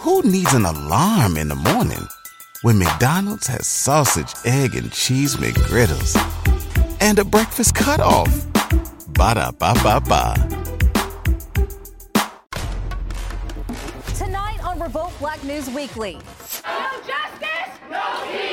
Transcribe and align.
Who 0.00 0.22
needs 0.22 0.54
an 0.54 0.64
alarm 0.64 1.36
in 1.36 1.48
the 1.48 1.54
morning 1.54 2.08
when 2.62 2.78
McDonald's 2.78 3.46
has 3.48 3.66
sausage, 3.66 4.32
egg, 4.46 4.74
and 4.74 4.90
cheese 4.90 5.36
McGriddles 5.36 6.16
and 7.02 7.18
a 7.18 7.24
breakfast 7.24 7.74
cutoff? 7.74 8.32
Ba 9.08 9.34
da 9.34 9.50
ba 9.50 9.74
ba 9.84 10.00
ba. 10.00 10.34
Tonight 14.16 14.64
on 14.64 14.80
Revolt 14.80 15.12
Black 15.18 15.44
News 15.44 15.68
Weekly. 15.68 16.14
No 16.64 16.90
justice, 17.06 17.72
no 17.90 18.24
peace. 18.32 18.49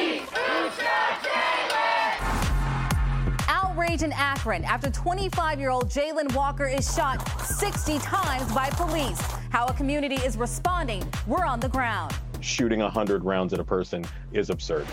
Outrage 3.87 4.03
in 4.03 4.11
Akron 4.11 4.65
after 4.65 4.89
25 4.91 5.61
year 5.61 5.69
old 5.69 5.89
Jayland 5.89 6.35
Walker 6.35 6.65
is 6.67 6.93
shot 6.93 7.25
60 7.41 7.99
times 7.99 8.51
by 8.51 8.69
police. 8.71 9.21
How 9.49 9.65
a 9.65 9.73
community 9.73 10.15
is 10.15 10.35
responding, 10.35 11.01
we're 11.25 11.45
on 11.45 11.61
the 11.61 11.69
ground. 11.69 12.13
Shooting 12.41 12.81
100 12.81 13.23
rounds 13.23 13.53
at 13.53 13.61
a 13.61 13.63
person 13.63 14.03
is 14.33 14.49
absurd. 14.49 14.85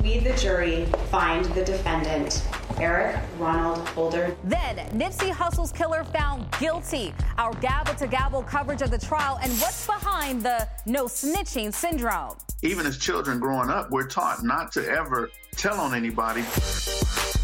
We, 0.00 0.20
the 0.20 0.32
jury, 0.34 0.84
find 1.10 1.44
the 1.46 1.64
defendant, 1.64 2.46
Eric 2.78 3.16
Ronald 3.36 3.88
Holder. 3.88 4.36
Then, 4.44 4.76
Nipsey 4.90 5.30
Hussle's 5.30 5.72
killer 5.72 6.04
found 6.04 6.46
guilty. 6.60 7.12
Our 7.36 7.52
gavel 7.54 7.96
to 7.96 8.06
gavel 8.06 8.44
coverage 8.44 8.80
of 8.80 8.92
the 8.92 8.98
trial 8.98 9.40
and 9.42 9.50
what's 9.54 9.88
behind 9.88 10.44
the 10.44 10.68
no 10.86 11.06
snitching 11.06 11.74
syndrome. 11.74 12.36
Even 12.62 12.86
as 12.86 12.96
children 12.96 13.40
growing 13.40 13.70
up, 13.70 13.90
we're 13.90 14.06
taught 14.06 14.44
not 14.44 14.70
to 14.72 14.88
ever 14.88 15.32
tell 15.56 15.80
on 15.80 15.94
anybody. 15.94 16.44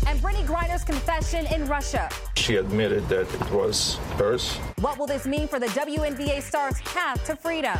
And 0.06 0.20
Brittney 0.20 0.46
Griner's 0.46 0.84
confession 0.84 1.46
in 1.46 1.66
Russia. 1.66 2.10
She 2.36 2.56
admitted 2.56 3.08
that 3.08 3.32
it 3.32 3.50
was 3.50 3.94
hers. 4.18 4.56
What 4.80 4.98
will 4.98 5.06
this 5.06 5.26
mean 5.26 5.48
for 5.48 5.58
the 5.58 5.66
WNBA 5.68 6.42
star's 6.42 6.80
path 6.82 7.24
to 7.26 7.36
freedom? 7.36 7.78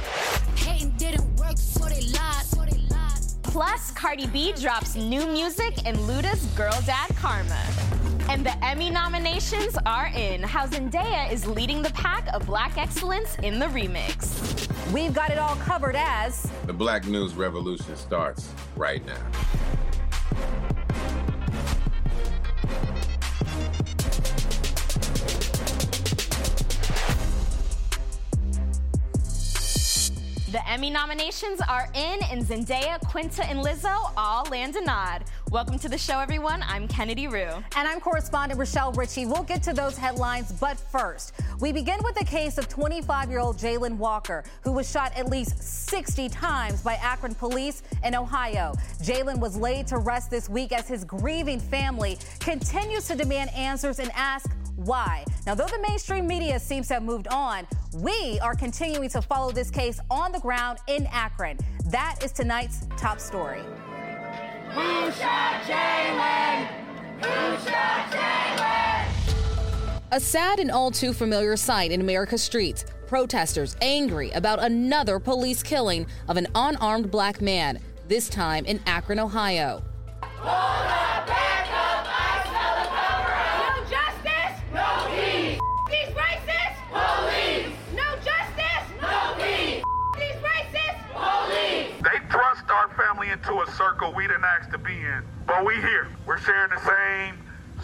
Hating 0.56 0.90
didn't 0.92 1.36
work, 1.36 1.58
so 1.58 1.84
they 1.84 2.00
lied. 2.00 2.44
So 2.46 2.64
they 2.64 2.78
lied. 2.88 3.20
Plus, 3.42 3.90
Cardi 3.90 4.26
B 4.28 4.52
drops 4.52 4.96
new 4.96 5.26
music 5.26 5.84
in 5.86 5.96
Luda's 6.06 6.46
Girl 6.56 6.78
Dad 6.86 7.14
Karma. 7.16 7.62
And 8.30 8.44
the 8.44 8.64
Emmy 8.64 8.88
nominations 8.88 9.76
are 9.84 10.06
in. 10.14 10.42
How 10.42 10.66
Zendaya 10.66 11.30
is 11.30 11.46
leading 11.46 11.82
the 11.82 11.90
pack 11.90 12.26
of 12.32 12.46
black 12.46 12.78
excellence 12.78 13.36
in 13.42 13.58
the 13.58 13.66
remix. 13.66 14.70
We've 14.92 15.12
got 15.12 15.30
it 15.30 15.38
all 15.38 15.56
covered 15.56 15.94
as 15.94 16.50
the 16.66 16.72
Black 16.72 17.06
News 17.06 17.34
Revolution 17.34 17.96
starts 17.96 18.48
right 18.76 19.04
now. 19.04 19.18
The 30.54 30.70
Emmy 30.70 30.88
nominations 30.88 31.60
are 31.68 31.88
in, 31.94 32.20
and 32.30 32.40
Zendaya, 32.40 33.00
Quinta, 33.08 33.44
and 33.44 33.58
Lizzo 33.58 34.12
all 34.16 34.44
land 34.52 34.76
a 34.76 34.84
nod. 34.84 35.24
Welcome 35.50 35.80
to 35.80 35.88
the 35.88 35.98
show, 35.98 36.20
everyone. 36.20 36.62
I'm 36.68 36.86
Kennedy 36.86 37.26
Rue. 37.26 37.50
And 37.74 37.88
I'm 37.88 37.98
correspondent 37.98 38.60
Rochelle 38.60 38.92
Ritchie. 38.92 39.26
We'll 39.26 39.42
get 39.42 39.64
to 39.64 39.72
those 39.72 39.98
headlines, 39.98 40.52
but 40.52 40.78
first, 40.78 41.32
we 41.58 41.72
begin 41.72 41.98
with 42.04 42.14
the 42.14 42.24
case 42.24 42.56
of 42.56 42.68
25 42.68 43.30
year 43.30 43.40
old 43.40 43.58
Jayland 43.58 43.96
Walker, 43.96 44.44
who 44.62 44.70
was 44.70 44.88
shot 44.88 45.10
at 45.16 45.28
least 45.28 45.60
60 45.60 46.28
times 46.28 46.82
by 46.82 46.94
Akron 47.02 47.34
police 47.34 47.82
in 48.04 48.14
Ohio. 48.14 48.74
Jayland 49.02 49.40
was 49.40 49.56
laid 49.56 49.88
to 49.88 49.98
rest 49.98 50.30
this 50.30 50.48
week 50.48 50.70
as 50.70 50.86
his 50.86 51.02
grieving 51.02 51.58
family 51.58 52.16
continues 52.38 53.08
to 53.08 53.16
demand 53.16 53.52
answers 53.54 53.98
and 53.98 54.12
ask 54.14 54.48
why. 54.76 55.24
Now, 55.46 55.54
though 55.54 55.66
the 55.66 55.84
mainstream 55.88 56.26
media 56.26 56.58
seems 56.58 56.88
to 56.88 56.94
have 56.94 57.02
moved 57.02 57.28
on, 57.28 57.66
we 57.94 58.38
are 58.40 58.54
continuing 58.54 59.08
to 59.10 59.22
follow 59.22 59.52
this 59.52 59.70
case 59.70 60.00
on 60.10 60.32
the 60.32 60.40
ground 60.40 60.78
in 60.88 61.06
Akron. 61.06 61.58
That 61.86 62.16
is 62.24 62.32
tonight's 62.32 62.86
top 62.96 63.20
story. 63.20 63.62
Who 64.70 65.12
shot 65.12 65.62
Jayland? 65.62 66.66
Who 67.22 67.68
shot 67.68 68.10
Jayland? 68.10 69.08
A 70.12 70.20
sad 70.20 70.58
and 70.58 70.70
all 70.70 70.90
too 70.90 71.12
familiar 71.12 71.56
sight 71.56 71.92
in 71.92 72.00
America's 72.00 72.42
streets. 72.42 72.84
Protesters 73.06 73.76
angry 73.80 74.30
about 74.30 74.62
another 74.62 75.18
police 75.18 75.62
killing 75.62 76.06
of 76.28 76.36
an 76.36 76.46
unarmed 76.54 77.10
black 77.10 77.40
man, 77.40 77.78
this 78.08 78.28
time 78.28 78.64
in 78.64 78.80
Akron, 78.86 79.20
Ohio. 79.20 79.82
They 92.66 92.72
our 92.72 92.88
family 92.96 93.28
into 93.28 93.60
a 93.60 93.70
circle 93.72 94.12
we 94.14 94.26
didn't 94.26 94.44
ask 94.44 94.70
to 94.70 94.78
be 94.78 94.92
in. 94.92 95.22
But 95.46 95.64
we 95.64 95.74
here. 95.76 96.08
We're 96.26 96.38
sharing 96.38 96.70
the 96.70 96.80
same 96.80 97.38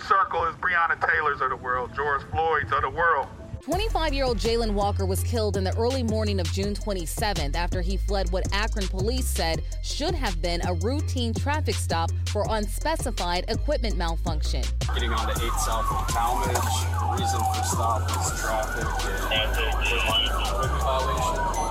circle 0.06 0.44
as 0.46 0.54
Breonna 0.56 0.98
Taylor's 1.06 1.40
of 1.40 1.50
the 1.50 1.56
world, 1.56 1.90
George 1.94 2.22
Floyd's 2.30 2.72
of 2.72 2.82
the 2.82 2.90
world. 2.90 3.28
25 3.62 4.14
year 4.14 4.24
old 4.24 4.38
Jayland 4.38 4.72
Walker 4.72 5.04
was 5.04 5.22
killed 5.22 5.58
in 5.58 5.64
the 5.64 5.76
early 5.76 6.02
morning 6.02 6.40
of 6.40 6.50
June 6.52 6.74
27th 6.74 7.54
after 7.54 7.82
he 7.82 7.98
fled 7.98 8.30
what 8.32 8.50
Akron 8.54 8.88
police 8.88 9.26
said 9.26 9.62
should 9.82 10.14
have 10.14 10.40
been 10.40 10.66
a 10.66 10.72
routine 10.74 11.34
traffic 11.34 11.74
stop 11.74 12.10
for 12.30 12.46
unspecified 12.48 13.44
equipment 13.48 13.98
malfunction. 13.98 14.62
Getting 14.94 15.12
on 15.12 15.34
to 15.34 15.44
8 15.44 15.52
South 15.52 15.90
of 15.90 16.08
Tallmadge, 16.08 17.18
reason 17.18 17.40
for 17.40 17.64
stop 17.64 18.08
is 18.08 18.40
traffic 18.40 18.86
and 19.30 19.50
equipment 19.50 20.82
violation. 20.82 21.69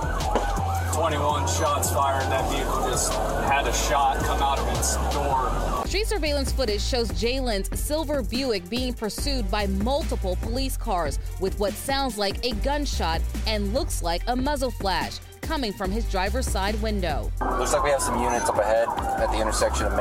21 1.00 1.48
shots 1.48 1.90
fired. 1.90 2.30
That 2.30 2.46
vehicle 2.52 2.82
just 2.90 3.10
had 3.14 3.66
a 3.66 3.72
shot 3.72 4.18
come 4.18 4.42
out 4.42 4.58
of 4.58 4.68
its 4.76 4.96
door. 5.14 5.86
Street 5.86 6.06
surveillance 6.06 6.52
footage 6.52 6.82
shows 6.82 7.08
Jayland's 7.12 7.80
silver 7.80 8.22
Buick 8.22 8.68
being 8.68 8.92
pursued 8.92 9.50
by 9.50 9.66
multiple 9.66 10.36
police 10.42 10.76
cars 10.76 11.18
with 11.40 11.58
what 11.58 11.72
sounds 11.72 12.18
like 12.18 12.44
a 12.44 12.52
gunshot 12.56 13.22
and 13.46 13.72
looks 13.72 14.02
like 14.02 14.20
a 14.26 14.36
muzzle 14.36 14.70
flash 14.70 15.20
coming 15.40 15.72
from 15.72 15.90
his 15.90 16.04
driver's 16.10 16.46
side 16.46 16.80
window. 16.82 17.32
Looks 17.40 17.72
like 17.72 17.82
we 17.82 17.88
have 17.88 18.02
some 18.02 18.22
units 18.22 18.50
up 18.50 18.58
ahead 18.58 18.86
at 18.98 19.32
the 19.32 19.40
intersection 19.40 19.86
of 19.86 19.96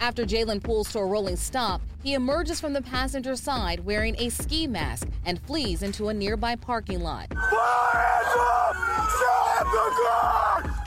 After 0.00 0.24
Jayland 0.24 0.62
pulls 0.62 0.92
to 0.92 0.98
a 0.98 1.04
rolling 1.06 1.36
stop, 1.36 1.80
he 2.02 2.14
emerges 2.14 2.60
from 2.60 2.72
the 2.72 2.82
passenger 2.82 3.36
side 3.36 3.84
wearing 3.84 4.14
a 4.18 4.28
ski 4.28 4.66
mask 4.66 5.08
and 5.24 5.40
flees 5.40 5.82
into 5.82 6.08
a 6.08 6.14
nearby 6.14 6.56
parking 6.56 7.00
lot. 7.00 7.32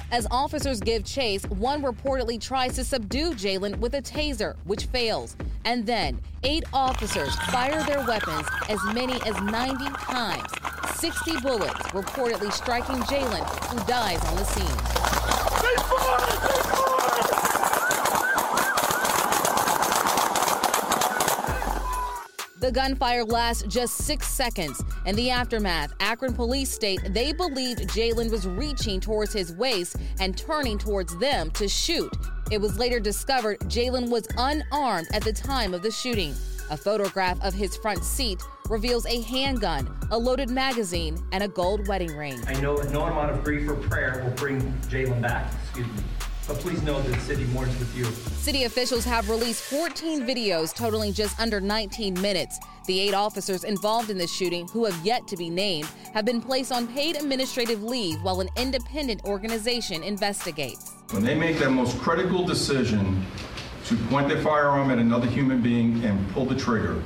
As 0.09 0.25
officers 0.31 0.79
give 0.79 1.03
chase, 1.03 1.43
one 1.45 1.81
reportedly 1.81 2.39
tries 2.39 2.75
to 2.75 2.83
subdue 2.83 3.31
Jayland 3.33 3.77
with 3.79 3.95
a 3.95 4.01
taser, 4.01 4.55
which 4.63 4.85
fails. 4.85 5.35
And 5.66 5.85
then, 5.85 6.19
eight 6.43 6.63
officers 6.71 7.35
fire 7.51 7.83
their 7.83 8.05
weapons 8.05 8.47
as 8.69 8.79
many 8.93 9.21
as 9.23 9.39
90 9.41 9.85
times. 9.95 10.49
60 10.95 11.41
bullets 11.41 11.73
reportedly 11.91 12.51
striking 12.53 12.97
Jayland, 13.03 13.45
who 13.66 13.85
dies 13.85 14.23
on 14.25 14.35
the 14.37 14.45
scene. 14.45 16.26
The 22.59 22.72
gunfire 22.72 23.23
lasts 23.23 23.63
just 23.68 23.97
six 23.97 24.28
seconds. 24.28 24.84
In 25.06 25.16
the 25.16 25.29
aftermath, 25.29 25.94
Akron 26.00 26.34
police 26.34 26.72
state 26.72 27.00
they 27.13 27.31
believed 27.31 27.81
Jayland 27.90 28.31
was 28.31 28.47
reaching 28.47 29.00
towards 29.00 29.31
his 29.31 29.53
waist 29.53 29.97
and 30.20 30.35
turning 30.35 30.79
towards 30.79 31.16
them 31.20 31.52
to 31.52 31.67
shoot. 31.67 32.11
It 32.49 32.59
was 32.59 32.79
later 32.79 32.99
discovered 32.99 33.59
Jayland 33.61 34.09
was 34.09 34.28
unarmed 34.37 35.08
at 35.14 35.23
the 35.23 35.34
time 35.34 35.76
of 35.76 35.84
the 35.84 35.91
shooting. 35.91 36.34
A 36.72 36.78
photograph 36.78 37.40
of 37.43 37.53
his 37.53 37.78
front 37.78 38.03
seat 38.03 38.41
reveals 38.70 39.05
a 39.05 39.22
handgun, 39.22 39.96
a 40.09 40.17
loaded 40.17 40.49
magazine, 40.49 41.23
and 41.31 41.43
a 41.43 41.47
gold 41.47 41.87
wedding 41.87 42.17
ring. 42.17 42.41
I 42.47 42.59
know 42.59 42.76
no 42.76 43.03
amount 43.03 43.31
of 43.31 43.43
grief 43.43 43.70
or 43.70 43.76
prayer 43.76 44.23
will 44.23 44.31
bring 44.31 44.61
Jayland 44.90 45.22
back. 45.22 45.53
Excuse 45.64 45.87
me. 45.87 46.03
But 46.47 46.59
please 46.59 46.82
know 46.82 47.02
that 47.02 47.14
the 47.14 47.20
city 47.20 47.44
mourns 47.46 47.78
with 47.78 47.94
you. 47.96 48.05
City 48.05 48.64
officials 48.64 49.03
have 49.03 49.29
released 49.29 49.64
14 49.64 50.22
videos 50.22 50.73
totaling 50.73 51.11
just 51.11 51.38
under 51.41 51.59
19 51.59 52.14
minutes. 52.22 52.58
The 52.85 52.97
eight 53.02 53.14
officers 53.14 53.66
involved 53.66 54.09
in 54.09 54.17
the 54.17 54.28
shooting, 54.28 54.66
who 54.70 54.85
have 54.85 55.05
yet 55.05 55.28
to 55.28 55.35
be 55.35 55.49
named, 55.49 55.90
have 56.14 56.23
been 56.23 56.41
placed 56.41 56.72
on 56.72 56.88
paid 56.88 57.17
administrative 57.17 57.84
leave 57.84 58.22
while 58.23 58.40
an 58.40 58.47
independent 58.55 59.26
organization 59.26 60.03
investigates. 60.03 60.94
When 61.11 61.23
they 61.23 61.35
make 61.35 61.59
that 61.59 61.72
most 61.72 61.97
critical 61.99 62.46
decision 62.46 63.26
to 63.85 63.97
point 64.08 64.29
their 64.29 64.41
firearm 64.41 64.90
at 64.90 65.00
another 65.00 65.28
human 65.28 65.61
being 65.61 66.02
and 66.05 66.29
pull 66.32 66.46
the 66.46 66.55
trigger, 66.55 67.03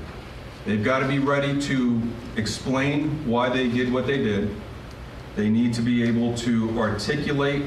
they've 0.67 0.83
got 0.83 0.99
to 0.99 1.07
be 1.07 1.17
ready 1.17 1.59
to 1.61 1.99
explain 2.37 3.27
why 3.27 3.49
they 3.49 3.67
did 3.67 3.91
what 3.91 4.05
they 4.05 4.17
did. 4.17 4.55
They 5.35 5.49
need 5.49 5.73
to 5.75 5.81
be 5.81 6.03
able 6.03 6.37
to 6.39 6.79
articulate 6.79 7.63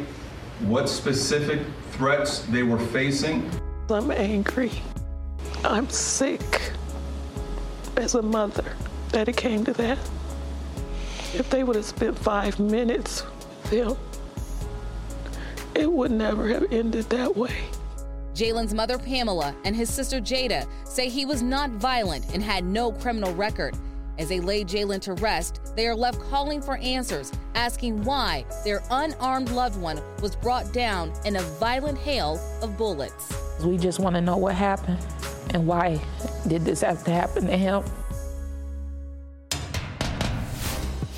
what 0.60 0.88
specific 0.88 1.60
threats 1.92 2.40
they 2.46 2.62
were 2.62 2.78
facing. 2.78 3.50
I'm 3.90 4.10
angry. 4.10 4.72
I'm 5.64 5.88
sick 5.88 6.72
as 7.96 8.14
a 8.14 8.22
mother 8.22 8.64
that 9.10 9.28
it 9.28 9.36
came 9.36 9.64
to 9.64 9.72
that. 9.74 9.98
If 11.34 11.50
they 11.50 11.64
would 11.64 11.76
have 11.76 11.84
spent 11.84 12.18
five 12.18 12.58
minutes 12.58 13.24
with 13.62 13.70
him, 13.72 13.96
it 15.74 15.90
would 15.90 16.10
never 16.10 16.48
have 16.48 16.72
ended 16.72 17.10
that 17.10 17.36
way. 17.36 17.54
Jayland's 18.34 18.74
mother, 18.74 18.98
Pamela, 18.98 19.54
and 19.64 19.76
his 19.76 19.92
sister, 19.92 20.20
Jada, 20.20 20.66
say 20.84 21.08
he 21.08 21.24
was 21.24 21.42
not 21.42 21.70
violent 21.70 22.32
and 22.34 22.42
had 22.42 22.64
no 22.64 22.92
criminal 22.92 23.32
record. 23.34 23.76
As 24.18 24.28
they 24.28 24.40
lay 24.40 24.64
Jayland 24.64 25.02
to 25.02 25.14
rest, 25.14 25.60
they 25.76 25.86
are 25.86 25.94
left 25.94 26.20
calling 26.30 26.62
for 26.62 26.76
answers, 26.78 27.32
asking 27.54 28.02
why 28.04 28.44
their 28.64 28.82
unarmed 28.90 29.50
loved 29.50 29.80
one 29.80 30.00
was 30.20 30.36
brought 30.36 30.72
down 30.72 31.12
in 31.24 31.36
a 31.36 31.42
violent 31.42 31.98
hail 31.98 32.40
of 32.62 32.76
bullets. 32.76 33.32
We 33.62 33.76
just 33.76 33.98
want 33.98 34.14
to 34.16 34.20
know 34.20 34.36
what 34.36 34.54
happened 34.54 35.04
and 35.50 35.66
why 35.66 36.00
did 36.48 36.64
this 36.64 36.80
have 36.80 37.04
to 37.04 37.10
happen 37.10 37.46
to 37.46 37.56
him. 37.56 37.84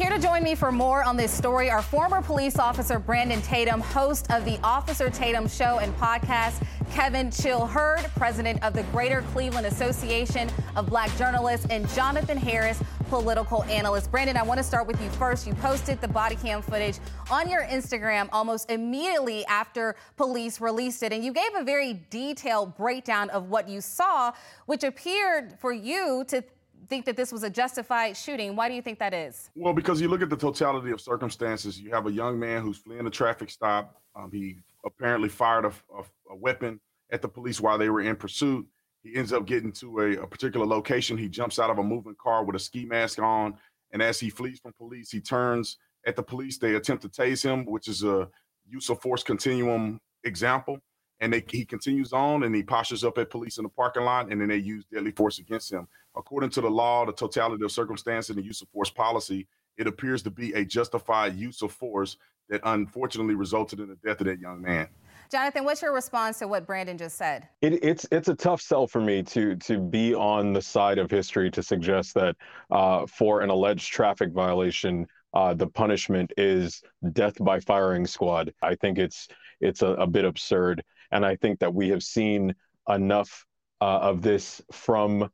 Here 0.06 0.14
to 0.14 0.22
join 0.22 0.44
me 0.44 0.54
for 0.54 0.70
more 0.70 1.02
on 1.02 1.16
this 1.16 1.32
story 1.32 1.68
are 1.68 1.82
former 1.82 2.22
police 2.22 2.60
officer 2.60 3.00
Brandon 3.00 3.42
Tatum, 3.42 3.80
host 3.80 4.30
of 4.30 4.44
the 4.44 4.56
Officer 4.62 5.10
Tatum 5.10 5.48
Show 5.48 5.80
and 5.80 5.92
podcast, 5.96 6.64
Kevin 6.92 7.28
Chill 7.28 7.66
Hurd, 7.66 8.08
president 8.14 8.62
of 8.62 8.72
the 8.72 8.84
Greater 8.84 9.22
Cleveland 9.32 9.66
Association 9.66 10.48
of 10.76 10.86
Black 10.86 11.10
Journalists, 11.16 11.66
and 11.70 11.88
Jonathan 11.88 12.38
Harris, 12.38 12.80
political 13.08 13.64
analyst. 13.64 14.12
Brandon, 14.12 14.36
I 14.36 14.44
want 14.44 14.58
to 14.58 14.64
start 14.64 14.86
with 14.86 15.02
you 15.02 15.10
first. 15.10 15.44
You 15.44 15.54
posted 15.54 16.00
the 16.00 16.06
body 16.06 16.36
cam 16.36 16.62
footage 16.62 17.00
on 17.28 17.48
your 17.48 17.62
Instagram 17.62 18.28
almost 18.30 18.70
immediately 18.70 19.44
after 19.46 19.96
police 20.16 20.60
released 20.60 21.02
it, 21.02 21.12
and 21.12 21.24
you 21.24 21.32
gave 21.32 21.52
a 21.56 21.64
very 21.64 22.00
detailed 22.10 22.76
breakdown 22.76 23.28
of 23.30 23.48
what 23.48 23.68
you 23.68 23.80
saw, 23.80 24.30
which 24.66 24.84
appeared 24.84 25.58
for 25.58 25.72
you 25.72 26.24
to 26.28 26.44
think 26.86 27.04
that 27.06 27.16
this 27.16 27.32
was 27.32 27.42
a 27.42 27.50
justified 27.50 28.16
shooting. 28.16 28.56
Why 28.56 28.68
do 28.68 28.74
you 28.74 28.82
think 28.82 28.98
that 28.98 29.12
is? 29.12 29.50
Well, 29.54 29.74
because 29.74 30.00
you 30.00 30.08
look 30.08 30.22
at 30.22 30.30
the 30.30 30.36
totality 30.36 30.90
of 30.90 31.00
circumstances. 31.00 31.80
You 31.80 31.90
have 31.90 32.06
a 32.06 32.12
young 32.12 32.38
man 32.38 32.62
who's 32.62 32.78
fleeing 32.78 33.06
a 33.06 33.10
traffic 33.10 33.50
stop. 33.50 34.00
Um, 34.14 34.30
he 34.32 34.56
apparently 34.84 35.28
fired 35.28 35.64
a, 35.64 35.72
a, 35.94 36.02
a, 36.30 36.36
weapon 36.36 36.80
at 37.10 37.20
the 37.22 37.28
police 37.28 37.60
while 37.60 37.76
they 37.76 37.90
were 37.90 38.00
in 38.00 38.16
pursuit. 38.16 38.66
He 39.02 39.14
ends 39.16 39.32
up 39.32 39.46
getting 39.46 39.72
to 39.72 40.00
a, 40.00 40.22
a 40.22 40.26
particular 40.26 40.66
location. 40.66 41.18
He 41.18 41.28
jumps 41.28 41.58
out 41.58 41.70
of 41.70 41.78
a 41.78 41.82
moving 41.82 42.16
car 42.20 42.44
with 42.44 42.56
a 42.56 42.58
ski 42.58 42.84
mask 42.84 43.18
on. 43.18 43.54
And 43.92 44.02
as 44.02 44.18
he 44.18 44.30
flees 44.30 44.60
from 44.60 44.72
police, 44.72 45.10
he 45.10 45.20
turns 45.20 45.78
at 46.06 46.16
the 46.16 46.22
police. 46.22 46.58
They 46.58 46.74
attempt 46.74 47.02
to 47.02 47.08
tase 47.08 47.42
him, 47.42 47.66
which 47.66 47.88
is 47.88 48.04
a 48.04 48.28
use 48.68 48.88
of 48.88 49.00
force 49.00 49.22
continuum 49.22 50.00
example 50.24 50.80
and 51.20 51.32
they, 51.32 51.42
he 51.50 51.64
continues 51.64 52.12
on 52.12 52.42
and 52.42 52.54
he 52.54 52.62
postures 52.62 53.04
up 53.04 53.18
at 53.18 53.30
police 53.30 53.58
in 53.58 53.64
the 53.64 53.68
parking 53.68 54.04
lot 54.04 54.30
and 54.30 54.40
then 54.40 54.48
they 54.48 54.56
use 54.56 54.84
deadly 54.92 55.10
force 55.10 55.38
against 55.38 55.72
him 55.72 55.86
according 56.16 56.50
to 56.50 56.60
the 56.60 56.70
law 56.70 57.04
the 57.04 57.12
totality 57.12 57.64
of 57.64 57.72
circumstance 57.72 58.28
and 58.28 58.38
the 58.38 58.44
use 58.44 58.62
of 58.62 58.68
force 58.68 58.90
policy 58.90 59.46
it 59.76 59.86
appears 59.86 60.22
to 60.22 60.30
be 60.30 60.52
a 60.52 60.64
justified 60.64 61.34
use 61.34 61.62
of 61.62 61.72
force 61.72 62.16
that 62.48 62.60
unfortunately 62.64 63.34
resulted 63.34 63.80
in 63.80 63.88
the 63.88 63.96
death 64.04 64.20
of 64.20 64.26
that 64.26 64.38
young 64.38 64.60
man 64.60 64.88
Jonathan, 65.30 65.64
what's 65.64 65.82
your 65.82 65.92
response 65.92 66.38
to 66.38 66.46
what 66.46 66.68
Brandon 66.68 66.96
just 66.96 67.16
said? 67.16 67.48
It, 67.60 67.82
it's 67.82 68.06
it's 68.12 68.28
a 68.28 68.34
tough 68.34 68.60
sell 68.60 68.86
for 68.86 69.00
me 69.00 69.24
to 69.24 69.56
to 69.56 69.80
be 69.80 70.14
on 70.14 70.52
the 70.52 70.62
side 70.62 70.98
of 70.98 71.10
history 71.10 71.50
to 71.50 71.64
suggest 71.64 72.14
that 72.14 72.36
uh, 72.70 73.06
for 73.06 73.40
an 73.40 73.50
alleged 73.50 73.92
traffic 73.92 74.32
violation, 74.32 75.06
uh, 75.34 75.54
the 75.54 75.66
punishment 75.66 76.32
is 76.36 76.80
death 77.12 77.34
by 77.40 77.60
firing 77.60 78.06
squad. 78.06 78.52
I 78.62 78.76
think 78.76 78.98
it's 78.98 79.28
it's 79.60 79.82
a, 79.82 79.88
a 79.88 80.06
bit 80.06 80.24
absurd. 80.24 80.84
And 81.12 81.24
I 81.24 81.36
think 81.36 81.60
that 81.60 81.74
we 81.74 81.88
have 81.90 82.02
seen 82.02 82.54
enough 82.88 83.44
uh, 83.80 83.98
of 83.98 84.22
this 84.22 84.62
from 84.72 85.30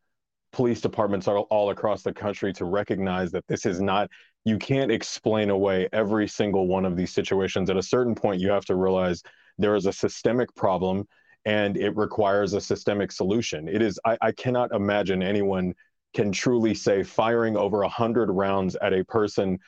police 0.53 0.81
departments 0.81 1.29
all, 1.29 1.47
all 1.51 1.71
across 1.71 2.03
the 2.03 2.13
country 2.13 2.53
to 2.55 2.65
recognize 2.65 3.31
that 3.33 3.47
this 3.49 3.65
is 3.67 3.81
not, 3.81 4.11
you 4.45 4.59
can't 4.59 4.91
explain 4.91 5.51
away 5.51 5.89
every 5.93 6.29
single 6.29 6.67
one 6.67 6.85
of 6.85 6.97
these 6.97 7.13
situations. 7.13 7.71
At 7.71 7.77
a 7.77 7.83
certain 7.83 8.15
point, 8.15 8.41
you 8.41 8.51
have 8.51 8.65
to 8.67 8.77
realize 8.77 9.23
there 9.59 9.75
is 9.75 9.87
a 9.87 9.93
systemic 9.93 10.55
problem 10.55 11.07
and 11.45 11.77
it 11.77 11.97
requires 11.97 12.53
a 12.53 12.61
systemic 12.61 13.11
solution. 13.11 13.69
It 13.69 13.83
is, 13.83 13.99
I, 14.05 14.17
I 14.21 14.33
cannot 14.33 14.73
imagine 14.73 15.23
anyone 15.23 15.75
can 16.15 16.31
truly 16.31 16.75
say 16.75 17.03
firing 17.03 17.57
over 17.57 17.79
100 17.79 18.31
rounds 18.31 18.77
at 18.77 18.93
a 18.93 19.05
person 19.05 19.59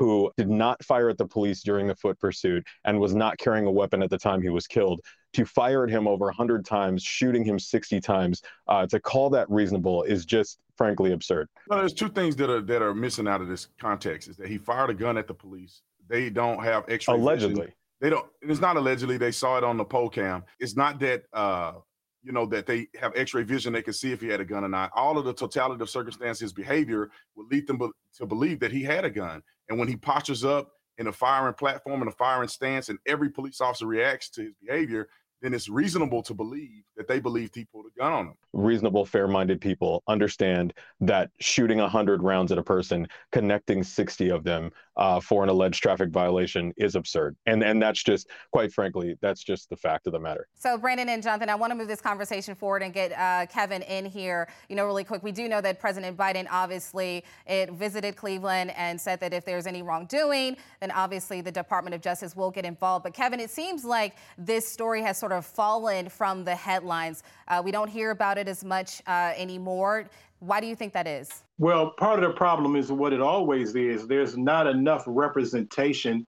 who 0.00 0.32
did 0.38 0.48
not 0.48 0.82
fire 0.82 1.10
at 1.10 1.18
the 1.18 1.26
police 1.26 1.62
during 1.62 1.86
the 1.86 1.94
foot 1.94 2.18
pursuit 2.18 2.66
and 2.86 2.98
was 2.98 3.14
not 3.14 3.36
carrying 3.36 3.66
a 3.66 3.70
weapon 3.70 4.02
at 4.02 4.08
the 4.08 4.16
time 4.16 4.40
he 4.40 4.48
was 4.48 4.66
killed, 4.66 4.98
to 5.34 5.44
fire 5.44 5.84
at 5.84 5.90
him 5.90 6.08
over 6.08 6.24
100 6.24 6.64
times, 6.64 7.02
shooting 7.02 7.44
him 7.44 7.58
60 7.58 8.00
times, 8.00 8.40
uh, 8.66 8.86
to 8.86 8.98
call 8.98 9.28
that 9.28 9.48
reasonable 9.50 10.02
is 10.04 10.24
just 10.24 10.58
frankly 10.74 11.12
absurd. 11.12 11.48
Well, 11.68 11.80
there's 11.80 11.92
two 11.92 12.08
things 12.08 12.34
that 12.36 12.48
are 12.48 12.62
that 12.62 12.80
are 12.80 12.94
missing 12.94 13.28
out 13.28 13.42
of 13.42 13.48
this 13.48 13.68
context: 13.78 14.26
is 14.28 14.38
that 14.38 14.48
he 14.48 14.56
fired 14.56 14.88
a 14.88 14.94
gun 14.94 15.18
at 15.18 15.26
the 15.28 15.34
police. 15.34 15.82
They 16.08 16.30
don't 16.30 16.64
have 16.64 16.84
extra 16.88 17.14
allegedly. 17.14 17.66
Vision. 17.66 17.74
They 18.00 18.08
don't. 18.08 18.26
It's 18.40 18.60
not 18.60 18.78
allegedly. 18.78 19.18
They 19.18 19.32
saw 19.32 19.58
it 19.58 19.64
on 19.64 19.76
the 19.76 19.84
pole 19.84 20.08
cam. 20.08 20.44
It's 20.58 20.76
not 20.76 20.98
that. 21.00 21.24
Uh, 21.34 21.72
you 22.22 22.32
know 22.32 22.46
that 22.46 22.66
they 22.66 22.86
have 22.98 23.12
x-ray 23.16 23.42
vision 23.42 23.72
they 23.72 23.82
can 23.82 23.92
see 23.92 24.12
if 24.12 24.20
he 24.20 24.28
had 24.28 24.40
a 24.40 24.44
gun 24.44 24.64
or 24.64 24.68
not 24.68 24.90
all 24.94 25.16
of 25.16 25.24
the 25.24 25.32
totality 25.32 25.80
of 25.80 25.88
circumstances 25.88 26.52
behavior 26.52 27.10
would 27.34 27.50
lead 27.50 27.66
them 27.66 27.78
be- 27.78 27.90
to 28.14 28.26
believe 28.26 28.60
that 28.60 28.72
he 28.72 28.82
had 28.82 29.04
a 29.04 29.10
gun 29.10 29.42
and 29.68 29.78
when 29.78 29.88
he 29.88 29.96
postures 29.96 30.44
up 30.44 30.72
in 31.00 31.06
a 31.06 31.12
firing 31.12 31.54
platform 31.54 32.02
and 32.02 32.10
a 32.10 32.14
firing 32.14 32.48
stance, 32.48 32.90
and 32.90 32.98
every 33.06 33.30
police 33.30 33.60
officer 33.60 33.86
reacts 33.86 34.28
to 34.28 34.42
his 34.42 34.54
behavior, 34.62 35.08
then 35.40 35.54
it's 35.54 35.70
reasonable 35.70 36.22
to 36.22 36.34
believe 36.34 36.82
that 36.94 37.08
they 37.08 37.18
believed 37.18 37.54
he 37.54 37.64
pulled 37.64 37.86
a 37.86 37.98
gun 37.98 38.12
on 38.12 38.26
them. 38.26 38.34
Reasonable, 38.52 39.06
fair 39.06 39.26
minded 39.26 39.58
people 39.62 40.02
understand 40.06 40.74
that 41.00 41.30
shooting 41.40 41.78
100 41.78 42.22
rounds 42.22 42.52
at 42.52 42.58
a 42.58 42.62
person, 42.62 43.08
connecting 43.32 43.82
60 43.82 44.28
of 44.28 44.44
them 44.44 44.70
uh, 45.00 45.18
for 45.18 45.42
an 45.42 45.48
alleged 45.48 45.82
traffic 45.82 46.10
violation 46.10 46.72
is 46.76 46.94
absurd. 46.94 47.34
And, 47.46 47.64
and 47.64 47.82
that's 47.82 48.02
just, 48.02 48.28
quite 48.52 48.70
frankly, 48.72 49.16
that's 49.22 49.42
just 49.42 49.70
the 49.70 49.76
fact 49.76 50.06
of 50.06 50.12
the 50.12 50.20
matter. 50.20 50.46
So, 50.54 50.76
Brandon 50.76 51.08
and 51.08 51.22
Jonathan, 51.22 51.48
I 51.48 51.54
want 51.54 51.70
to 51.70 51.74
move 51.74 51.88
this 51.88 52.02
conversation 52.02 52.54
forward 52.54 52.82
and 52.82 52.92
get 52.92 53.12
uh, 53.12 53.46
Kevin 53.46 53.80
in 53.82 54.04
here, 54.04 54.48
you 54.68 54.76
know, 54.76 54.84
really 54.84 55.04
quick. 55.04 55.22
We 55.22 55.32
do 55.32 55.48
know 55.48 55.62
that 55.62 55.80
President 55.80 56.16
Biden 56.16 56.46
obviously 56.50 57.24
it 57.46 57.72
visited 57.72 58.14
Cleveland 58.16 58.72
and 58.76 59.00
said 59.00 59.18
that 59.20 59.32
if 59.32 59.44
there's 59.46 59.66
any 59.66 59.82
wrongdoing, 59.82 60.58
then 60.80 60.90
obviously 60.90 61.40
the 61.40 61.52
Department 61.52 61.94
of 61.94 62.02
Justice 62.02 62.36
will 62.36 62.50
get 62.50 62.66
involved. 62.66 63.02
But, 63.04 63.14
Kevin, 63.14 63.40
it 63.40 63.50
seems 63.50 63.84
like 63.86 64.16
this 64.36 64.68
story 64.68 65.02
has 65.02 65.16
sort 65.16 65.32
of 65.32 65.46
fallen 65.46 66.10
from 66.10 66.44
the 66.44 66.54
headlines. 66.54 67.22
Uh, 67.48 67.62
we 67.64 67.70
don't 67.70 67.88
hear 67.88 68.10
about 68.10 68.36
it 68.36 68.48
as 68.48 68.62
much 68.62 69.00
uh, 69.06 69.32
anymore. 69.34 70.10
Why 70.40 70.60
do 70.60 70.66
you 70.66 70.76
think 70.76 70.92
that 70.92 71.06
is? 71.06 71.42
Well, 71.60 71.90
part 71.98 72.24
of 72.24 72.30
the 72.30 72.34
problem 72.34 72.74
is 72.74 72.90
what 72.90 73.12
it 73.12 73.20
always 73.20 73.74
is. 73.74 74.06
There's 74.06 74.34
not 74.34 74.66
enough 74.66 75.04
representation 75.06 76.26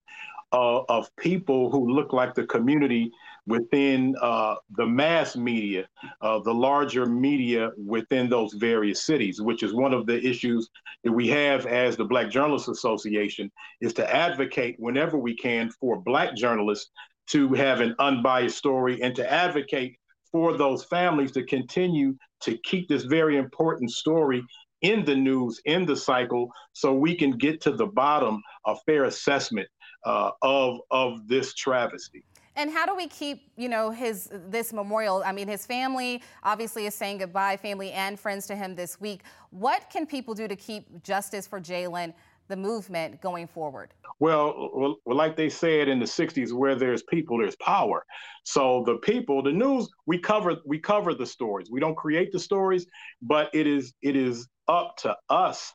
uh, 0.51 0.81
of 0.83 1.09
people 1.15 1.71
who 1.71 1.91
look 1.91 2.13
like 2.13 2.35
the 2.35 2.45
community 2.45 3.11
within 3.47 4.15
uh, 4.21 4.57
the 4.77 4.85
mass 4.85 5.35
media, 5.35 5.87
uh, 6.21 6.37
the 6.41 6.53
larger 6.53 7.07
media 7.07 7.71
within 7.83 8.29
those 8.29 8.53
various 8.53 9.01
cities, 9.01 9.41
which 9.41 9.63
is 9.63 9.73
one 9.73 9.91
of 9.91 10.05
the 10.05 10.23
issues 10.23 10.69
that 11.03 11.11
we 11.11 11.29
have 11.29 11.65
as 11.65 11.97
the 11.97 12.05
Black 12.05 12.29
Journalists 12.29 12.67
Association, 12.67 13.51
is 13.81 13.91
to 13.95 14.15
advocate 14.15 14.75
whenever 14.77 15.17
we 15.17 15.35
can 15.35 15.71
for 15.71 15.99
Black 15.99 16.35
journalists 16.35 16.91
to 17.29 17.51
have 17.55 17.81
an 17.81 17.95
unbiased 17.97 18.59
story 18.59 19.01
and 19.01 19.15
to 19.15 19.33
advocate 19.33 19.97
for 20.31 20.57
those 20.57 20.83
families 20.83 21.31
to 21.31 21.43
continue 21.43 22.15
to 22.41 22.57
keep 22.59 22.87
this 22.87 23.03
very 23.03 23.37
important 23.37 23.89
story 23.89 24.43
in 24.83 25.03
the 25.03 25.15
news, 25.15 25.59
in 25.65 25.85
the 25.85 25.95
cycle, 25.95 26.51
so 26.73 26.93
we 26.93 27.15
can 27.15 27.31
get 27.31 27.59
to 27.61 27.71
the 27.71 27.87
bottom, 27.87 28.41
a 28.65 28.75
fair 28.85 29.05
assessment 29.05 29.67
uh, 30.05 30.31
of 30.41 30.79
of 30.91 31.27
this 31.27 31.53
travesty. 31.55 32.23
And 32.55 32.69
how 32.69 32.85
do 32.85 32.95
we 32.95 33.07
keep, 33.07 33.49
you 33.57 33.67
know, 33.67 33.89
his 33.89 34.29
this 34.31 34.71
memorial? 34.73 35.23
I 35.25 35.31
mean, 35.31 35.47
his 35.47 35.65
family 35.65 36.21
obviously 36.43 36.85
is 36.85 36.93
saying 36.93 37.17
goodbye, 37.17 37.57
family 37.57 37.91
and 37.91 38.19
friends 38.19 38.45
to 38.47 38.55
him 38.55 38.75
this 38.75 39.01
week. 39.01 39.23
What 39.49 39.89
can 39.89 40.05
people 40.05 40.35
do 40.35 40.47
to 40.47 40.55
keep 40.55 41.01
justice 41.01 41.47
for 41.47 41.59
Jayland, 41.59 42.13
the 42.49 42.55
movement, 42.55 43.21
going 43.21 43.47
forward? 43.47 43.93
Well, 44.19 44.99
well, 45.05 45.15
like 45.15 45.35
they 45.35 45.49
said 45.49 45.87
in 45.87 45.97
the 45.97 46.05
'60s, 46.05 46.53
where 46.53 46.75
there's 46.75 47.01
people, 47.03 47.39
there's 47.39 47.55
power. 47.55 48.05
So 48.43 48.83
the 48.85 48.97
people, 48.97 49.41
the 49.41 49.51
news, 49.51 49.89
we 50.05 50.19
cover 50.19 50.57
we 50.65 50.77
cover 50.77 51.15
the 51.15 51.25
stories. 51.25 51.71
We 51.71 51.79
don't 51.79 51.95
create 51.95 52.31
the 52.31 52.39
stories, 52.39 52.85
but 53.21 53.49
it 53.53 53.65
is 53.65 53.93
it 54.03 54.15
is 54.15 54.47
up 54.67 54.97
to 54.97 55.15
us 55.29 55.73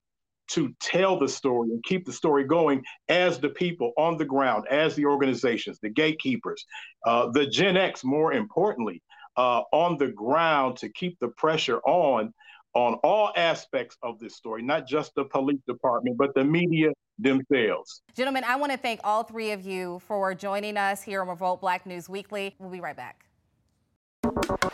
to 0.49 0.75
tell 0.81 1.19
the 1.19 1.29
story 1.29 1.69
and 1.71 1.83
keep 1.85 2.07
the 2.07 2.13
story 2.13 2.45
going 2.45 2.83
as 3.09 3.39
the 3.39 3.51
people 3.51 3.93
on 3.99 4.17
the 4.17 4.25
ground, 4.25 4.65
as 4.71 4.95
the 4.95 5.05
organizations, 5.05 5.79
the 5.83 5.91
gatekeepers, 5.91 6.65
uh, 7.07 7.29
the 7.31 7.47
Gen 7.47 7.77
X, 7.77 8.03
more 8.03 8.33
importantly, 8.33 9.03
uh, 9.37 9.63
on 9.73 9.99
the 9.99 10.09
ground 10.09 10.79
to 10.79 10.89
keep 10.89 11.19
the 11.21 11.29
pressure 11.29 11.81
on 11.81 12.33
on 12.75 12.95
all 13.03 13.33
aspects 13.35 13.97
of 14.03 14.19
this 14.19 14.37
story, 14.37 14.63
not 14.63 14.87
just 14.87 15.15
the 15.15 15.25
police 15.25 15.61
department, 15.67 16.17
but 16.17 16.35
the 16.35 16.45
media 16.45 16.91
themselves. 17.19 18.03
Gentlemen, 18.15 18.45
I 18.45 18.57
want 18.57 18.73
to 18.73 18.79
thank 18.79 19.01
all 19.05 19.25
three 19.25 19.53
of 19.53 19.63
you 19.63 20.01
for 20.01 20.35
joining 20.35 20.77
us 20.77 21.03
here 21.03 21.23
on 21.23 21.29
Revolt 21.29 21.61
Black 21.61 21.87
News 21.87 22.09
Weekly. 22.09 22.55
We'll 22.59 22.71
be 22.71 22.81
right 22.81 22.97
back. 22.97 23.28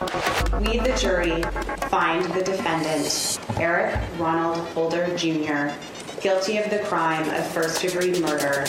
We, 0.01 0.79
the 0.79 0.97
jury, 0.99 1.43
find 1.89 2.25
the 2.35 2.43
defendant, 2.43 3.39
Eric 3.61 4.01
Ronald 4.19 4.59
Holder 4.69 5.17
Jr., 5.17 5.73
guilty 6.21 6.59
of 6.59 6.71
the 6.71 6.81
crime 6.85 7.29
of 7.31 7.47
first 7.49 7.81
degree 7.83 8.19
murder. 8.21 8.65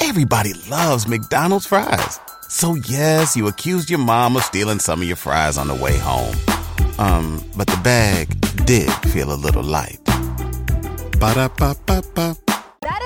Everybody 0.00 0.54
loves 0.70 1.06
McDonald's 1.06 1.66
fries. 1.66 2.18
So, 2.48 2.74
yes, 2.74 3.36
you 3.36 3.46
accused 3.46 3.90
your 3.90 4.00
mom 4.00 4.36
of 4.36 4.42
stealing 4.42 4.78
some 4.78 5.02
of 5.02 5.06
your 5.06 5.16
fries 5.16 5.58
on 5.58 5.68
the 5.68 5.74
way 5.74 5.98
home. 5.98 6.34
Um, 6.98 7.44
but 7.56 7.66
the 7.66 7.80
bag 7.84 8.40
did 8.64 8.90
feel 9.10 9.32
a 9.32 9.36
little 9.36 9.62
light. 9.62 10.00
Ba 11.18 11.34
da 11.34 11.48
ba 11.48 11.76
ba 11.86 12.02
ba. 12.14 12.49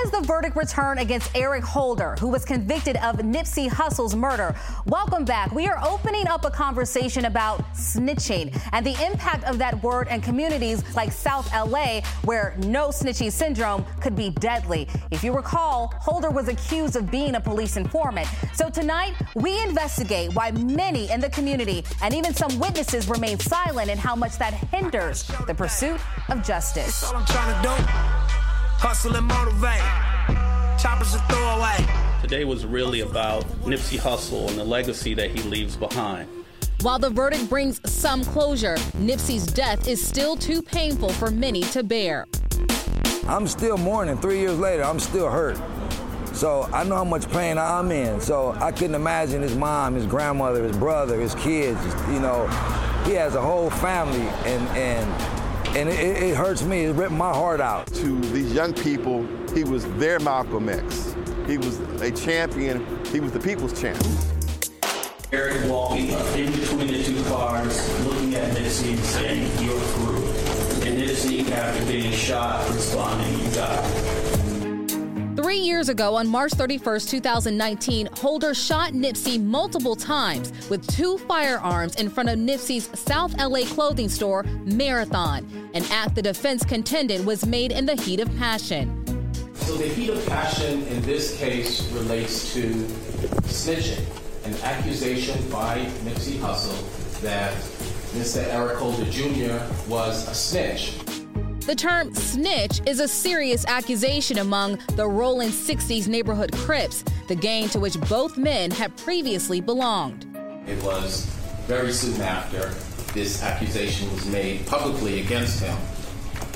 Is 0.05 0.11
the 0.11 0.21
verdict 0.21 0.55
return 0.55 0.99
against 0.99 1.35
Eric 1.35 1.63
Holder, 1.63 2.15
who 2.19 2.27
was 2.27 2.45
convicted 2.45 2.95
of 2.97 3.15
Nipsey 3.15 3.67
Hussle's 3.67 4.15
murder. 4.15 4.53
Welcome 4.85 5.25
back. 5.25 5.51
We 5.51 5.65
are 5.65 5.83
opening 5.83 6.27
up 6.27 6.45
a 6.45 6.51
conversation 6.51 7.25
about 7.25 7.63
snitching 7.73 8.55
and 8.71 8.85
the 8.85 8.95
impact 9.03 9.45
of 9.45 9.57
that 9.57 9.81
word 9.81 10.07
in 10.09 10.21
communities 10.21 10.83
like 10.95 11.11
South 11.11 11.51
LA, 11.51 12.01
where 12.23 12.55
no 12.59 12.89
snitching 12.89 13.31
syndrome 13.31 13.83
could 13.99 14.15
be 14.15 14.29
deadly. 14.29 14.87
If 15.09 15.23
you 15.23 15.33
recall, 15.33 15.87
Holder 15.97 16.29
was 16.29 16.49
accused 16.49 16.95
of 16.95 17.09
being 17.09 17.33
a 17.33 17.41
police 17.41 17.75
informant. 17.75 18.27
So 18.53 18.69
tonight, 18.69 19.15
we 19.33 19.59
investigate 19.63 20.35
why 20.35 20.51
many 20.51 21.09
in 21.09 21.19
the 21.19 21.31
community 21.31 21.83
and 22.03 22.13
even 22.13 22.35
some 22.35 22.59
witnesses 22.59 23.09
remain 23.09 23.39
silent 23.39 23.89
and 23.89 23.99
how 23.99 24.15
much 24.15 24.37
that 24.37 24.53
hinders 24.53 25.23
the 25.47 25.55
pursuit 25.55 25.99
of 26.29 26.45
justice. 26.45 27.11
Hustle 28.77 29.15
and 29.15 29.25
motivate. 29.25 29.81
Choppers 30.79 31.15
a 31.15 31.19
throwaway. 31.29 31.77
Today 32.21 32.43
was 32.43 32.65
really 32.65 33.01
about 33.01 33.43
Nipsey 33.63 33.97
Hussle 33.97 34.49
and 34.49 34.57
the 34.57 34.63
legacy 34.63 35.13
that 35.13 35.31
he 35.31 35.41
leaves 35.43 35.75
behind. 35.75 36.27
While 36.81 36.99
the 36.99 37.09
verdict 37.09 37.49
brings 37.49 37.79
some 37.89 38.23
closure, 38.23 38.75
Nipsey's 38.97 39.45
death 39.47 39.87
is 39.87 40.05
still 40.05 40.35
too 40.35 40.61
painful 40.61 41.09
for 41.09 41.31
many 41.31 41.61
to 41.61 41.83
bear. 41.83 42.27
I'm 43.27 43.47
still 43.47 43.77
mourning. 43.77 44.17
Three 44.17 44.39
years 44.39 44.59
later, 44.59 44.83
I'm 44.83 44.99
still 44.99 45.31
hurt. 45.31 45.57
So 46.35 46.63
I 46.73 46.83
know 46.83 46.95
how 46.95 47.05
much 47.05 47.29
pain 47.31 47.57
I'm 47.57 47.91
in. 47.91 48.19
So 48.19 48.51
I 48.59 48.71
couldn't 48.71 48.95
imagine 48.95 49.41
his 49.41 49.55
mom, 49.55 49.95
his 49.95 50.05
grandmother, 50.05 50.63
his 50.63 50.77
brother, 50.77 51.19
his 51.19 51.33
kids. 51.35 51.79
You 52.09 52.19
know, 52.19 52.45
he 53.05 53.13
has 53.13 53.35
a 53.35 53.41
whole 53.41 53.69
family, 53.69 54.27
and 54.45 54.67
and 54.77 55.34
and 55.75 55.89
it, 55.89 56.23
it, 56.23 56.35
hurts 56.35 56.63
me. 56.63 56.85
It 56.85 56.95
ripped 56.95 57.11
my 57.11 57.31
heart 57.31 57.59
out. 57.59 57.87
To 57.87 58.19
these 58.31 58.53
young 58.53 58.73
people, 58.73 59.27
he 59.53 59.65
was 59.65 59.85
their 59.95 60.19
Malcolm 60.19 60.69
X. 60.69 61.15
He 61.47 61.57
was 61.57 61.79
a 62.01 62.11
champion. 62.11 62.85
He 63.07 63.19
was 63.19 63.33
the 63.33 63.39
people's 63.39 63.79
champion. 63.79 64.15
Eric 65.33 65.69
walking 65.69 66.09
in 66.09 66.51
between 66.51 66.87
the 66.87 67.03
two 67.03 67.21
cars, 67.25 68.05
looking 68.05 68.35
at 68.35 68.55
Nipsey 68.55 68.93
and 68.93 68.99
saying, 68.99 69.65
"You're 69.65 69.79
through." 69.79 70.87
And 70.87 70.97
Nipsey, 71.01 71.51
after 71.51 71.85
being 71.85 72.13
shot, 72.13 72.65
responding, 72.69 73.37
"You 73.39 73.55
got 73.55 73.83
it." 73.83 74.14
Three 75.45 75.59
years 75.59 75.89
ago, 75.89 76.15
on 76.15 76.27
March 76.27 76.53
31st, 76.53 77.07
2019, 77.07 78.07
Holder 78.13 78.55
shot 78.55 78.93
Nipsey 78.93 79.39
multiple 79.39 79.95
times 79.95 80.51
with 80.71 80.87
two 80.87 81.19
firearms 81.19 81.93
in 81.97 82.09
front 82.09 82.29
of 82.29 82.39
Nipsey's 82.39 82.89
South 82.99 83.37
LA 83.37 83.63
clothing 83.65 84.09
store, 84.09 84.41
Marathon, 84.63 85.47
an 85.75 85.83
act 85.91 86.15
the 86.15 86.21
defense 86.23 86.65
contended 86.65 87.23
was 87.27 87.45
made 87.45 87.71
in 87.71 87.85
the 87.85 87.93
heat 87.93 88.21
of 88.21 88.37
passion. 88.37 89.05
So, 89.53 89.77
the 89.77 89.87
heat 89.87 90.09
of 90.09 90.25
passion 90.25 90.81
in 90.87 90.99
this 91.03 91.37
case 91.37 91.91
relates 91.91 92.51
to 92.55 92.61
snitching, 93.43 94.03
an 94.45 94.55
accusation 94.63 95.47
by 95.51 95.85
Nipsey 96.05 96.39
Hussle 96.39 97.21
that 97.21 97.53
Mr. 98.17 98.43
Eric 98.51 98.77
Holder 98.77 99.05
Jr. 99.11 99.63
was 99.87 100.27
a 100.27 100.33
snitch. 100.33 100.97
The 101.65 101.73
term 101.73 102.13
snitch 102.13 102.79
is 102.85 102.99
a 102.99 103.07
serious 103.07 103.65
accusation 103.65 104.37
among 104.37 104.77
the 104.95 105.07
rolling 105.07 105.49
60s 105.49 106.07
neighborhood 106.07 106.51
Crips, 106.53 107.03
the 107.27 107.33
gang 107.33 107.69
to 107.69 107.79
which 107.79 107.99
both 108.01 108.37
men 108.37 108.69
had 108.69 108.95
previously 108.97 109.61
belonged. 109.61 110.27
It 110.67 110.81
was 110.83 111.25
very 111.65 111.91
soon 111.91 112.21
after 112.21 112.69
this 113.13 113.41
accusation 113.41 114.11
was 114.13 114.27
made 114.27 114.67
publicly 114.67 115.21
against 115.21 115.63
him 115.63 115.75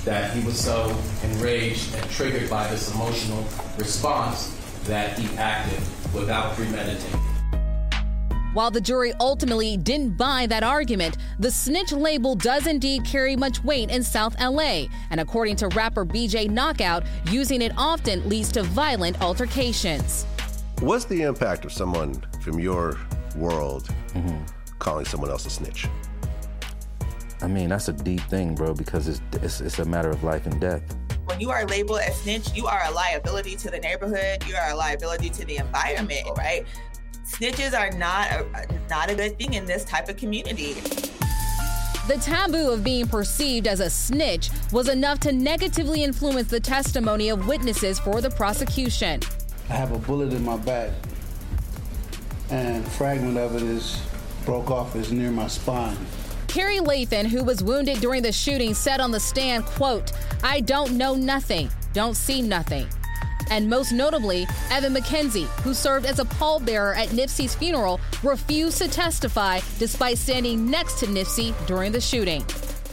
that 0.05 0.31
he 0.35 0.45
was 0.45 0.59
so 0.59 0.95
enraged 1.23 1.95
and 1.95 2.07
triggered 2.11 2.47
by 2.47 2.67
this 2.67 2.93
emotional 2.93 3.43
response 3.79 4.55
that 4.83 5.17
he 5.17 5.35
acted 5.39 5.81
without 6.13 6.53
premeditating. 6.53 7.28
While 8.53 8.71
the 8.71 8.81
jury 8.81 9.13
ultimately 9.19 9.77
didn't 9.77 10.17
buy 10.17 10.47
that 10.47 10.63
argument, 10.63 11.17
the 11.37 11.51
snitch 11.51 11.91
label 11.91 12.33
does 12.33 12.65
indeed 12.65 13.05
carry 13.05 13.35
much 13.35 13.63
weight 13.63 13.91
in 13.91 14.01
South 14.01 14.35
LA. 14.41 14.85
And 15.11 15.19
according 15.19 15.55
to 15.57 15.67
rapper 15.69 16.03
BJ 16.03 16.49
Knockout, 16.49 17.03
using 17.29 17.61
it 17.61 17.71
often 17.77 18.27
leads 18.27 18.51
to 18.53 18.63
violent 18.63 19.21
altercations. 19.21 20.25
What's 20.79 21.05
the 21.05 21.21
impact 21.21 21.63
of 21.63 21.71
someone 21.71 22.25
from 22.41 22.59
your 22.59 22.97
world 23.35 23.87
mm-hmm. 24.13 24.43
calling 24.79 25.05
someone 25.05 25.29
else 25.29 25.45
a 25.45 25.51
snitch? 25.51 25.87
I 27.43 27.47
mean, 27.47 27.69
that's 27.69 27.87
a 27.87 27.93
deep 27.93 28.21
thing, 28.21 28.55
bro, 28.55 28.73
because 28.73 29.07
it's, 29.07 29.21
it's, 29.33 29.61
it's 29.61 29.79
a 29.79 29.85
matter 29.85 30.09
of 30.09 30.23
life 30.23 30.47
and 30.47 30.59
death 30.59 30.81
when 31.29 31.39
you 31.39 31.51
are 31.51 31.63
labeled 31.67 31.99
a 31.99 32.11
snitch, 32.11 32.53
you 32.55 32.65
are 32.65 32.81
a 32.87 32.91
liability 32.91 33.55
to 33.55 33.69
the 33.69 33.77
neighborhood. 33.79 34.43
You 34.47 34.55
are 34.55 34.71
a 34.71 34.75
liability 34.75 35.29
to 35.29 35.45
the 35.45 35.57
environment, 35.57 36.25
right? 36.35 36.65
Snitches 37.29 37.77
are 37.77 37.91
not 37.97 38.31
a, 38.31 38.67
not 38.89 39.09
a 39.09 39.15
good 39.15 39.37
thing 39.37 39.53
in 39.53 39.65
this 39.65 39.85
type 39.85 40.09
of 40.09 40.17
community. 40.17 40.73
The 42.07 42.19
taboo 42.21 42.71
of 42.71 42.83
being 42.83 43.07
perceived 43.07 43.67
as 43.67 43.79
a 43.79 43.89
snitch 43.89 44.49
was 44.71 44.89
enough 44.89 45.19
to 45.21 45.31
negatively 45.31 46.03
influence 46.03 46.49
the 46.49 46.59
testimony 46.59 47.29
of 47.29 47.47
witnesses 47.47 47.99
for 47.99 48.19
the 48.19 48.31
prosecution. 48.31 49.21
I 49.69 49.73
have 49.73 49.91
a 49.91 49.99
bullet 49.99 50.33
in 50.33 50.43
my 50.43 50.57
back, 50.57 50.91
and 52.49 52.83
a 52.85 52.89
fragment 52.89 53.37
of 53.37 53.55
it 53.55 53.61
is 53.61 54.01
broke 54.43 54.71
off 54.71 54.95
is 54.95 55.11
near 55.11 55.29
my 55.29 55.47
spine. 55.47 55.97
Kerry 56.47 56.79
Lathan, 56.79 57.27
who 57.27 57.43
was 57.43 57.63
wounded 57.63 57.99
during 57.99 58.23
the 58.23 58.31
shooting, 58.31 58.73
said 58.73 58.99
on 58.99 59.11
the 59.11 59.19
stand, 59.19 59.65
quote, 59.65 60.11
I 60.43 60.61
don't 60.61 60.93
know 60.93 61.13
nothing, 61.13 61.69
don't 61.93 62.15
see 62.15 62.41
nothing 62.41 62.87
and 63.49 63.69
most 63.69 63.91
notably, 63.91 64.47
Evan 64.71 64.93
McKenzie, 64.93 65.47
who 65.61 65.73
served 65.73 66.05
as 66.05 66.19
a 66.19 66.25
pallbearer 66.25 66.95
at 66.95 67.09
Nipsey's 67.09 67.55
funeral, 67.55 67.99
refused 68.23 68.77
to 68.79 68.87
testify 68.87 69.59
despite 69.77 70.17
standing 70.17 70.69
next 70.69 70.99
to 70.99 71.05
Nipsey 71.07 71.53
during 71.67 71.91
the 71.91 72.01
shooting. 72.01 72.43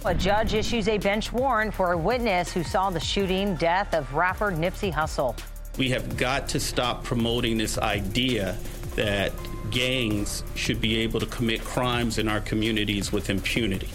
A 0.05 0.15
judge 0.15 0.55
issues 0.55 0.89
a 0.89 0.99
bench 0.99 1.33
warrant 1.33 1.75
for 1.75 1.93
a 1.93 1.99
witness 1.99 2.53
who 2.53 2.63
saw 2.63 2.91
the 2.91 3.01
shooting 3.01 3.57
death 3.57 3.93
of 3.93 4.15
rapper 4.15 4.53
Nipsey 4.53 4.93
Hussle. 4.93 5.37
We 5.79 5.91
have 5.91 6.17
got 6.17 6.49
to 6.51 6.61
stop 6.61 7.05
promoting 7.05 7.59
this 7.59 7.77
idea 7.77 8.57
that 8.95 9.33
gangs 9.71 10.43
should 10.55 10.81
be 10.81 10.99
able 10.99 11.21
to 11.21 11.27
commit 11.27 11.63
crimes 11.63 12.19
in 12.19 12.29
our 12.29 12.41
communities 12.41 13.13
with 13.13 13.31
impunity. 13.31 13.89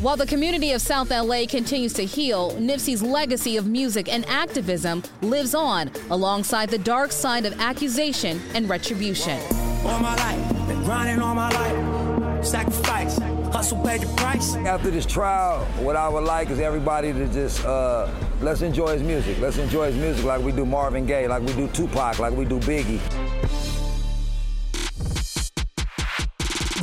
While 0.00 0.18
the 0.18 0.26
community 0.26 0.72
of 0.72 0.82
South 0.82 1.10
LA 1.10 1.46
continues 1.48 1.94
to 1.94 2.04
heal, 2.04 2.50
Nipsey's 2.52 3.02
legacy 3.02 3.56
of 3.56 3.66
music 3.66 4.12
and 4.12 4.26
activism 4.28 5.02
lives 5.22 5.54
on 5.54 5.90
alongside 6.10 6.68
the 6.68 6.76
dark 6.76 7.12
side 7.12 7.46
of 7.46 7.58
accusation 7.58 8.38
and 8.52 8.68
retribution. 8.68 9.38
All 9.86 9.98
my 9.98 10.14
life, 10.16 10.68
been 10.68 10.84
grinding 10.84 11.22
all 11.22 11.34
my 11.34 11.48
life, 11.48 12.44
sacrifice, 12.44 13.18
hustle 13.50 13.82
paid 13.82 14.02
the 14.02 14.14
price. 14.16 14.54
After 14.56 14.90
this 14.90 15.06
trial, 15.06 15.64
what 15.82 15.96
I 15.96 16.10
would 16.10 16.24
like 16.24 16.50
is 16.50 16.60
everybody 16.60 17.14
to 17.14 17.26
just 17.28 17.64
uh, 17.64 18.06
let's 18.42 18.60
enjoy 18.60 18.92
his 18.92 19.02
music. 19.02 19.38
Let's 19.40 19.56
enjoy 19.56 19.86
his 19.86 19.96
music 19.96 20.26
like 20.26 20.42
we 20.42 20.52
do 20.52 20.66
Marvin 20.66 21.06
Gaye, 21.06 21.26
like 21.26 21.42
we 21.42 21.54
do 21.54 21.68
Tupac, 21.68 22.18
like 22.18 22.34
we 22.34 22.44
do 22.44 22.60
Biggie. 22.60 23.00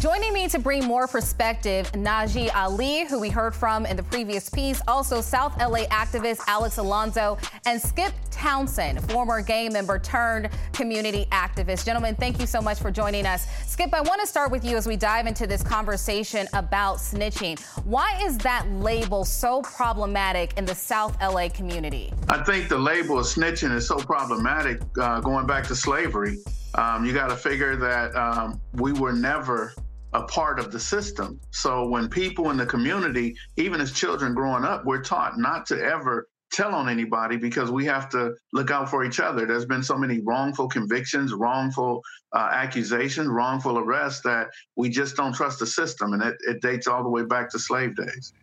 Joining 0.04 0.34
me 0.34 0.50
to 0.50 0.60
bring 0.60 0.84
more 0.84 1.08
perspective, 1.08 1.90
Najee 1.94 2.54
Ali, 2.54 3.06
who 3.06 3.22
we 3.22 3.30
heard 3.30 3.56
from 3.56 3.86
in 3.86 3.96
the 3.96 4.04
previous 4.04 4.50
piece, 4.50 4.82
also 4.86 5.22
South 5.22 5.58
LA 5.58 5.86
activist 5.86 6.42
Alex 6.46 6.78
Alonso, 6.78 7.38
and 7.66 7.82
Skip 7.82 8.12
Townsend, 8.30 9.02
former 9.10 9.42
gang 9.42 9.72
member 9.72 9.98
turned 9.98 10.50
community 10.74 11.26
activist. 11.32 11.86
Gentlemen, 11.86 12.16
thank 12.16 12.38
you 12.42 12.46
so 12.46 12.62
much 12.62 12.80
for 12.80 12.92
joining 12.92 13.26
us. 13.26 13.48
Skip, 13.66 13.94
I 13.94 14.02
want 14.02 14.20
to 14.20 14.28
start 14.28 14.52
with 14.52 14.66
you 14.66 14.76
as 14.76 14.86
we 14.86 14.98
dive 14.98 15.26
into 15.26 15.48
this 15.48 15.64
conversation 15.64 16.50
about 16.52 16.98
snitching. 16.98 17.58
Why 17.86 18.20
is 18.22 18.38
that 18.40 18.70
label 18.72 19.24
so 19.24 19.62
problematic 19.62 20.58
in 20.58 20.66
the 20.66 20.76
South 20.76 21.16
LA 21.22 21.48
community? 21.48 22.12
I 22.28 22.44
think 22.44 22.68
the 22.68 22.78
label 22.78 23.20
of 23.20 23.26
snitching 23.26 23.74
is 23.74 23.88
so 23.88 23.96
problematic 23.96 24.82
uh, 25.00 25.22
going 25.22 25.48
back 25.48 25.66
to 25.68 25.76
slavery. 25.78 26.40
Um, 26.76 27.06
you 27.06 27.14
got 27.14 27.30
to 27.30 27.38
figure 27.38 27.78
that 27.78 28.14
um, 28.18 28.60
we 28.74 28.92
were 28.92 29.14
never 29.14 29.74
a 30.14 30.24
part 30.24 30.60
of 30.60 30.72
the 30.72 30.80
system. 30.80 31.40
So 31.52 31.88
when 31.88 32.08
people 32.08 32.52
in 32.52 32.58
the 32.58 32.66
community, 32.66 33.36
even 33.58 33.82
as 33.82 33.92
children 33.92 34.34
growing 34.34 34.64
up, 34.64 34.86
we're 34.86 35.04
taught 35.04 35.38
not 35.38 35.66
to 35.68 35.82
ever 35.82 36.28
tell 36.52 36.76
on 36.76 36.88
anybody 36.88 37.36
because 37.36 37.72
we 37.72 37.84
have 37.86 38.08
to 38.10 38.32
look 38.54 38.70
out 38.70 38.88
for 38.88 39.04
each 39.04 39.20
other. 39.20 39.46
There's 39.46 39.66
been 39.66 39.82
so 39.82 39.98
many 39.98 40.20
wrongful 40.20 40.70
convictions, 40.70 41.34
wrongful 41.34 42.02
uh, 42.32 42.50
accusations, 42.52 43.28
wrongful 43.28 43.80
arrests 43.80 44.22
that 44.22 44.48
we 44.76 44.90
just 44.90 45.16
don't 45.16 45.34
trust 45.34 45.60
the 45.60 45.66
system. 45.66 46.14
And 46.14 46.22
it, 46.22 46.36
it 46.48 46.62
dates 46.62 46.86
all 46.88 47.04
the 47.04 47.10
way 47.10 47.24
back 47.24 47.50
to 47.52 47.60
slave 47.60 47.96
days. 47.96 48.34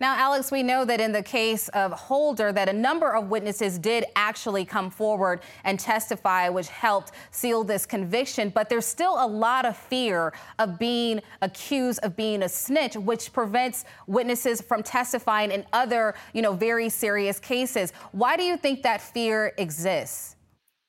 Now, 0.00 0.16
Alex, 0.16 0.50
we 0.50 0.62
know 0.62 0.84
that 0.84 1.00
in 1.00 1.12
the 1.12 1.22
case 1.22 1.68
of 1.68 1.92
Holder, 1.92 2.52
that 2.52 2.68
a 2.68 2.72
number 2.72 3.14
of 3.14 3.28
witnesses 3.28 3.78
did 3.78 4.04
actually 4.16 4.64
come 4.64 4.90
forward 4.90 5.40
and 5.64 5.78
testify, 5.78 6.48
which 6.48 6.68
helped 6.68 7.12
seal 7.30 7.62
this 7.62 7.86
conviction. 7.86 8.48
But 8.50 8.68
there's 8.68 8.86
still 8.86 9.16
a 9.18 9.26
lot 9.26 9.64
of 9.64 9.76
fear 9.76 10.32
of 10.58 10.78
being 10.78 11.20
accused 11.42 12.00
of 12.02 12.16
being 12.16 12.42
a 12.42 12.48
snitch, 12.48 12.96
which 12.96 13.32
prevents 13.32 13.84
witnesses 14.06 14.60
from 14.60 14.82
testifying 14.82 15.50
in 15.50 15.64
other, 15.72 16.14
you 16.32 16.42
know, 16.42 16.52
very 16.52 16.88
serious 16.88 17.38
cases. 17.38 17.92
Why 18.12 18.36
do 18.36 18.42
you 18.42 18.56
think 18.56 18.82
that 18.82 19.00
fear 19.00 19.52
exists? 19.58 20.36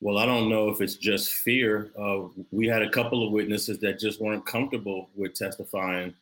Well, 0.01 0.17
I 0.17 0.25
don't 0.25 0.49
know 0.49 0.69
if 0.69 0.81
it's 0.81 0.95
just 0.95 1.31
fear. 1.31 1.91
Uh, 1.97 2.27
we 2.51 2.67
had 2.67 2.81
a 2.81 2.89
couple 2.89 3.25
of 3.25 3.31
witnesses 3.31 3.79
that 3.79 3.99
just 3.99 4.19
weren't 4.19 4.45
comfortable 4.45 5.09
with 5.15 5.33
testifying 5.33 6.13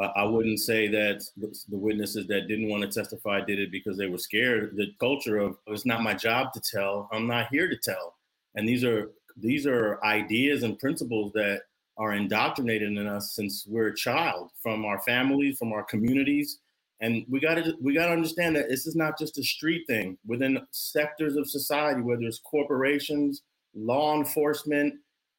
uh, 0.00 0.12
I 0.16 0.24
wouldn't 0.24 0.60
say 0.60 0.88
that 0.88 1.24
the 1.36 1.76
witnesses 1.76 2.26
that 2.26 2.48
didn't 2.48 2.68
want 2.68 2.82
to 2.82 2.88
testify 2.88 3.40
did 3.40 3.58
it 3.58 3.70
because 3.70 3.96
they 3.96 4.08
were 4.08 4.18
scared. 4.18 4.76
The 4.76 4.88
culture 5.00 5.38
of 5.38 5.56
it's 5.66 5.86
not 5.86 6.02
my 6.02 6.14
job 6.14 6.52
to 6.52 6.60
tell. 6.60 7.08
I'm 7.12 7.26
not 7.26 7.48
here 7.50 7.68
to 7.68 7.76
tell. 7.76 8.14
And 8.54 8.68
these 8.68 8.84
are 8.84 9.12
these 9.36 9.66
are 9.66 10.02
ideas 10.04 10.62
and 10.62 10.78
principles 10.78 11.32
that 11.32 11.62
are 11.98 12.12
indoctrinated 12.12 12.92
in 12.92 13.06
us 13.06 13.32
since 13.34 13.66
we're 13.66 13.88
a 13.88 13.96
child, 13.96 14.50
from 14.62 14.84
our 14.84 15.00
families, 15.00 15.58
from 15.58 15.72
our 15.72 15.84
communities. 15.84 16.58
And 17.00 17.24
we 17.28 17.40
got 17.40 17.54
to 17.54 17.74
we 17.80 17.94
got 17.94 18.06
to 18.06 18.12
understand 18.12 18.56
that 18.56 18.68
this 18.68 18.86
is 18.86 18.96
not 18.96 19.18
just 19.18 19.38
a 19.38 19.42
street 19.42 19.86
thing. 19.86 20.18
Within 20.26 20.60
sectors 20.72 21.36
of 21.36 21.48
society, 21.48 22.02
whether 22.02 22.22
it's 22.22 22.40
corporations, 22.40 23.42
law 23.74 24.16
enforcement, 24.16 24.94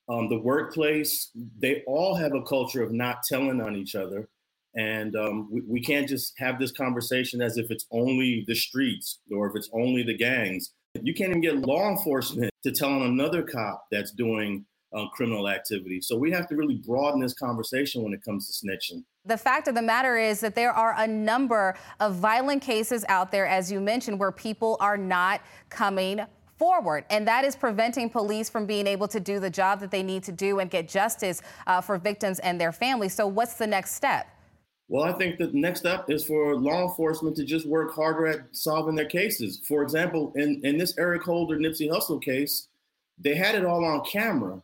um, 0.09 0.29
the 0.29 0.39
workplace, 0.39 1.29
they 1.59 1.83
all 1.85 2.15
have 2.15 2.33
a 2.33 2.43
culture 2.43 2.81
of 2.81 2.91
not 2.91 3.23
telling 3.23 3.61
on 3.61 3.75
each 3.75 3.93
other 3.93 4.27
and 4.77 5.15
um, 5.15 5.49
we, 5.51 5.61
we 5.67 5.81
can't 5.81 6.07
just 6.07 6.33
have 6.37 6.59
this 6.59 6.71
conversation 6.71 7.41
as 7.41 7.57
if 7.57 7.71
it's 7.71 7.87
only 7.91 8.45
the 8.47 8.55
streets 8.55 9.19
or 9.35 9.47
if 9.47 9.55
it's 9.55 9.69
only 9.73 10.03
the 10.03 10.15
gangs. 10.15 10.71
You 11.01 11.13
can't 11.13 11.29
even 11.29 11.41
get 11.41 11.57
law 11.57 11.89
enforcement 11.89 12.51
to 12.63 12.71
tell 12.71 12.89
on 12.89 13.01
another 13.01 13.43
cop 13.43 13.85
that's 13.91 14.11
doing 14.11 14.65
uh, 14.95 15.07
criminal 15.09 15.49
activity. 15.49 15.99
So 15.99 16.15
we 16.15 16.31
have 16.31 16.47
to 16.47 16.55
really 16.55 16.75
broaden 16.75 17.19
this 17.19 17.33
conversation 17.33 18.03
when 18.03 18.13
it 18.13 18.23
comes 18.23 18.47
to 18.47 18.65
snitching. 18.65 19.03
The 19.25 19.37
fact 19.37 19.67
of 19.67 19.75
the 19.75 19.81
matter 19.81 20.17
is 20.17 20.39
that 20.39 20.55
there 20.55 20.71
are 20.71 20.95
a 20.97 21.07
number 21.07 21.75
of 21.99 22.15
violent 22.15 22.61
cases 22.61 23.03
out 23.09 23.31
there, 23.31 23.45
as 23.47 23.71
you 23.71 23.81
mentioned, 23.81 24.19
where 24.19 24.31
people 24.31 24.77
are 24.79 24.97
not 24.97 25.41
coming 25.69 26.21
forward. 26.57 27.03
And 27.09 27.27
that 27.27 27.43
is 27.43 27.55
preventing 27.55 28.09
police 28.09 28.49
from 28.49 28.65
being 28.65 28.87
able 28.87 29.07
to 29.09 29.19
do 29.19 29.39
the 29.39 29.49
job 29.49 29.79
that 29.81 29.91
they 29.91 30.03
need 30.03 30.23
to 30.23 30.31
do 30.31 30.59
and 30.59 30.69
get 30.69 30.87
justice 30.87 31.41
uh, 31.67 31.81
for 31.81 31.97
victims 31.97 32.39
and 32.39 32.59
their 32.59 32.71
families. 32.71 33.13
So, 33.13 33.27
what's 33.27 33.55
the 33.55 33.67
next 33.67 33.93
step? 33.93 34.27
Well, 34.89 35.03
I 35.03 35.11
think 35.13 35.37
the 35.37 35.47
next 35.53 35.81
step 35.81 36.09
is 36.09 36.23
for 36.23 36.55
law 36.55 36.87
enforcement 36.87 37.35
to 37.37 37.43
just 37.43 37.67
work 37.67 37.93
harder 37.93 38.27
at 38.27 38.55
solving 38.55 38.95
their 38.95 39.05
cases. 39.05 39.61
For 39.67 39.83
example, 39.83 40.31
in, 40.35 40.61
in 40.63 40.77
this 40.77 40.97
Eric 40.97 41.23
Holder 41.23 41.57
Nipsey 41.57 41.89
Hussle 41.89 42.21
case, 42.21 42.69
they 43.19 43.35
had 43.35 43.55
it 43.55 43.65
all 43.65 43.83
on 43.83 44.05
camera. 44.05 44.61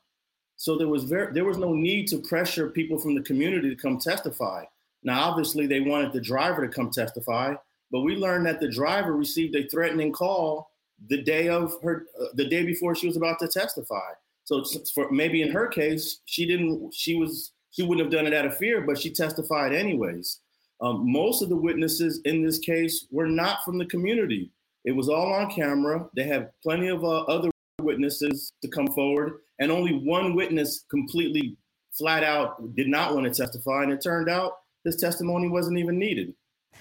So 0.56 0.78
there 0.78 0.88
was 0.88 1.04
very 1.04 1.34
there 1.34 1.46
was 1.46 1.58
no 1.58 1.74
need 1.74 2.08
to 2.08 2.20
pressure 2.20 2.70
people 2.70 2.98
from 2.98 3.16
the 3.16 3.22
community 3.22 3.70
to 3.70 3.76
come 3.76 3.98
testify. 3.98 4.64
Now, 5.04 5.30
obviously, 5.30 5.68
they 5.68 5.82
wanted 5.82 6.14
the 6.14 6.22
driver 6.22 6.66
to 6.66 6.74
come 6.74 6.90
testify, 6.90 7.56
but 7.92 8.02
we 8.02 8.16
learned 8.16 8.46
that 8.46 8.62
the 8.62 8.72
driver 8.72 9.14
received 9.14 9.56
a 9.56 9.68
threatening 9.68 10.14
call 10.14 10.72
the 11.10 11.22
day 11.22 11.50
of 11.50 11.74
her 11.84 12.06
uh, 12.22 12.28
the 12.36 12.48
day 12.48 12.64
before 12.64 12.96
she 12.96 13.08
was 13.08 13.18
about 13.18 13.40
to 13.40 13.48
testify. 13.48 14.12
So 14.46 14.64
for 14.94 15.12
maybe 15.12 15.42
in 15.42 15.52
her 15.52 15.68
case, 15.68 16.22
she 16.26 16.46
didn't 16.46 16.94
she 16.94 17.16
was 17.16 17.52
she 17.74 17.82
wouldn't 17.82 18.06
have 18.06 18.14
done 18.14 18.32
it 18.32 18.38
out 18.38 18.46
of 18.46 18.56
fear, 18.56 18.82
but 18.82 19.00
she 19.00 19.10
testified 19.10 19.74
anyways. 19.74 20.40
Um, 20.80 21.12
most 21.12 21.42
of 21.42 21.50
the 21.50 21.56
witnesses 21.56 22.22
in 22.26 22.44
this 22.44 22.60
case 22.60 23.08
were 23.12 23.28
not 23.28 23.64
from 23.66 23.78
the 23.78 23.86
community. 23.88 24.52
It 24.86 24.92
was 24.92 25.10
all 25.10 25.34
on 25.34 25.50
camera. 25.50 26.08
They 26.16 26.24
have 26.24 26.52
plenty 26.62 26.90
of 26.90 27.04
uh, 27.04 27.22
other 27.24 27.50
witnesses 27.82 28.54
to 28.62 28.68
come 28.68 28.88
forward, 28.88 29.40
and 29.60 29.72
only 29.72 29.94
one 29.94 30.36
witness 30.36 30.86
completely 30.90 31.58
flat 31.92 32.24
out 32.24 32.76
did 32.76 32.88
not 32.88 33.16
want 33.16 33.26
to 33.26 33.42
testify. 33.42 33.84
And 33.84 33.92
it 33.92 34.02
turned 34.02 34.30
out 34.30 34.54
his 34.84 34.98
testimony 34.98 35.50
wasn't 35.50 35.80
even 35.80 35.98
needed. 35.98 36.34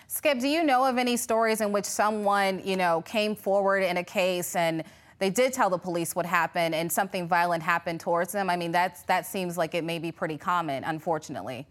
Skip, 0.08 0.40
do 0.40 0.48
you 0.48 0.62
know 0.62 0.84
of 0.84 0.98
any 0.98 1.16
stories 1.16 1.60
in 1.60 1.72
which 1.72 1.84
someone, 1.84 2.60
you 2.64 2.76
know, 2.76 3.02
came 3.02 3.34
forward 3.34 3.82
in 3.82 3.96
a 3.96 4.04
case 4.04 4.56
and 4.56 4.84
they 5.22 5.30
did 5.30 5.52
tell 5.52 5.70
the 5.70 5.78
police 5.78 6.16
what 6.16 6.26
happened 6.26 6.74
and 6.74 6.90
something 6.90 7.28
violent 7.28 7.62
happened 7.62 8.00
towards 8.00 8.32
them. 8.32 8.50
I 8.50 8.56
mean, 8.56 8.72
that's 8.72 9.04
that 9.04 9.24
seems 9.24 9.56
like 9.56 9.72
it 9.72 9.84
may 9.84 10.00
be 10.00 10.10
pretty 10.10 10.36
common, 10.36 10.82
unfortunately. 10.82 11.64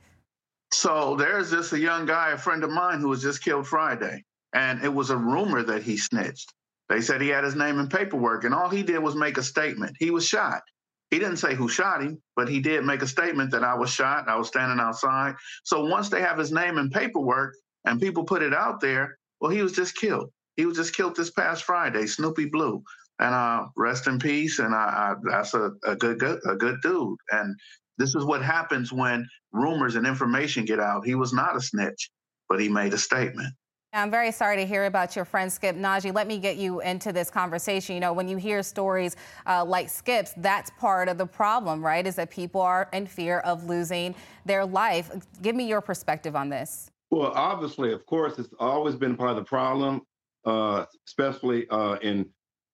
So 0.71 1.17
there's 1.17 1.51
just 1.51 1.73
a 1.73 1.79
young 1.79 2.05
guy, 2.05 2.31
a 2.31 2.37
friend 2.37 2.63
of 2.63 2.69
mine, 2.69 3.01
who 3.01 3.09
was 3.09 3.21
just 3.21 3.43
killed 3.43 3.67
Friday, 3.67 4.23
and 4.55 4.81
it 4.85 4.93
was 4.93 5.09
a 5.09 5.17
rumor 5.17 5.63
that 5.63 5.83
he 5.83 5.97
snitched. 5.97 6.53
They 6.87 7.01
said 7.01 7.19
he 7.19 7.27
had 7.27 7.43
his 7.43 7.57
name 7.57 7.77
and 7.77 7.91
paperwork, 7.91 8.45
and 8.45 8.53
all 8.53 8.69
he 8.69 8.83
did 8.83 8.99
was 8.99 9.15
make 9.17 9.37
a 9.37 9.43
statement. 9.43 9.97
He 9.99 10.11
was 10.11 10.25
shot. 10.25 10.61
He 11.09 11.19
didn't 11.19 11.37
say 11.37 11.53
who 11.53 11.67
shot 11.67 12.01
him, 12.01 12.21
but 12.37 12.47
he 12.47 12.61
did 12.61 12.85
make 12.85 13.01
a 13.01 13.07
statement 13.07 13.51
that 13.51 13.65
I 13.65 13.73
was 13.73 13.89
shot. 13.89 14.29
I 14.29 14.37
was 14.37 14.47
standing 14.47 14.79
outside. 14.79 15.35
So 15.65 15.83
once 15.83 16.07
they 16.07 16.21
have 16.21 16.37
his 16.37 16.53
name 16.53 16.77
and 16.77 16.89
paperwork, 16.89 17.55
and 17.83 17.99
people 17.99 18.23
put 18.23 18.43
it 18.43 18.53
out 18.53 18.79
there, 18.79 19.17
well, 19.41 19.51
he 19.51 19.61
was 19.61 19.73
just 19.73 19.97
killed. 19.97 20.31
He 20.55 20.65
was 20.65 20.77
just 20.77 20.95
killed 20.95 21.17
this 21.17 21.31
past 21.31 21.65
Friday, 21.65 22.05
Snoopy 22.05 22.45
Blue 22.45 22.81
and 23.21 23.33
uh, 23.33 23.67
rest 23.77 24.07
in 24.07 24.19
peace. 24.19 24.59
And 24.59 24.75
I, 24.75 24.77
I, 24.77 25.13
that's 25.29 25.53
a, 25.53 25.71
a 25.85 25.95
good, 25.95 26.19
good, 26.19 26.39
a 26.49 26.55
good 26.55 26.81
dude. 26.81 27.17
And 27.31 27.55
this 27.97 28.15
is 28.15 28.25
what 28.25 28.41
happens 28.41 28.91
when 28.91 29.27
rumors 29.53 29.95
and 29.95 30.05
information 30.05 30.65
get 30.65 30.79
out. 30.79 31.05
He 31.05 31.15
was 31.15 31.31
not 31.31 31.55
a 31.55 31.61
snitch, 31.61 32.09
but 32.49 32.59
he 32.59 32.67
made 32.67 32.93
a 32.93 32.97
statement. 32.97 33.53
I'm 33.93 34.09
very 34.09 34.31
sorry 34.31 34.55
to 34.55 34.65
hear 34.65 34.85
about 34.85 35.17
your 35.17 35.25
friend 35.25 35.51
Skip 35.51 35.75
Najee. 35.75 36.15
Let 36.15 36.25
me 36.25 36.39
get 36.39 36.55
you 36.55 36.79
into 36.79 37.11
this 37.11 37.29
conversation. 37.29 37.93
You 37.93 37.99
know, 37.99 38.13
when 38.13 38.27
you 38.27 38.37
hear 38.37 38.63
stories 38.63 39.17
uh, 39.45 39.65
like 39.65 39.89
Skip's, 39.89 40.33
that's 40.37 40.71
part 40.79 41.09
of 41.09 41.17
the 41.17 41.25
problem, 41.25 41.83
right? 41.83 42.07
Is 42.07 42.15
that 42.15 42.31
people 42.31 42.61
are 42.61 42.87
in 42.93 43.05
fear 43.05 43.39
of 43.39 43.65
losing 43.65 44.15
their 44.45 44.65
life. 44.65 45.11
Give 45.41 45.55
me 45.55 45.67
your 45.67 45.81
perspective 45.81 46.37
on 46.37 46.47
this. 46.47 46.89
Well, 47.11 47.33
obviously, 47.35 47.91
of 47.91 48.05
course, 48.05 48.39
it's 48.39 48.53
always 48.59 48.95
been 48.95 49.17
part 49.17 49.31
of 49.31 49.35
the 49.35 49.43
problem, 49.43 50.03
uh, 50.45 50.85
especially 51.05 51.67
uh, 51.69 51.95
in 51.95 52.29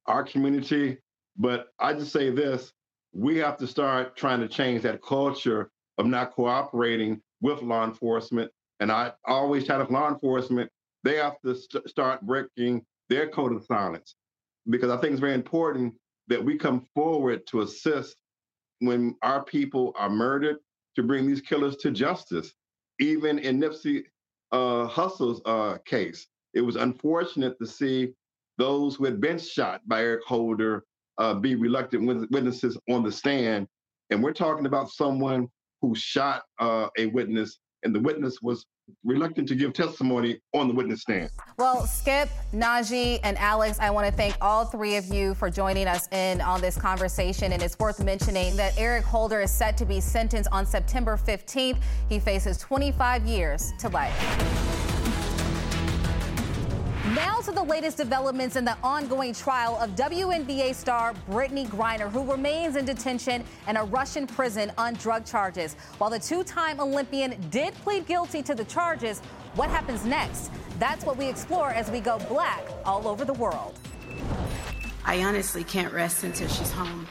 our 0.08 0.24
community. 0.24 0.98
But 1.38 1.68
I 1.80 1.94
just 1.94 2.12
say 2.12 2.30
this 2.30 2.74
we 3.14 3.38
have 3.38 3.58
to 3.58 3.68
start 3.68 4.16
trying 4.16 4.40
to 4.40 4.48
change 4.48 4.82
that 4.84 5.02
culture 5.02 5.72
of 5.98 6.06
not 6.06 6.32
cooperating 6.34 7.22
with 7.42 7.62
law 7.62 7.84
enforcement. 7.84 8.52
And 8.80 8.92
I 8.92 9.14
always 9.26 9.66
tell 9.66 9.86
law 9.90 10.10
enforcement, 10.10 10.70
they 11.04 11.16
have 11.16 11.40
to 11.46 11.56
st- 11.56 11.90
start 11.90 12.22
breaking 12.22 12.86
their 13.10 13.30
code 13.30 13.54
of 13.54 13.66
silence 13.66 14.16
because 14.70 14.92
I 14.92 14.98
think 14.98 15.14
it's 15.14 15.22
very 15.22 15.34
important 15.34 15.94
that 16.28 16.44
we 16.44 16.58
come 16.58 16.86
forward 16.94 17.48
to 17.48 17.62
assist 17.62 18.18
when 18.80 19.16
our 19.24 19.44
people 19.44 19.94
are 19.98 20.10
murdered 20.10 20.58
to 20.96 21.04
bring 21.04 21.26
these 21.26 21.42
killers 21.42 21.78
to 21.78 21.92
justice. 21.92 22.54
Even 23.00 23.40
in 23.40 23.60
Nipsey 23.60 24.04
uh, 24.52 24.88
Hussle's 24.88 25.42
uh, 25.46 25.78
case, 25.86 26.28
it 26.54 26.62
was 26.62 26.76
unfortunate 26.76 27.58
to 27.60 27.66
see 27.66 28.14
those 28.58 28.96
who 28.96 29.06
had 29.06 29.22
been 29.22 29.38
shot 29.38 29.82
by 29.88 30.02
Eric 30.02 30.24
Holder 30.26 30.84
uh, 31.18 31.34
be 31.34 31.56
reluctant 31.56 32.30
witnesses 32.32 32.78
on 32.90 33.04
the 33.04 33.12
stand. 33.12 33.68
And 34.10 34.24
we're 34.24 34.34
talking 34.34 34.66
about 34.66 34.90
someone 34.90 35.48
who 35.82 35.94
shot 35.96 36.44
uh, 36.60 36.88
a 36.98 37.08
witness, 37.08 37.60
and 37.84 37.94
the 37.94 38.00
witness 38.00 38.42
was 38.42 38.66
reluctant 39.04 39.48
to 39.50 39.56
give 39.56 39.74
testimony 39.74 40.40
on 40.54 40.68
the 40.68 40.74
witness 40.74 41.02
stand. 41.02 41.30
Well, 41.58 41.86
Skip, 41.86 42.30
Najee, 42.54 43.20
and 43.24 43.38
Alex, 43.38 43.80
I 43.80 43.90
want 43.90 44.08
to 44.08 44.14
thank 44.14 44.36
all 44.40 44.66
three 44.66 44.96
of 44.96 45.06
you 45.08 45.34
for 45.34 45.50
joining 45.50 45.88
us 45.88 46.08
in 46.12 46.40
on 46.42 46.62
this 46.62 46.78
conversation. 46.78 47.52
And 47.52 47.62
it's 47.62 47.78
worth 47.80 48.04
mentioning 48.04 48.56
that 48.56 48.74
Eric 48.78 49.04
Holder 49.04 49.42
is 49.42 49.52
set 49.52 49.78
to 49.78 49.86
be 49.86 50.00
sentenced 50.00 50.50
on 50.52 50.66
September 50.66 51.18
15th. 51.18 51.80
He 52.10 52.20
faces 52.20 52.58
25 52.60 53.26
years 53.26 53.74
to 53.80 53.90
life. 53.90 54.67
Now 57.18 57.40
to 57.40 57.52
the 57.52 57.64
latest 57.64 57.98
developments 57.98 58.58
in 58.58 58.64
the 58.64 58.78
ongoing 58.84 59.34
trial 59.34 59.76
of 59.82 59.96
WNBA 59.96 60.76
star 60.76 61.16
Brittney 61.28 61.66
Griner, 61.66 62.12
who 62.12 62.24
remains 62.30 62.76
in 62.76 62.86
detention 62.86 63.44
in 63.68 63.76
a 63.76 63.84
Russian 63.86 64.28
prison 64.28 64.72
on 64.78 64.94
drug 64.94 65.26
charges. 65.26 65.74
While 65.98 66.12
the 66.12 66.20
two 66.20 66.44
time 66.44 66.80
Olympian 66.80 67.36
did 67.50 67.74
plead 67.74 68.06
guilty 68.06 68.44
to 68.44 68.54
the 68.54 68.66
charges, 68.66 69.22
what 69.56 69.72
happens 69.72 70.06
next? 70.06 70.52
That's 70.78 71.06
what 71.06 71.18
we 71.18 71.28
explore 71.28 71.72
as 71.72 71.90
we 71.90 72.02
go 72.02 72.20
black 72.30 72.62
all 72.86 73.08
over 73.08 73.26
the 73.26 73.34
world. 73.34 73.80
I 75.04 75.24
honestly 75.24 75.64
can't 75.64 75.92
rest 75.92 76.24
until 76.24 76.48
she's 76.50 76.72
home. 76.72 77.08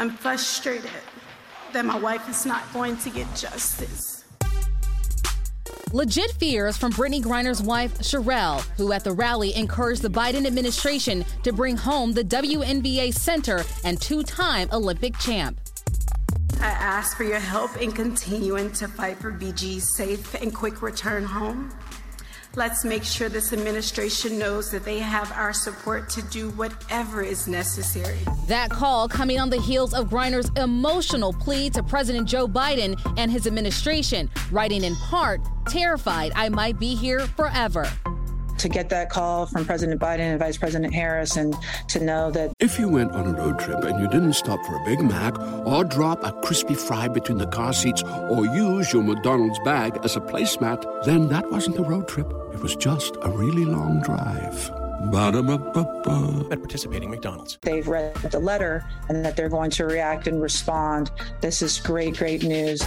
I'm 0.00 0.10
frustrated. 0.10 0.90
that 1.72 1.84
my 1.84 1.96
wife 1.96 2.28
is 2.28 2.44
not 2.44 2.64
going 2.72 2.96
to 2.96 3.10
get 3.10 3.32
justice. 3.36 4.09
Legit 5.92 6.30
fears 6.38 6.76
from 6.76 6.92
Brittney 6.92 7.20
Griner's 7.20 7.60
wife, 7.60 7.98
Cherelle, 7.98 8.60
who 8.76 8.92
at 8.92 9.02
the 9.02 9.10
rally 9.10 9.52
encouraged 9.56 10.02
the 10.02 10.08
Biden 10.08 10.46
administration 10.46 11.24
to 11.42 11.52
bring 11.52 11.76
home 11.76 12.12
the 12.12 12.22
WNBA 12.22 13.12
center 13.12 13.64
and 13.82 14.00
two 14.00 14.22
time 14.22 14.68
Olympic 14.72 15.18
champ. 15.18 15.60
I 16.60 16.68
ask 16.68 17.16
for 17.16 17.24
your 17.24 17.40
help 17.40 17.76
in 17.78 17.90
continuing 17.90 18.70
to 18.74 18.86
fight 18.86 19.16
for 19.16 19.32
BG's 19.32 19.96
safe 19.96 20.34
and 20.34 20.54
quick 20.54 20.80
return 20.80 21.24
home. 21.24 21.72
Let's 22.56 22.84
make 22.84 23.04
sure 23.04 23.28
this 23.28 23.52
administration 23.52 24.38
knows 24.38 24.72
that 24.72 24.84
they 24.84 24.98
have 24.98 25.30
our 25.32 25.52
support 25.52 26.08
to 26.10 26.22
do 26.22 26.50
whatever 26.50 27.22
is 27.22 27.46
necessary. 27.46 28.18
That 28.48 28.70
call 28.70 29.08
coming 29.08 29.38
on 29.38 29.50
the 29.50 29.60
heels 29.60 29.94
of 29.94 30.08
Griner's 30.08 30.50
emotional 30.56 31.32
plea 31.32 31.70
to 31.70 31.82
President 31.82 32.26
Joe 32.26 32.48
Biden 32.48 33.00
and 33.16 33.30
his 33.30 33.46
administration, 33.46 34.28
writing 34.50 34.82
in 34.82 34.96
part, 34.96 35.40
terrified 35.68 36.32
I 36.34 36.48
might 36.48 36.78
be 36.80 36.96
here 36.96 37.20
forever 37.20 37.86
to 38.58 38.68
get 38.68 38.88
that 38.90 39.10
call 39.10 39.46
from 39.46 39.64
President 39.64 40.00
Biden 40.00 40.20
and 40.20 40.38
Vice 40.38 40.56
President 40.56 40.92
Harris 40.92 41.36
and 41.36 41.54
to 41.88 42.00
know 42.00 42.30
that. 42.30 42.52
If 42.58 42.78
you 42.78 42.88
went 42.88 43.12
on 43.12 43.26
a 43.26 43.32
road 43.32 43.58
trip 43.58 43.84
and 43.84 44.00
you 44.00 44.08
didn't 44.08 44.34
stop 44.34 44.64
for 44.66 44.76
a 44.76 44.84
Big 44.84 45.00
Mac 45.00 45.38
or 45.66 45.84
drop 45.84 46.24
a 46.24 46.32
crispy 46.42 46.74
fry 46.74 47.08
between 47.08 47.38
the 47.38 47.46
car 47.46 47.72
seats 47.72 48.02
or 48.02 48.46
use 48.46 48.92
your 48.92 49.02
McDonald's 49.02 49.58
bag 49.60 49.98
as 50.04 50.16
a 50.16 50.20
placemat, 50.20 51.04
then 51.04 51.28
that 51.28 51.50
wasn't 51.50 51.78
a 51.78 51.82
road 51.82 52.08
trip. 52.08 52.32
It 52.52 52.60
was 52.60 52.76
just 52.76 53.16
a 53.22 53.30
really 53.30 53.64
long 53.64 54.00
drive. 54.02 54.79
Ba-da-ba-ba-ba. 55.00 56.48
At 56.50 56.58
participating 56.58 57.10
McDonald's. 57.10 57.58
They've 57.62 57.86
read 57.86 58.14
the 58.16 58.38
letter 58.38 58.84
and 59.08 59.24
that 59.24 59.36
they're 59.36 59.48
going 59.48 59.70
to 59.72 59.86
react 59.86 60.26
and 60.26 60.42
respond. 60.42 61.10
This 61.40 61.62
is 61.62 61.80
great, 61.80 62.18
great 62.18 62.42
news. 62.42 62.82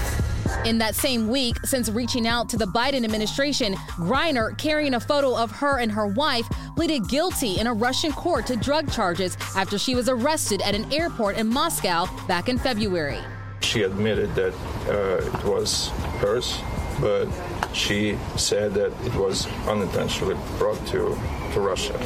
In 0.65 0.77
that 0.77 0.95
same 0.95 1.27
week, 1.27 1.57
since 1.65 1.89
reaching 1.89 2.27
out 2.27 2.49
to 2.49 2.57
the 2.57 2.65
Biden 2.65 3.03
administration, 3.03 3.73
Griner, 3.97 4.55
carrying 4.57 4.93
a 4.93 4.99
photo 4.99 5.35
of 5.35 5.51
her 5.51 5.79
and 5.79 5.91
her 5.91 6.07
wife, 6.07 6.47
pleaded 6.75 7.07
guilty 7.09 7.59
in 7.59 7.67
a 7.67 7.73
Russian 7.73 8.11
court 8.11 8.45
to 8.47 8.55
drug 8.55 8.91
charges 8.91 9.35
after 9.55 9.77
she 9.77 9.95
was 9.95 10.07
arrested 10.09 10.61
at 10.61 10.75
an 10.75 10.91
airport 10.93 11.37
in 11.37 11.47
Moscow 11.47 12.05
back 12.27 12.47
in 12.49 12.57
February. 12.57 13.19
She 13.61 13.83
admitted 13.83 14.35
that 14.35 14.53
uh, 14.87 15.25
it 15.25 15.45
was 15.45 15.87
hers, 16.19 16.59
but 16.99 17.27
she 17.73 18.17
said 18.37 18.73
that 18.75 18.91
it 19.05 19.15
was 19.15 19.47
unintentionally 19.67 20.35
brought 20.59 20.85
to, 20.87 21.17
to 21.53 21.61
Russia 21.61 21.97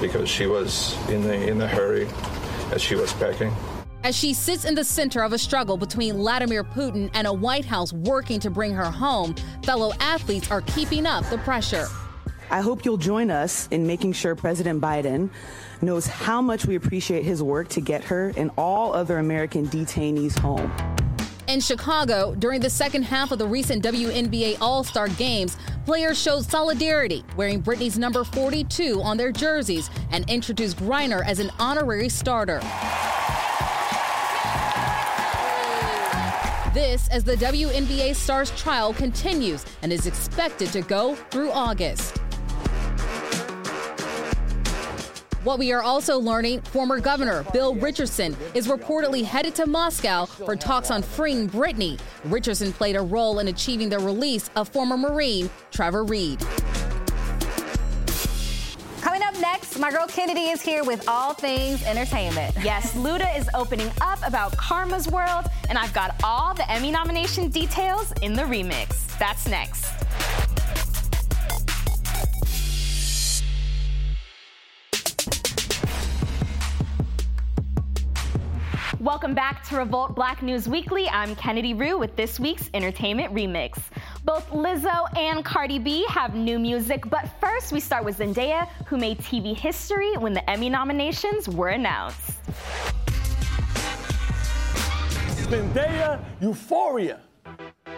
because 0.00 0.28
she 0.28 0.46
was 0.46 0.96
in 1.08 1.24
a, 1.24 1.48
in 1.48 1.60
a 1.60 1.68
hurry 1.68 2.08
as 2.72 2.80
she 2.80 2.94
was 2.94 3.12
packing. 3.14 3.52
As 4.02 4.16
she 4.16 4.32
sits 4.32 4.64
in 4.64 4.74
the 4.74 4.84
center 4.84 5.22
of 5.22 5.34
a 5.34 5.38
struggle 5.38 5.76
between 5.76 6.14
Vladimir 6.14 6.64
Putin 6.64 7.10
and 7.12 7.26
a 7.26 7.32
White 7.32 7.66
House 7.66 7.92
working 7.92 8.40
to 8.40 8.48
bring 8.48 8.72
her 8.72 8.90
home, 8.90 9.34
fellow 9.62 9.92
athletes 10.00 10.50
are 10.50 10.62
keeping 10.62 11.04
up 11.04 11.24
the 11.28 11.36
pressure. 11.38 11.86
I 12.50 12.62
hope 12.62 12.84
you'll 12.84 12.96
join 12.96 13.30
us 13.30 13.68
in 13.70 13.86
making 13.86 14.14
sure 14.14 14.34
President 14.34 14.80
Biden 14.80 15.30
knows 15.82 16.06
how 16.06 16.40
much 16.40 16.66
we 16.66 16.76
appreciate 16.76 17.24
his 17.24 17.42
work 17.42 17.68
to 17.68 17.80
get 17.80 18.02
her 18.04 18.32
and 18.36 18.50
all 18.56 18.92
other 18.94 19.18
American 19.18 19.66
detainees 19.68 20.38
home. 20.38 20.72
In 21.50 21.58
Chicago, 21.58 22.36
during 22.36 22.60
the 22.60 22.70
second 22.70 23.02
half 23.02 23.32
of 23.32 23.40
the 23.40 23.46
recent 23.46 23.82
WNBA 23.82 24.58
All 24.60 24.84
Star 24.84 25.08
Games, 25.08 25.56
players 25.84 26.16
showed 26.16 26.44
solidarity, 26.44 27.24
wearing 27.36 27.60
Brittney's 27.60 27.98
number 27.98 28.22
42 28.22 29.02
on 29.02 29.16
their 29.16 29.32
jerseys 29.32 29.90
and 30.12 30.30
introduced 30.30 30.76
Griner 30.76 31.26
as 31.26 31.40
an 31.40 31.50
honorary 31.58 32.08
starter. 32.08 32.60
This 36.72 37.08
as 37.08 37.24
the 37.24 37.34
WNBA 37.34 38.14
Stars 38.14 38.52
trial 38.52 38.94
continues 38.94 39.66
and 39.82 39.92
is 39.92 40.06
expected 40.06 40.68
to 40.68 40.82
go 40.82 41.16
through 41.16 41.50
August. 41.50 42.19
What 45.42 45.58
we 45.58 45.72
are 45.72 45.82
also 45.82 46.18
learning, 46.18 46.60
former 46.60 47.00
Governor 47.00 47.44
Bill 47.54 47.74
Richardson 47.74 48.36
is 48.52 48.68
reportedly 48.68 49.24
headed 49.24 49.54
to 49.54 49.66
Moscow 49.66 50.26
for 50.26 50.54
talks 50.54 50.90
on 50.90 51.00
freeing 51.00 51.48
Brittney. 51.48 51.98
Richardson 52.26 52.74
played 52.74 52.94
a 52.94 53.00
role 53.00 53.38
in 53.38 53.48
achieving 53.48 53.88
the 53.88 53.98
release 53.98 54.50
of 54.54 54.68
former 54.68 54.98
Marine 54.98 55.48
Trevor 55.70 56.04
Reed. 56.04 56.40
Coming 59.00 59.22
up 59.22 59.34
next, 59.40 59.78
my 59.78 59.90
girl 59.90 60.06
Kennedy 60.06 60.50
is 60.50 60.60
here 60.60 60.84
with 60.84 61.08
all 61.08 61.32
things 61.32 61.82
entertainment. 61.84 62.54
Yes, 62.62 62.92
Luda 62.92 63.34
is 63.38 63.48
opening 63.54 63.90
up 64.02 64.18
about 64.26 64.54
Karma's 64.58 65.08
World, 65.08 65.46
and 65.70 65.78
I've 65.78 65.94
got 65.94 66.16
all 66.22 66.52
the 66.52 66.70
Emmy 66.70 66.90
nomination 66.90 67.48
details 67.48 68.12
in 68.20 68.34
the 68.34 68.42
remix. 68.42 69.18
That's 69.18 69.48
next. 69.48 69.86
Welcome 79.10 79.34
back 79.34 79.64
to 79.64 79.76
Revolt 79.76 80.14
Black 80.14 80.40
News 80.40 80.68
Weekly. 80.68 81.08
I'm 81.08 81.34
Kennedy 81.34 81.74
Rue 81.74 81.98
with 81.98 82.14
this 82.14 82.38
week's 82.38 82.70
Entertainment 82.74 83.34
Remix. 83.34 83.76
Both 84.22 84.48
Lizzo 84.50 85.12
and 85.18 85.44
Cardi 85.44 85.80
B 85.80 86.06
have 86.08 86.36
new 86.36 86.60
music, 86.60 87.10
but 87.10 87.28
first 87.40 87.72
we 87.72 87.80
start 87.80 88.04
with 88.04 88.18
Zendaya, 88.18 88.68
who 88.86 88.96
made 88.96 89.18
TV 89.18 89.56
history 89.56 90.16
when 90.18 90.32
the 90.32 90.48
Emmy 90.48 90.70
nominations 90.70 91.48
were 91.48 91.70
announced. 91.70 92.38
Zendaya 95.48 96.24
Euphoria. 96.40 97.18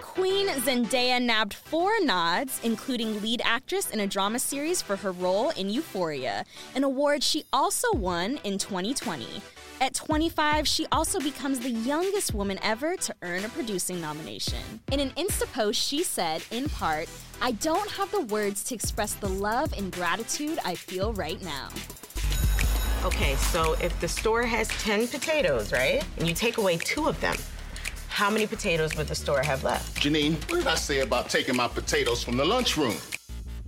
Queen 0.01 0.49
Zendaya 0.49 1.21
nabbed 1.21 1.53
four 1.53 1.93
nods, 2.01 2.59
including 2.65 3.21
lead 3.21 3.43
actress 3.45 3.91
in 3.91 4.01
a 4.01 4.07
drama 4.07 4.39
series 4.39 4.81
for 4.81 4.97
her 4.97 5.13
role 5.13 5.51
in 5.51 5.69
Euphoria, 5.69 6.47
an 6.75 6.85
award 6.85 7.23
she 7.23 7.45
also 7.53 7.93
won 7.93 8.41
in 8.45 8.57
2020. 8.57 9.43
At 9.83 9.95
25, 9.95 10.69
she 10.69 10.87
also 10.93 11.19
becomes 11.19 11.59
the 11.59 11.69
youngest 11.69 12.35
woman 12.35 12.57
ever 12.63 12.95
to 12.99 13.15
earn 13.23 13.45
a 13.45 13.49
producing 13.49 14.01
nomination. 14.01 14.61
In 14.93 15.01
an 15.01 15.11
Insta 15.17 15.53
post, 15.53 15.81
she 15.81 16.05
said, 16.05 16.41
in 16.53 16.69
part, 16.69 17.09
I 17.41 17.51
don't 17.51 17.91
have 17.91 18.09
the 18.13 18.21
words 18.21 18.63
to 18.67 18.77
express 18.77 19.15
the 19.15 19.29
love 19.29 19.73
and 19.77 19.91
gratitude 19.91 20.61
I 20.65 20.77
feel 20.77 21.13
right 21.15 21.43
now. 21.43 21.69
Okay, 23.05 23.35
so 23.35 23.73
if 23.83 24.01
the 24.01 24.07
store 24.07 24.45
has 24.45 24.69
10 24.69 25.09
potatoes, 25.09 25.73
right, 25.73 26.05
and 26.17 26.29
you 26.29 26.35
take 26.35 26.59
away 26.59 26.77
two 26.77 27.09
of 27.09 27.21
them, 27.21 27.35
how 28.07 28.31
many 28.31 28.47
potatoes 28.47 28.95
would 28.97 29.09
the 29.09 29.17
store 29.17 29.43
have 29.43 29.65
left? 29.65 30.01
Janine, 30.01 30.35
what 30.49 30.59
did 30.59 30.69
I 30.69 30.77
say 30.77 31.01
about 31.01 31.29
taking 31.29 31.57
my 31.57 31.67
potatoes 31.67 32.23
from 32.23 32.37
the 32.37 32.45
lunchroom? 32.45 32.95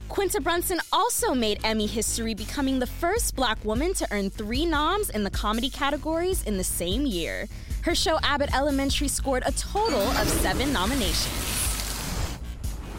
Quinta 0.08 0.40
Brunson 0.40 0.80
also 0.92 1.34
made 1.34 1.58
Emmy 1.64 1.86
history, 1.86 2.34
becoming 2.34 2.78
the 2.78 2.86
first 2.86 3.34
black 3.34 3.62
woman 3.64 3.94
to 3.94 4.06
earn 4.12 4.30
three 4.30 4.64
noms 4.64 5.10
in 5.10 5.24
the 5.24 5.30
comedy 5.30 5.68
categories 5.68 6.42
in 6.44 6.56
the 6.56 6.64
same 6.64 7.04
year. 7.06 7.48
Her 7.82 7.94
show 7.94 8.18
Abbott 8.22 8.54
Elementary 8.54 9.08
scored 9.08 9.42
a 9.44 9.52
total 9.52 10.00
of 10.00 10.28
seven 10.28 10.72
nominations. 10.72 11.34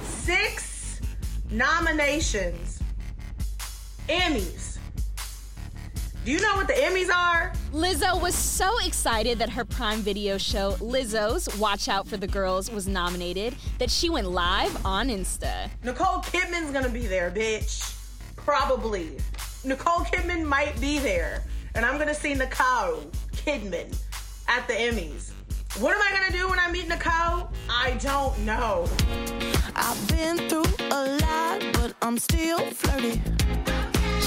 Six 0.03 1.01
nominations. 1.49 2.81
Emmys. 4.09 4.74
Do 6.25 6.31
you 6.31 6.39
know 6.39 6.55
what 6.55 6.65
the 6.65 6.73
Emmys 6.73 7.13
are? 7.13 7.53
Lizzo 7.71 8.19
was 8.19 8.33
so 8.33 8.79
excited 8.83 9.37
that 9.37 9.47
her 9.51 9.63
Prime 9.63 9.99
Video 9.99 10.39
show, 10.39 10.71
Lizzo's 10.79 11.55
Watch 11.59 11.87
Out 11.87 12.07
for 12.07 12.17
the 12.17 12.25
Girls, 12.25 12.71
was 12.71 12.87
nominated 12.87 13.55
that 13.77 13.91
she 13.91 14.09
went 14.09 14.31
live 14.31 14.83
on 14.83 15.09
Insta. 15.09 15.69
Nicole 15.83 16.23
Kidman's 16.23 16.71
gonna 16.71 16.89
be 16.89 17.05
there, 17.05 17.29
bitch. 17.29 17.95
Probably. 18.37 19.17
Nicole 19.63 19.99
Kidman 19.99 20.43
might 20.43 20.81
be 20.81 20.97
there. 20.97 21.43
And 21.75 21.85
I'm 21.85 21.99
gonna 21.99 22.15
see 22.15 22.33
Nicole 22.33 23.03
Kidman 23.33 23.95
at 24.47 24.67
the 24.67 24.73
Emmys. 24.73 25.29
What 25.77 25.93
am 25.93 26.01
I 26.01 26.09
gonna 26.11 26.35
do 26.35 26.49
when 26.49 26.57
I 26.57 26.71
meet 26.71 26.87
Nicole? 26.87 27.51
I 27.69 27.99
don't 28.01 28.35
know. 28.39 28.89
I've 29.75 30.07
been 30.07 30.37
through 30.49 30.65
a 30.89 31.19
lot, 31.19 31.63
but 31.73 31.93
I'm 32.01 32.17
still 32.17 32.65
flirty. 32.71 33.21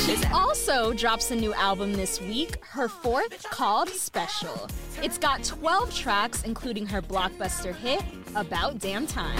She 0.09 0.17
also 0.33 0.95
drops 0.95 1.31
a 1.33 1.37
new 1.37 1.53
album 1.53 1.93
this 1.93 2.19
week, 2.19 2.65
her 2.65 2.89
fourth, 2.89 3.45
called 3.51 3.91
Special. 3.91 4.67
It's 5.03 5.19
got 5.19 5.45
12 5.45 5.95
tracks, 5.95 6.45
including 6.45 6.87
her 6.87 7.03
blockbuster 7.03 7.75
hit, 7.75 8.03
About 8.35 8.79
Damn 8.79 9.07
Time. 9.07 9.37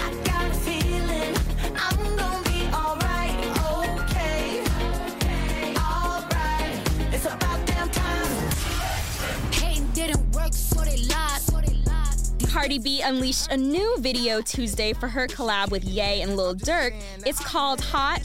Cardi 12.49 12.79
B 12.79 13.01
unleashed 13.01 13.51
a 13.51 13.57
new 13.57 13.95
video 13.99 14.41
Tuesday 14.41 14.91
for 14.91 15.07
her 15.07 15.27
collab 15.27 15.69
with 15.69 15.83
Ye 15.83 16.21
and 16.21 16.35
Lil 16.35 16.55
Durk. 16.55 16.99
It's 17.23 17.39
called 17.39 17.79
Hot, 17.79 18.23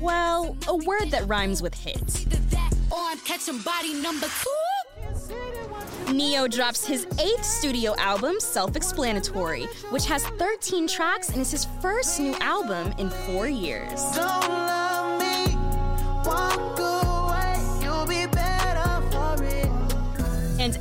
well, 0.00 0.54
a 0.68 0.76
word 0.76 1.10
that 1.10 1.26
rhymes 1.26 1.62
with 1.62 1.74
hit. 1.74 2.26
Ne-Yo 6.12 6.46
drops 6.46 6.86
his 6.86 7.06
eighth 7.18 7.44
studio 7.44 7.94
album, 7.96 8.38
Self 8.38 8.76
Explanatory, 8.76 9.64
which 9.88 10.04
has 10.06 10.22
13 10.26 10.86
tracks 10.86 11.30
and 11.30 11.40
is 11.40 11.50
his 11.50 11.66
first 11.80 12.20
new 12.20 12.34
album 12.40 12.92
in 12.98 13.08
four 13.08 13.48
years. 13.48 13.98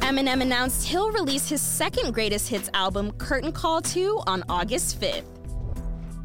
And 0.02 0.18
Eminem 0.18 0.42
announced 0.42 0.88
he'll 0.88 1.12
release 1.12 1.50
his 1.50 1.62
second 1.62 2.14
greatest 2.14 2.48
hits 2.48 2.70
album, 2.74 3.12
Curtain 3.14 3.52
Call 3.52 3.82
2, 3.82 4.22
on 4.28 4.44
August 4.50 5.00
5th. 5.00 5.26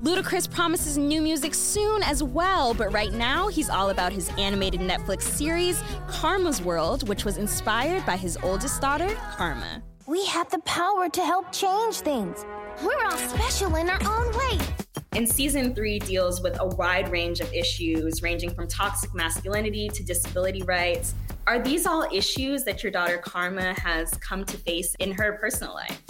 Ludacris 0.02 0.48
promises 0.50 0.96
new 0.96 1.20
music 1.20 1.54
soon 1.54 2.02
as 2.04 2.22
well, 2.22 2.72
but 2.72 2.92
right 2.92 3.12
now 3.12 3.48
he's 3.48 3.68
all 3.68 3.90
about 3.90 4.12
his 4.12 4.30
animated 4.38 4.80
Netflix 4.80 5.22
series, 5.22 5.82
Karma's 6.06 6.62
World, 6.62 7.08
which 7.08 7.24
was 7.24 7.36
inspired 7.36 8.06
by 8.06 8.16
his 8.16 8.38
oldest 8.42 8.80
daughter, 8.80 9.08
Karma. 9.36 9.82
We 10.06 10.24
have 10.26 10.48
the 10.50 10.60
power 10.60 11.08
to 11.08 11.24
help 11.24 11.50
change 11.52 11.96
things. 11.96 12.44
We're 12.82 13.04
all 13.04 13.16
special 13.16 13.74
in 13.74 13.90
our 13.90 14.00
own 14.02 14.36
way. 14.38 14.64
And 15.12 15.28
season 15.28 15.74
three 15.74 15.98
deals 15.98 16.40
with 16.42 16.60
a 16.60 16.66
wide 16.66 17.10
range 17.10 17.40
of 17.40 17.52
issues, 17.52 18.22
ranging 18.22 18.54
from 18.54 18.68
toxic 18.68 19.12
masculinity 19.14 19.88
to 19.88 20.04
disability 20.04 20.62
rights. 20.62 21.14
Are 21.48 21.58
these 21.58 21.86
all 21.86 22.06
issues 22.12 22.64
that 22.64 22.82
your 22.82 22.92
daughter 22.92 23.16
Karma 23.16 23.72
has 23.80 24.10
come 24.18 24.44
to 24.44 24.58
face 24.58 24.94
in 24.98 25.12
her 25.12 25.38
personal 25.40 25.72
life? 25.72 26.02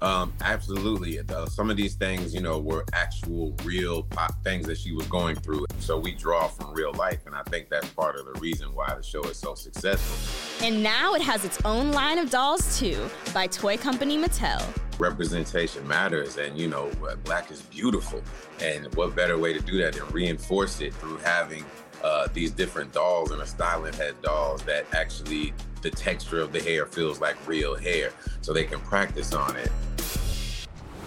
Um, 0.00 0.32
absolutely. 0.40 1.18
Uh, 1.18 1.46
some 1.46 1.68
of 1.68 1.76
these 1.76 1.96
things, 1.96 2.32
you 2.32 2.40
know, 2.40 2.60
were 2.60 2.84
actual 2.92 3.56
real 3.64 4.04
pop 4.04 4.32
things 4.44 4.68
that 4.68 4.78
she 4.78 4.92
was 4.92 5.04
going 5.08 5.34
through. 5.34 5.66
So 5.80 5.98
we 5.98 6.14
draw 6.14 6.46
from 6.46 6.72
real 6.74 6.92
life. 6.92 7.26
And 7.26 7.34
I 7.34 7.42
think 7.42 7.70
that's 7.70 7.88
part 7.88 8.14
of 8.14 8.24
the 8.26 8.38
reason 8.38 8.72
why 8.72 8.94
the 8.94 9.02
show 9.02 9.24
is 9.24 9.36
so 9.36 9.56
successful. 9.56 10.64
And 10.64 10.80
now 10.80 11.14
it 11.14 11.22
has 11.22 11.44
its 11.44 11.58
own 11.64 11.90
line 11.90 12.18
of 12.18 12.30
dolls, 12.30 12.78
too, 12.78 13.10
by 13.32 13.48
toy 13.48 13.76
company 13.76 14.16
Mattel. 14.16 14.62
Representation 15.00 15.88
matters, 15.88 16.36
and 16.36 16.56
you 16.56 16.68
know, 16.68 16.88
black 17.24 17.50
is 17.50 17.62
beautiful. 17.62 18.22
And 18.60 18.94
what 18.94 19.16
better 19.16 19.38
way 19.38 19.52
to 19.52 19.58
do 19.58 19.78
that 19.78 19.94
than 19.94 20.06
reinforce 20.10 20.80
it 20.80 20.94
through 20.94 21.16
having 21.16 21.64
uh, 22.04 22.28
these 22.34 22.50
different 22.50 22.92
dolls 22.92 23.30
and 23.30 23.40
a 23.40 23.46
styling 23.46 23.94
head 23.94 24.14
dolls 24.22 24.62
that 24.64 24.84
actually 24.94 25.54
the 25.80 25.90
texture 25.90 26.40
of 26.40 26.52
the 26.52 26.60
hair 26.60 26.84
feels 26.84 27.18
like 27.20 27.34
real 27.48 27.74
hair 27.74 28.10
so 28.42 28.52
they 28.52 28.64
can 28.64 28.78
practice 28.80 29.32
on 29.32 29.56
it. 29.56 29.72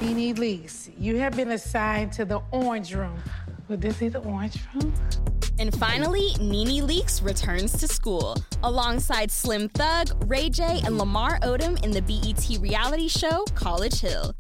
NeNe 0.01 0.35
Leakes, 0.35 0.91
you 0.97 1.17
have 1.17 1.35
been 1.35 1.51
assigned 1.51 2.11
to 2.13 2.25
the 2.25 2.41
orange 2.51 2.93
room. 2.93 3.17
Would 3.67 3.81
this 3.81 3.97
be 3.97 4.09
the 4.09 4.19
orange 4.19 4.57
room? 4.73 4.93
And 5.59 5.75
finally, 5.77 6.35
NeNe 6.39 6.87
Leakes 6.87 7.23
returns 7.23 7.73
to 7.79 7.87
school 7.87 8.35
alongside 8.63 9.31
Slim 9.31 9.69
Thug, 9.69 10.09
Ray 10.27 10.49
J, 10.49 10.81
and 10.83 10.97
Lamar 10.97 11.39
Odom 11.41 11.83
in 11.83 11.91
the 11.91 12.01
BET 12.01 12.59
reality 12.59 13.07
show 13.07 13.43
College 13.55 13.99
Hill. 13.99 14.33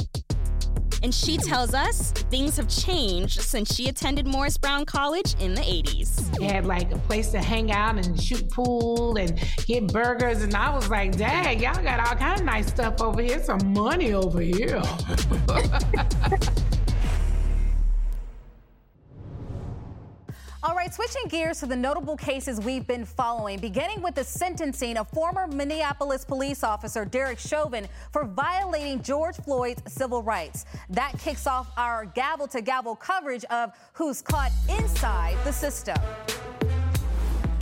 And 1.03 1.13
she 1.13 1.37
tells 1.37 1.73
us 1.73 2.11
things 2.11 2.57
have 2.57 2.67
changed 2.67 3.41
since 3.41 3.73
she 3.73 3.87
attended 3.87 4.27
Morris 4.27 4.57
Brown 4.57 4.85
College 4.85 5.35
in 5.39 5.53
the 5.53 5.61
80s. 5.61 6.37
They 6.37 6.45
had 6.45 6.65
like 6.65 6.91
a 6.91 6.97
place 6.99 7.29
to 7.31 7.39
hang 7.39 7.71
out 7.71 7.97
and 7.97 8.21
shoot 8.21 8.49
pool 8.49 9.17
and 9.17 9.39
get 9.65 9.87
burgers. 9.87 10.41
And 10.43 10.55
I 10.55 10.73
was 10.73 10.89
like, 10.89 11.17
dang, 11.17 11.59
y'all 11.59 11.81
got 11.83 12.07
all 12.07 12.15
kind 12.15 12.39
of 12.39 12.45
nice 12.45 12.67
stuff 12.67 13.01
over 13.01 13.21
here, 13.21 13.41
some 13.43 13.73
money 13.73 14.13
over 14.13 14.41
here. 14.41 14.81
All 20.67 20.75
right, 20.75 20.93
switching 20.93 21.29
gears 21.29 21.61
to 21.61 21.65
the 21.65 21.77
notable 21.77 22.17
cases 22.17 22.59
we've 22.59 22.85
been 22.85 23.05
following, 23.05 23.57
beginning 23.57 24.01
with 24.01 24.15
the 24.15 24.23
sentencing 24.25 24.97
of 24.97 25.07
former 25.11 25.47
Minneapolis 25.47 26.25
police 26.25 26.61
officer 26.61 27.05
Derek 27.05 27.39
Chauvin 27.39 27.87
for 28.11 28.25
violating 28.25 29.01
George 29.01 29.37
Floyd's 29.37 29.81
civil 29.87 30.21
rights. 30.21 30.65
That 30.89 31.13
kicks 31.19 31.47
off 31.47 31.69
our 31.77 32.03
gavel 32.03 32.47
to 32.49 32.59
gavel 32.59 32.97
coverage 32.97 33.45
of 33.45 33.71
who's 33.93 34.21
caught 34.21 34.51
inside 34.67 35.37
the 35.45 35.53
system. 35.53 35.95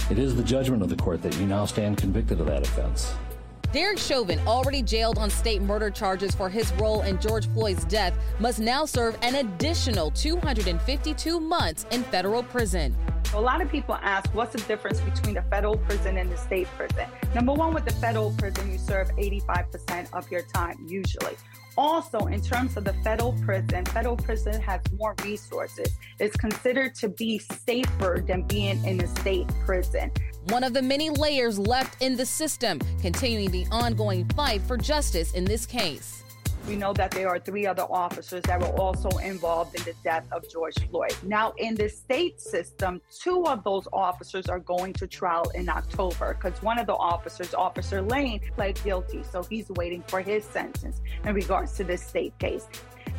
It 0.10 0.18
is 0.18 0.36
the 0.36 0.44
judgment 0.44 0.82
of 0.82 0.90
the 0.90 0.96
court 0.96 1.22
that 1.22 1.38
you 1.38 1.46
now 1.46 1.66
stand 1.66 2.00
convicted 2.00 2.42
of 2.42 2.48
that 2.48 2.64
offense. 2.64 3.14
Derek 3.76 3.98
Chauvin, 3.98 4.40
already 4.48 4.82
jailed 4.82 5.18
on 5.18 5.30
state 5.30 5.62
murder 5.62 5.90
charges 5.90 6.34
for 6.34 6.48
his 6.48 6.72
role 6.76 7.02
in 7.02 7.20
George 7.20 7.50
Floyd's 7.50 7.84
death, 7.84 8.18
must 8.40 8.58
now 8.58 8.86
serve 8.86 9.18
an 9.22 9.36
additional 9.36 10.12
252 10.12 11.42
months 11.42 11.86
in 11.92 12.02
federal 12.04 12.42
prison. 12.42 12.96
A 13.34 13.42
lot 13.42 13.60
of 13.60 13.70
people 13.70 13.96
ask, 13.96 14.34
what's 14.34 14.54
the 14.54 14.66
difference 14.66 15.02
between 15.02 15.34
the 15.34 15.42
federal 15.42 15.76
prison 15.76 16.16
and 16.16 16.32
the 16.32 16.38
state 16.38 16.68
prison? 16.78 17.06
Number 17.34 17.52
one, 17.52 17.74
with 17.74 17.84
the 17.84 17.92
federal 17.96 18.32
prison, 18.38 18.72
you 18.72 18.78
serve 18.78 19.10
85% 19.18 20.08
of 20.14 20.32
your 20.32 20.44
time, 20.44 20.78
usually. 20.88 21.36
Also, 21.78 22.20
in 22.28 22.40
terms 22.40 22.78
of 22.78 22.86
the 22.86 22.94
federal 23.04 23.34
prison, 23.44 23.84
federal 23.84 24.16
prison 24.16 24.62
has 24.62 24.80
more 24.98 25.16
resources. 25.22 25.90
It's 26.20 26.38
considered 26.38 26.96
to 26.96 27.10
be 27.10 27.40
safer 27.40 28.24
than 28.26 28.44
being 28.44 28.82
in 28.86 29.02
a 29.02 29.08
state 29.20 29.50
prison. 29.66 30.12
One 30.50 30.64
of 30.64 30.76
the 30.76 30.82
many 30.84 31.10
layers 31.10 31.58
left 31.58 32.04
in 32.04 32.16
the 32.16 32.26
system, 32.26 32.80
continuing 33.02 33.50
the 33.50 33.66
ongoing 33.72 34.26
fight 34.36 34.62
for 34.62 34.78
justice 34.78 35.34
in 35.34 35.44
this 35.44 35.66
case. 35.66 36.24
We 36.68 36.76
know 36.76 36.94
that 36.94 37.10
there 37.10 37.30
are 37.30 37.40
three 37.40 37.66
other 37.66 37.82
officers 37.90 38.44
that 38.44 38.60
were 38.60 38.80
also 38.80 39.10
involved 39.18 39.76
in 39.76 39.84
the 39.86 39.96
death 40.04 40.24
of 40.32 40.48
George 40.48 40.76
Floyd. 40.92 41.16
Now, 41.24 41.54
in 41.58 41.74
the 41.74 41.90
state 41.90 42.40
system, 42.40 43.02
two 43.20 43.46
of 43.48 43.64
those 43.64 43.88
officers 43.92 44.46
are 44.46 44.60
going 44.60 44.94
to 44.94 45.08
trial 45.08 45.50
in 45.56 45.68
October 45.68 46.36
because 46.36 46.62
one 46.62 46.78
of 46.78 46.86
the 46.86 46.94
officers, 46.94 47.56
Officer 47.56 48.04
Lane, 48.04 48.40
pled 48.56 48.80
guilty. 48.84 49.24
So 49.24 49.42
he's 49.42 49.70
waiting 49.72 50.04
for 50.08 50.22
his 50.22 50.44
sentence 50.44 51.02
in 51.24 51.34
regards 51.34 51.72
to 51.78 51.84
this 51.84 52.04
state 52.04 52.38
case. 52.38 52.68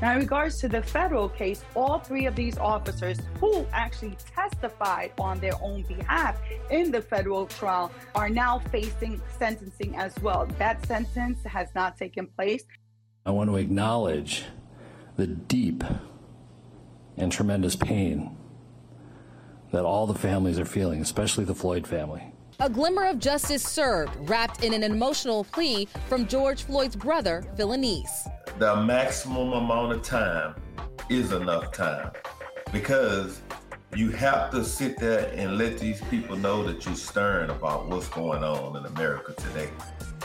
Now, 0.02 0.12
in 0.12 0.18
regards 0.18 0.58
to 0.60 0.68
the 0.68 0.82
federal 0.82 1.30
case, 1.30 1.64
all 1.74 1.98
three 1.98 2.26
of 2.26 2.36
these 2.36 2.58
officers 2.58 3.18
who 3.40 3.66
actually 3.72 4.16
testified 4.34 5.12
on 5.18 5.40
their 5.40 5.54
own 5.62 5.82
behalf 5.82 6.38
in 6.70 6.90
the 6.90 7.00
federal 7.00 7.46
trial 7.46 7.90
are 8.14 8.28
now 8.28 8.58
facing 8.70 9.20
sentencing 9.38 9.96
as 9.96 10.14
well. 10.20 10.46
That 10.58 10.84
sentence 10.86 11.38
has 11.44 11.68
not 11.74 11.96
taken 11.96 12.26
place. 12.26 12.64
I 13.24 13.30
want 13.30 13.48
to 13.48 13.56
acknowledge 13.56 14.44
the 15.16 15.26
deep 15.26 15.82
and 17.16 17.32
tremendous 17.32 17.74
pain 17.74 18.36
that 19.72 19.84
all 19.84 20.06
the 20.06 20.14
families 20.14 20.58
are 20.58 20.66
feeling, 20.66 21.00
especially 21.00 21.44
the 21.44 21.54
Floyd 21.54 21.86
family. 21.86 22.32
A 22.58 22.70
glimmer 22.70 23.04
of 23.04 23.18
justice 23.18 23.62
served, 23.62 24.16
wrapped 24.30 24.64
in 24.64 24.72
an 24.72 24.82
emotional 24.82 25.44
plea 25.44 25.86
from 26.08 26.26
George 26.26 26.62
Floyd's 26.62 26.96
brother, 26.96 27.44
Philonise. 27.54 28.30
The 28.58 28.76
maximum 28.76 29.52
amount 29.52 29.92
of 29.92 30.02
time 30.02 30.54
is 31.10 31.32
enough 31.32 31.70
time 31.72 32.12
because 32.72 33.42
you 33.94 34.10
have 34.10 34.50
to 34.52 34.64
sit 34.64 34.96
there 34.96 35.30
and 35.34 35.58
let 35.58 35.78
these 35.78 36.00
people 36.04 36.34
know 36.34 36.62
that 36.62 36.86
you're 36.86 36.94
stern 36.94 37.50
about 37.50 37.88
what's 37.88 38.08
going 38.08 38.42
on 38.42 38.74
in 38.76 38.86
America 38.86 39.34
today. 39.34 39.68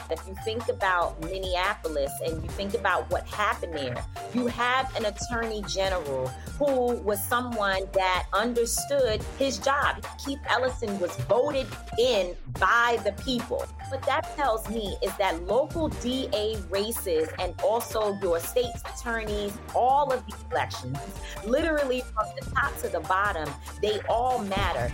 If 0.09 0.21
you 0.27 0.35
think 0.43 0.67
about 0.67 1.19
Minneapolis 1.21 2.11
and 2.25 2.43
you 2.43 2.49
think 2.49 2.73
about 2.73 3.09
what 3.09 3.25
happened 3.27 3.73
there, 3.73 4.03
you 4.33 4.47
have 4.47 4.93
an 4.95 5.05
attorney 5.05 5.63
general 5.67 6.27
who 6.57 6.93
was 7.01 7.23
someone 7.23 7.83
that 7.93 8.27
understood 8.33 9.23
his 9.37 9.57
job. 9.57 10.05
Keith 10.23 10.39
Ellison 10.49 10.99
was 10.99 11.15
voted 11.29 11.67
in 11.97 12.35
by 12.59 12.99
the 13.03 13.13
people. 13.23 13.65
What 13.89 14.03
that 14.03 14.35
tells 14.35 14.69
me 14.69 14.97
is 15.01 15.15
that 15.17 15.43
local 15.47 15.89
DA 15.89 16.57
races 16.69 17.29
and 17.39 17.53
also 17.63 18.17
your 18.21 18.39
state's 18.39 18.81
attorneys, 18.81 19.57
all 19.75 20.11
of 20.11 20.25
these 20.25 20.35
elections, 20.51 20.97
literally 21.45 22.01
from 22.01 22.25
the 22.39 22.45
top 22.51 22.77
to 22.81 22.89
the 22.89 23.01
bottom, 23.01 23.49
they 23.81 23.99
all 24.09 24.39
matter. 24.39 24.91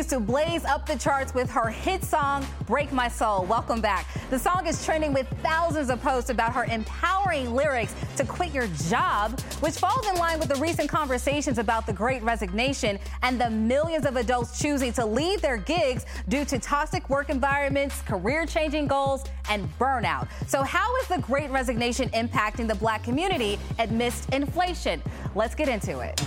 Continues 0.00 0.26
to 0.26 0.32
blaze 0.32 0.64
up 0.64 0.86
the 0.86 0.96
charts 0.96 1.34
with 1.34 1.50
her 1.50 1.68
hit 1.68 2.02
song, 2.02 2.46
Break 2.66 2.90
My 2.90 3.06
Soul. 3.06 3.44
Welcome 3.44 3.82
back. 3.82 4.06
The 4.30 4.38
song 4.38 4.66
is 4.66 4.82
trending 4.82 5.12
with 5.12 5.28
thousands 5.42 5.90
of 5.90 6.00
posts 6.00 6.30
about 6.30 6.54
her 6.54 6.64
empowering 6.64 7.54
lyrics 7.54 7.94
to 8.16 8.24
quit 8.24 8.54
your 8.54 8.66
job, 8.88 9.38
which 9.60 9.74
falls 9.74 10.06
in 10.08 10.14
line 10.16 10.38
with 10.38 10.48
the 10.48 10.54
recent 10.54 10.88
conversations 10.88 11.58
about 11.58 11.86
the 11.86 11.92
great 11.92 12.22
resignation 12.22 12.98
and 13.22 13.38
the 13.38 13.50
millions 13.50 14.06
of 14.06 14.16
adults 14.16 14.58
choosing 14.58 14.90
to 14.94 15.04
leave 15.04 15.42
their 15.42 15.58
gigs 15.58 16.06
due 16.28 16.46
to 16.46 16.58
toxic 16.58 17.10
work 17.10 17.28
environments, 17.28 18.00
career 18.02 18.46
changing 18.46 18.86
goals, 18.86 19.24
and 19.50 19.68
burnout. 19.78 20.28
So, 20.46 20.62
how 20.62 20.96
is 20.96 21.08
the 21.08 21.18
great 21.18 21.50
resignation 21.50 22.08
impacting 22.10 22.68
the 22.68 22.76
black 22.76 23.04
community 23.04 23.58
amidst 23.78 24.32
inflation? 24.32 25.02
Let's 25.34 25.54
get 25.54 25.68
into 25.68 26.00
it. 26.00 26.22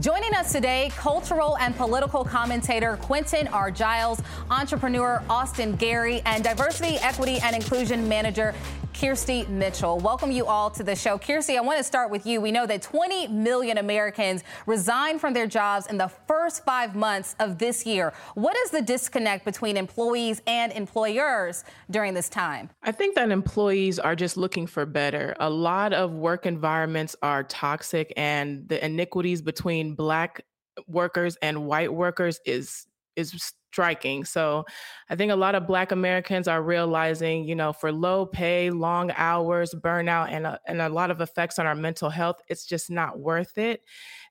Joining 0.00 0.34
us 0.34 0.52
today, 0.52 0.92
cultural 0.94 1.56
and 1.56 1.74
political 1.74 2.22
commentator 2.22 2.98
Quentin 3.00 3.48
R. 3.48 3.70
Giles, 3.70 4.20
entrepreneur 4.50 5.22
Austin 5.30 5.74
Gary, 5.76 6.20
and 6.26 6.44
diversity, 6.44 6.96
equity, 6.98 7.38
and 7.42 7.56
inclusion 7.56 8.06
manager 8.06 8.54
Kirsty 8.98 9.44
Mitchell. 9.44 9.98
Welcome 9.98 10.30
you 10.30 10.46
all 10.46 10.70
to 10.70 10.82
the 10.82 10.96
show. 10.96 11.18
Kirsty, 11.18 11.58
I 11.58 11.60
want 11.60 11.76
to 11.76 11.84
start 11.84 12.10
with 12.10 12.24
you. 12.24 12.40
We 12.40 12.50
know 12.50 12.66
that 12.66 12.80
20 12.80 13.28
million 13.28 13.76
Americans 13.76 14.42
resigned 14.64 15.20
from 15.20 15.34
their 15.34 15.46
jobs 15.46 15.86
in 15.88 15.98
the 15.98 16.08
first 16.08 16.64
five 16.64 16.96
months 16.96 17.36
of 17.38 17.58
this 17.58 17.84
year. 17.84 18.14
What 18.36 18.56
is 18.56 18.70
the 18.70 18.80
disconnect 18.80 19.44
between 19.44 19.76
employees 19.76 20.40
and 20.46 20.72
employers 20.72 21.64
during 21.90 22.14
this 22.14 22.30
time? 22.30 22.70
I 22.82 22.90
think 22.90 23.16
that 23.16 23.30
employees 23.30 23.98
are 23.98 24.16
just 24.16 24.38
looking 24.38 24.66
for 24.66 24.86
better. 24.86 25.36
A 25.40 25.50
lot 25.50 25.92
of 25.92 26.12
work 26.12 26.46
environments 26.46 27.14
are 27.22 27.44
toxic, 27.44 28.14
and 28.16 28.66
the 28.66 28.82
iniquities 28.82 29.42
between 29.42 29.94
Black 29.94 30.40
workers 30.86 31.36
and 31.42 31.66
white 31.66 31.92
workers 31.92 32.40
is 32.46 32.86
is 33.16 33.54
striking. 33.76 34.24
So 34.24 34.64
I 35.10 35.16
think 35.16 35.32
a 35.32 35.36
lot 35.36 35.54
of 35.54 35.66
Black 35.66 35.92
Americans 35.92 36.48
are 36.48 36.62
realizing, 36.62 37.44
you 37.44 37.54
know, 37.54 37.72
for 37.72 37.92
low 37.92 38.24
pay, 38.24 38.70
long 38.70 39.12
hours, 39.16 39.74
burnout, 39.74 40.30
and 40.30 40.46
a, 40.46 40.58
and 40.66 40.80
a 40.80 40.88
lot 40.88 41.10
of 41.10 41.20
effects 41.20 41.58
on 41.58 41.66
our 41.66 41.74
mental 41.74 42.08
health, 42.08 42.36
it's 42.48 42.64
just 42.64 42.90
not 42.90 43.18
worth 43.18 43.58
it. 43.58 43.82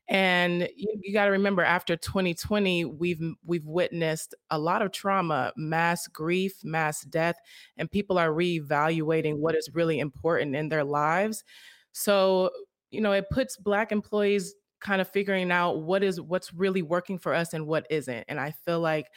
And 0.07 0.67
you, 0.75 0.99
you 1.01 1.13
got 1.13 1.25
to 1.25 1.31
remember, 1.31 1.63
after 1.63 1.95
2020, 1.95 2.85
we've 2.85 3.21
we've 3.43 3.65
witnessed 3.65 4.35
a 4.49 4.59
lot 4.59 4.81
of 4.81 4.91
trauma, 4.91 5.51
mass 5.57 6.07
grief, 6.07 6.53
mass 6.63 7.01
death, 7.01 7.37
and 7.77 7.89
people 7.89 8.17
are 8.17 8.29
reevaluating 8.29 9.37
what 9.37 9.55
is 9.55 9.69
really 9.73 9.99
important 9.99 10.55
in 10.55 10.69
their 10.69 10.83
lives. 10.83 11.43
So 11.91 12.51
you 12.91 13.01
know, 13.01 13.11
it 13.11 13.29
puts 13.29 13.57
Black 13.57 13.91
employees 13.91 14.55
kind 14.85 15.01
of 15.01 15.09
figuring 15.09 15.51
out 15.51 15.81
what 15.81 16.03
is 16.03 16.21
what's 16.21 16.53
really 16.53 16.83
working 16.83 17.17
for 17.17 17.33
us 17.33 17.53
and 17.53 17.65
what 17.65 17.87
isn't. 17.89 18.23
And 18.27 18.39
I 18.39 18.51
feel 18.51 18.79
like 18.79 19.07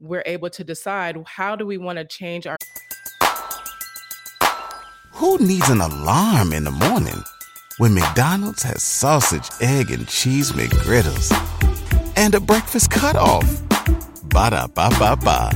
we're 0.00 0.24
able 0.26 0.50
to 0.50 0.64
decide 0.64 1.16
how 1.26 1.54
do 1.54 1.64
we 1.64 1.78
want 1.78 1.98
to 1.98 2.04
change 2.04 2.46
our 2.48 2.56
Who 5.12 5.38
needs 5.38 5.68
an 5.70 5.80
alarm 5.80 6.52
in 6.52 6.64
the 6.64 6.72
morning 6.72 7.22
when 7.78 7.94
McDonald's 7.94 8.64
has 8.64 8.82
sausage, 8.82 9.48
egg, 9.60 9.92
and 9.92 10.08
cheese 10.08 10.50
McGriddles 10.52 11.30
and 12.16 12.34
a 12.34 12.40
breakfast 12.40 12.90
cutoff? 12.90 13.46
Ba 14.24 14.50
da 14.50 14.66
ba 14.66 14.90
ba 14.98 15.16
ba. 15.16 15.50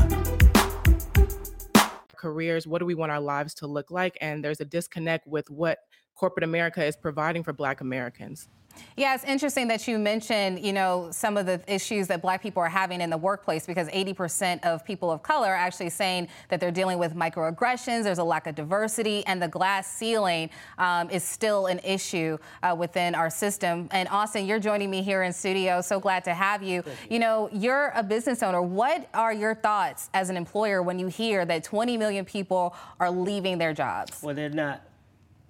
careers 2.16 2.66
what 2.66 2.78
do 2.78 2.86
we 2.86 2.94
want 2.94 3.10
our 3.10 3.20
lives 3.20 3.52
to 3.54 3.66
look 3.66 3.90
like 3.90 4.16
and 4.20 4.44
there's 4.44 4.60
a 4.60 4.64
disconnect 4.64 5.26
with 5.26 5.48
what 5.50 5.78
corporate 6.16 6.42
america 6.42 6.84
is 6.84 6.96
providing 6.96 7.44
for 7.44 7.52
black 7.52 7.80
americans 7.80 8.48
Yeah, 8.96 9.14
it's 9.14 9.24
interesting 9.24 9.68
that 9.68 9.86
you 9.86 9.98
mentioned, 9.98 10.64
you 10.64 10.72
know, 10.72 11.08
some 11.10 11.36
of 11.36 11.46
the 11.46 11.60
issues 11.66 12.06
that 12.08 12.22
black 12.22 12.42
people 12.42 12.62
are 12.62 12.68
having 12.68 13.00
in 13.00 13.10
the 13.10 13.16
workplace 13.16 13.66
because 13.66 13.88
80% 13.88 14.64
of 14.64 14.84
people 14.84 15.10
of 15.10 15.22
color 15.22 15.48
are 15.48 15.54
actually 15.54 15.90
saying 15.90 16.28
that 16.48 16.60
they're 16.60 16.70
dealing 16.70 16.98
with 16.98 17.14
microaggressions, 17.14 18.04
there's 18.04 18.18
a 18.18 18.24
lack 18.24 18.46
of 18.46 18.54
diversity, 18.54 19.24
and 19.26 19.40
the 19.40 19.48
glass 19.48 19.86
ceiling 19.86 20.50
um, 20.78 21.10
is 21.10 21.24
still 21.24 21.66
an 21.66 21.78
issue 21.80 22.38
uh, 22.62 22.74
within 22.78 23.14
our 23.14 23.30
system. 23.30 23.88
And 23.92 24.08
Austin, 24.08 24.46
you're 24.46 24.60
joining 24.60 24.90
me 24.90 25.02
here 25.02 25.22
in 25.22 25.32
studio. 25.32 25.80
So 25.80 26.00
glad 26.00 26.24
to 26.24 26.34
have 26.34 26.62
you. 26.62 26.82
You 27.10 27.18
know, 27.18 27.48
you're 27.52 27.92
a 27.94 28.02
business 28.02 28.42
owner. 28.42 28.62
What 28.62 29.08
are 29.14 29.32
your 29.32 29.54
thoughts 29.54 30.10
as 30.14 30.30
an 30.30 30.36
employer 30.36 30.82
when 30.82 30.98
you 30.98 31.08
hear 31.08 31.44
that 31.44 31.64
20 31.64 31.96
million 31.96 32.24
people 32.24 32.74
are 33.00 33.10
leaving 33.10 33.58
their 33.58 33.72
jobs? 33.72 34.22
Well, 34.22 34.34
they're 34.34 34.48
not 34.48 34.82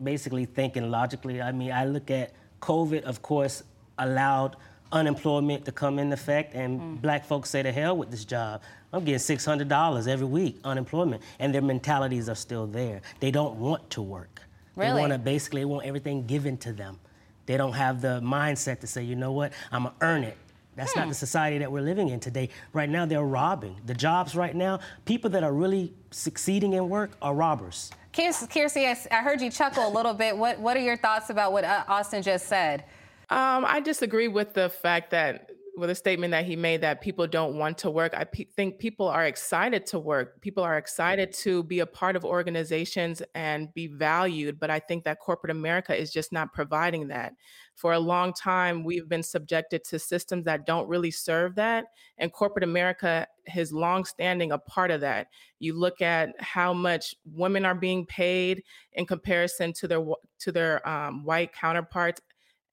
basically 0.03 0.45
thinking 0.45 0.91
logically. 0.91 1.41
I 1.41 1.53
mean, 1.53 1.73
I 1.73 1.85
look 1.85 2.11
at 2.11 2.33
COVID, 2.67 3.03
of 3.03 3.23
course, 3.23 3.63
allowed 3.97 4.57
unemployment 4.91 5.65
to 5.67 5.73
come 5.73 6.01
in 6.01 6.13
effect, 6.13 6.55
and 6.55 6.81
mm. 6.81 7.01
black 7.01 7.25
folks 7.25 7.49
say 7.51 7.63
to 7.63 7.71
hell 7.71 7.97
with 7.97 8.11
this 8.11 8.25
job. 8.25 8.61
I'm 8.93 9.05
getting 9.05 9.21
$600 9.21 10.09
every 10.09 10.27
week 10.27 10.59
unemployment, 10.65 11.23
and 11.39 11.55
their 11.55 11.63
mentalities 11.63 12.29
are 12.29 12.35
still 12.35 12.67
there. 12.67 13.03
They 13.21 13.31
don't 13.31 13.57
want 13.57 13.89
to 13.91 14.03
work. 14.03 14.43
They 14.77 14.93
want 14.93 15.13
to 15.13 15.19
basically 15.19 15.65
want 15.65 15.87
everything 15.87 16.27
given 16.27 16.59
to 16.59 16.73
them. 16.73 16.99
They 17.47 17.57
don't 17.57 17.73
have 17.73 18.03
the 18.03 18.21
mindset 18.21 18.81
to 18.81 18.87
say, 18.87 19.05
you 19.05 19.15
know 19.15 19.33
what, 19.33 19.53
I'm 19.71 19.85
gonna 19.85 19.95
earn 20.01 20.25
it. 20.25 20.37
That's 20.77 20.93
Hmm. 20.93 21.01
not 21.01 21.09
the 21.09 21.15
society 21.15 21.59
that 21.59 21.73
we're 21.73 21.81
living 21.83 22.09
in 22.11 22.21
today. 22.21 22.51
Right 22.73 22.89
now, 22.89 23.07
they're 23.07 23.23
robbing. 23.25 23.81
The 23.87 23.95
jobs 23.95 24.37
right 24.37 24.55
now, 24.55 24.81
people 25.07 25.31
that 25.31 25.43
are 25.43 25.53
really 25.53 25.95
succeeding 26.11 26.75
in 26.75 26.89
work 26.89 27.11
are 27.23 27.35
robbers. 27.35 27.91
Kirs- 28.13 28.47
Kirsty, 28.49 28.87
I, 28.87 28.91
s- 28.91 29.09
I 29.11 29.17
heard 29.23 29.41
you 29.41 29.51
chuckle 29.51 29.87
a 29.89 29.93
little 29.93 30.15
bit. 30.15 30.37
What 30.37 30.59
What 30.61 30.77
are 30.77 30.81
your 30.81 30.97
thoughts 30.97 31.31
about 31.31 31.53
what 31.53 31.65
uh, 31.65 31.85
Austin 31.89 32.23
just 32.23 32.47
said? 32.47 32.85
Um, 33.29 33.65
I 33.67 33.81
disagree 33.81 34.29
with 34.29 34.55
the 34.55 34.69
fact 34.69 35.11
that 35.11 35.51
with 35.79 35.91
a 35.91 35.95
statement 35.95 36.31
that 36.31 36.47
he 36.47 36.57
made 36.57 36.81
that 36.81 37.03
people 37.03 37.27
don't 37.27 37.59
want 37.59 37.77
to 37.77 37.91
work. 37.91 38.15
I 38.17 38.25
pe- 38.25 38.45
think 38.45 38.79
people 38.79 39.09
are 39.09 39.27
excited 39.27 39.85
to 39.89 39.99
work. 39.99 40.41
People 40.41 40.63
are 40.65 40.79
excited 40.79 41.35
to 41.45 41.63
be 41.65 41.81
a 41.81 41.87
part 41.87 42.17
of 42.17 42.25
organizations 42.25 43.21
and 43.35 43.75
be 43.75 43.87
valued. 43.87 44.59
But 44.59 44.71
I 44.71 44.79
think 44.79 45.05
that 45.05 45.19
corporate 45.21 45.51
America 45.51 45.95
is 45.95 46.11
just 46.11 46.33
not 46.33 46.55
providing 46.55 47.09
that. 47.09 47.35
For 47.77 47.93
a 47.93 47.99
long 47.99 48.33
time, 48.33 48.85
we've 48.85 49.07
been 49.07 49.23
subjected 49.23 49.85
to 49.85 49.99
systems 49.99 50.47
that 50.47 50.65
don't 50.65 50.89
really 50.89 51.11
serve 51.11 51.55
that. 51.57 51.85
And 52.17 52.33
corporate 52.33 52.65
America 52.65 53.27
is 53.55 53.71
longstanding 53.71 54.53
a 54.53 54.59
part 54.59 54.91
of 54.91 55.03
that. 55.03 55.29
You 55.59 55.75
look 55.75 56.01
at 56.01 56.31
how 56.41 56.73
much 56.73 57.15
women 57.27 57.67
are 57.67 57.75
being 57.75 58.07
paid 58.07 58.63
in 58.95 59.05
comparison 59.05 59.75
to 59.75 59.87
their 59.87 60.05
to 60.39 60.53
their 60.53 60.89
um, 60.89 61.23
white 61.23 61.53
counterparts 61.53 62.23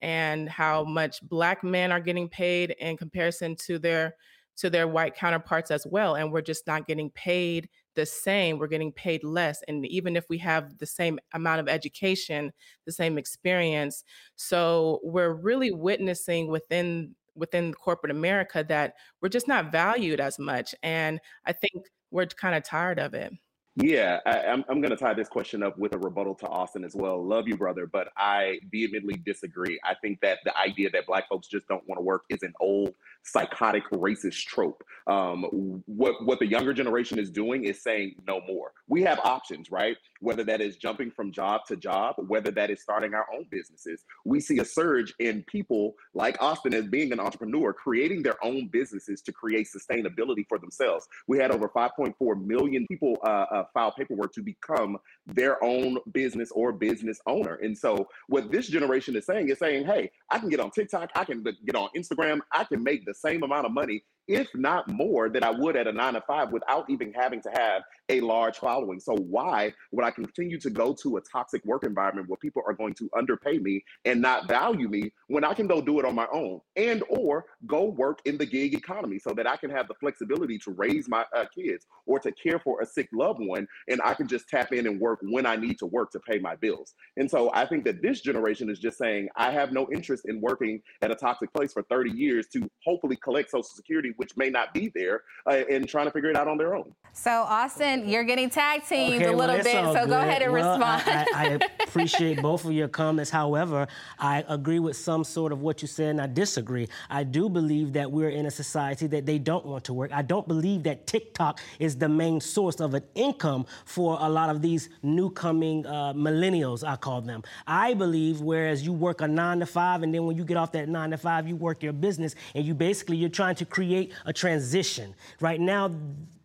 and 0.02 0.48
how 0.50 0.86
much 0.86 1.22
black 1.24 1.66
men 1.66 1.92
are 1.92 2.00
getting 2.00 2.30
paid 2.30 2.74
in 2.80 2.96
comparison 2.96 3.58
to 3.58 3.78
their 3.78 4.16
to 4.56 4.70
their 4.70 4.88
white 4.88 5.16
counterparts 5.16 5.72
as 5.72 5.88
well 5.90 6.16
and 6.16 6.32
we're 6.32 6.42
just 6.42 6.68
not 6.68 6.86
getting 6.86 7.10
paid 7.12 7.68
the 7.96 8.06
same 8.06 8.58
we're 8.58 8.68
getting 8.68 8.92
paid 8.92 9.24
less 9.24 9.62
and 9.68 9.86
even 9.86 10.16
if 10.16 10.26
we 10.30 10.38
have 10.38 10.78
the 10.78 10.86
same 10.86 11.20
amount 11.34 11.60
of 11.60 11.68
education 11.68 12.52
the 12.86 12.92
same 12.92 13.18
experience 13.18 14.04
so 14.36 15.00
we're 15.04 15.34
really 15.34 15.72
witnessing 15.72 16.48
within 16.48 17.16
within 17.36 17.74
corporate 17.74 18.12
america 18.12 18.64
that 18.68 18.94
we're 19.22 19.30
just 19.30 19.48
not 19.48 19.72
valued 19.72 20.20
as 20.20 20.38
much 20.40 20.76
and 20.84 21.20
i 21.46 21.52
think 21.52 21.88
we're 22.12 22.26
kind 22.26 22.56
of 22.56 22.64
tired 22.64 23.00
of 23.00 23.14
it 23.14 23.34
Yeah, 23.76 24.20
I, 24.28 24.40
I'm, 24.42 24.64
I'm 24.70 24.82
going 24.82 24.92
to 24.92 24.96
tie 24.96 25.16
this 25.16 25.28
question 25.28 25.64
up 25.64 25.80
with 25.80 25.96
a 25.96 25.98
rebuttal 25.98 26.36
to 26.36 26.48
Austin 26.48 26.84
as 26.84 26.96
well. 26.96 27.26
Love 27.26 27.48
you, 27.48 27.58
brother, 27.58 27.88
but 27.88 28.10
I 28.16 28.60
vehemently 28.72 29.16
disagree. 29.26 29.80
I 29.84 29.96
think 29.96 30.22
that 30.22 30.40
the 30.46 30.56
idea 30.56 30.92
that 30.92 31.08
Black 31.08 31.28
folks 31.28 31.48
just 31.48 31.68
don't 31.68 31.82
want 31.88 31.98
to 31.98 32.04
work 32.04 32.26
is 32.30 32.44
an 32.44 32.54
old, 32.60 32.94
psychotic, 33.24 33.84
racist 33.92 34.46
trope. 34.46 34.84
Um, 35.08 35.84
what 35.86 36.26
what 36.26 36.40
the 36.40 36.48
younger 36.48 36.74
generation 36.74 37.20
is 37.20 37.30
doing 37.30 37.66
is 37.66 37.82
saying 37.84 38.16
no 38.28 38.42
more. 38.48 38.72
We 38.88 39.02
have 39.04 39.20
options, 39.24 39.72
right? 39.72 39.98
Whether 40.20 40.44
that 40.46 40.62
is 40.62 40.78
jumping 40.78 41.12
from 41.12 41.32
job 41.32 41.62
to 41.68 41.76
job, 41.76 42.16
whether 42.28 42.52
that 42.52 42.70
is 42.70 42.82
starting 42.82 43.14
our 43.14 43.26
own 43.34 43.46
businesses. 43.50 44.04
We 44.26 44.40
see 44.40 44.60
a 44.60 44.66
surge 44.66 45.14
in 45.20 45.44
people 45.44 45.96
like 46.14 46.42
Austin 46.42 46.74
as 46.74 46.88
being 46.88 47.12
an 47.12 47.20
entrepreneur, 47.20 47.74
creating 47.74 48.24
their 48.24 48.44
own 48.44 48.68
businesses 48.68 49.22
to 49.24 49.32
create 49.32 49.68
sustainability 49.68 50.46
for 50.48 50.58
themselves. 50.60 51.08
We 51.28 51.38
had 51.38 51.52
over 51.52 51.68
5.4 51.70 52.46
million 52.46 52.88
people 52.88 53.18
uh, 53.24 53.46
uh, 53.52 53.64
file 53.74 53.92
paperwork 53.92 54.34
to 54.34 54.42
become 54.42 54.98
their 55.26 55.64
own 55.64 55.98
business 56.14 56.52
or 56.52 56.72
business 56.72 57.20
owner. 57.28 57.56
And 57.56 57.78
so, 57.78 58.08
what 58.28 58.52
this 58.52 58.68
generation 58.68 59.16
is 59.16 59.26
saying 59.26 59.50
is 59.50 59.60
saying, 59.60 59.86
hey, 59.86 60.12
I 60.30 60.40
can 60.40 60.50
get 60.50 60.60
on 60.60 60.72
TikTok, 60.72 61.12
I 61.16 61.24
can 61.24 61.44
get 61.66 61.76
on 61.76 61.90
Instagram, 61.96 62.40
I 62.52 62.64
can 62.64 62.84
make 62.84 63.06
the 63.06 63.13
same 63.14 63.44
amount 63.44 63.66
of 63.66 63.72
money 63.72 64.04
if 64.28 64.48
not 64.56 64.88
more 64.88 65.30
than 65.30 65.44
I 65.44 65.52
would 65.52 65.76
at 65.76 65.88
a 65.88 65.92
nine 65.92 66.14
to 66.14 66.22
five 66.22 66.52
without 66.52 66.90
even 66.90 67.14
having 67.14 67.42
to 67.42 67.50
have 67.54 67.84
a 68.10 68.22
large 68.22 68.58
following. 68.58 69.00
So 69.00 69.16
why 69.16 69.74
would 69.92 70.06
I 70.06 70.12
continue 70.12 70.60
to 70.60 70.70
go 70.70 70.94
to 71.02 71.18
a 71.18 71.22
toxic 71.22 71.64
work 71.66 71.84
environment 71.84 72.30
where 72.30 72.38
people 72.38 72.62
are 72.68 72.74
going 72.74 72.94
to 72.96 73.10
underpay 73.18 73.58
me 73.60 73.84
and 74.06 74.22
not 74.22 74.48
value 74.48 74.88
me 74.88 75.12
when 75.28 75.44
I 75.44 75.54
can 75.54 75.68
go 75.68 75.82
do 75.82 76.00
it 76.00 76.06
on 76.06 76.16
my 76.16 76.28
own 76.32 76.60
and 76.76 77.04
or 77.10 77.46
go 77.66 77.86
work 77.86 78.20
in 78.26 78.38
the 78.38 78.46
gig 78.46 78.74
economy 78.74 79.20
so 79.20 79.34
that 79.34 79.48
I 79.48 79.58
can 79.58 79.70
have 79.70 79.88
the 79.88 79.94
flexibility 79.96 80.58
to 80.60 80.72
raise 80.72 81.08
my 81.10 81.26
uh, 81.36 81.46
kids 81.54 81.88
or 82.06 82.20
to 82.20 82.32
care 82.32 82.60
for 82.60 82.82
a 82.82 82.86
sick 82.86 83.10
loved 83.14 83.40
one 83.42 83.68
and 83.90 84.02
I 84.04 84.14
can 84.14 84.28
just 84.28 84.48
tap 84.50 84.74
in 84.74 84.88
and 84.88 85.00
work 85.00 85.20
when 85.24 85.46
I 85.46 85.56
need 85.56 85.80
to 85.80 85.86
work 85.86 86.12
to 86.12 86.20
pay 86.20 86.40
my 86.40 86.56
bills. 86.56 86.94
And 87.18 87.30
so 87.30 87.52
I 87.54 87.66
think 87.66 87.84
that 87.86 88.02
this 88.02 88.22
generation 88.22 88.70
is 88.70 88.80
just 88.80 88.98
saying 88.98 89.30
I 89.36 89.52
have 89.52 89.72
no 89.72 89.88
interest 89.94 90.26
in 90.28 90.42
working 90.42 90.82
at 91.02 91.12
a 91.12 91.16
toxic 91.16 91.54
place 91.54 91.74
for 91.74 91.84
30 91.84 92.12
years 92.12 92.48
to 92.54 92.70
hopefully 92.84 93.18
collect 93.18 93.52
social 93.52 93.64
security 93.64 94.13
which 94.18 94.36
may 94.38 94.50
not 94.50 94.74
be 94.74 94.92
there, 94.96 95.24
uh, 95.48 95.62
and 95.70 95.88
trying 95.88 96.06
to 96.06 96.12
figure 96.12 96.30
it 96.30 96.36
out 96.36 96.48
on 96.48 96.58
their 96.58 96.76
own. 96.76 96.94
So, 97.16 97.30
Austin, 97.30 98.10
you're 98.10 98.24
getting 98.24 98.50
tag 98.50 98.88
teamed 98.88 99.22
Okay, 99.22 99.26
a 99.26 99.38
little 99.38 99.56
well, 99.56 99.64
bit. 99.64 99.68
it's 99.68 99.76
all 99.76 99.94
So, 99.94 100.08
go 100.08 100.20
ahead 100.20 100.42
and 100.42 100.52
Well, 100.52 100.80
respond. 100.80 101.04
I, 101.06 101.26
I, 101.36 101.46
I 101.62 101.84
appreciate 101.84 102.42
both 102.42 102.66
of 102.66 102.72
your 102.72 102.88
comments. 102.88 103.30
However, 103.30 103.88
I 104.18 104.44
agree 104.48 104.80
with 104.80 104.98
some 104.98 105.24
sort 105.24 105.52
of 105.52 105.62
what 105.62 105.84
you 105.84 105.88
said, 105.88 106.10
and 106.10 106.22
I 106.22 106.26
disagree. 106.26 106.88
I 107.12 107.24
do 107.24 107.50
believe 107.50 107.94
that 107.94 108.12
we're 108.12 108.30
in 108.30 108.48
a 108.48 108.52
society 108.52 109.06
that 109.08 109.28
they 109.28 109.38
don't 109.38 109.64
want 109.64 109.84
to 109.86 109.94
work. 109.94 110.12
I 110.12 110.24
don't 110.24 110.48
believe 110.48 110.82
that 110.84 111.06
TikTok 111.06 111.60
is 111.78 111.96
the 111.96 112.10
main 112.10 112.42
source 112.42 112.80
of 112.82 112.96
an 112.96 113.04
income 113.14 113.68
for 113.86 114.18
a 114.20 114.28
lot 114.28 114.50
of 114.50 114.64
these 114.64 114.90
new 115.04 115.30
coming 115.30 115.86
uh, 115.86 116.14
millennials, 116.14 116.84
I 116.84 116.96
call 116.96 117.22
them. 117.22 117.44
I 117.68 117.94
believe 117.94 118.42
whereas 118.42 118.84
you 118.84 118.92
work 118.92 119.22
a 119.22 119.28
nine 119.28 119.60
to 119.60 119.68
five, 119.68 120.02
and 120.02 120.12
then 120.12 120.26
when 120.26 120.36
you 120.36 120.44
get 120.44 120.58
off 120.58 120.72
that 120.72 120.90
nine 120.90 121.12
to 121.12 121.18
five, 121.18 121.48
you 121.48 121.56
work 121.56 121.84
your 121.84 121.94
business, 121.94 122.34
and 122.56 122.66
you 122.66 122.74
basically 122.74 123.18
you're 123.18 123.30
trying 123.30 123.54
to 123.56 123.66
create 123.66 124.03
a 124.26 124.34
transition. 124.34 125.14
Right 125.40 125.60
now, 125.60 125.92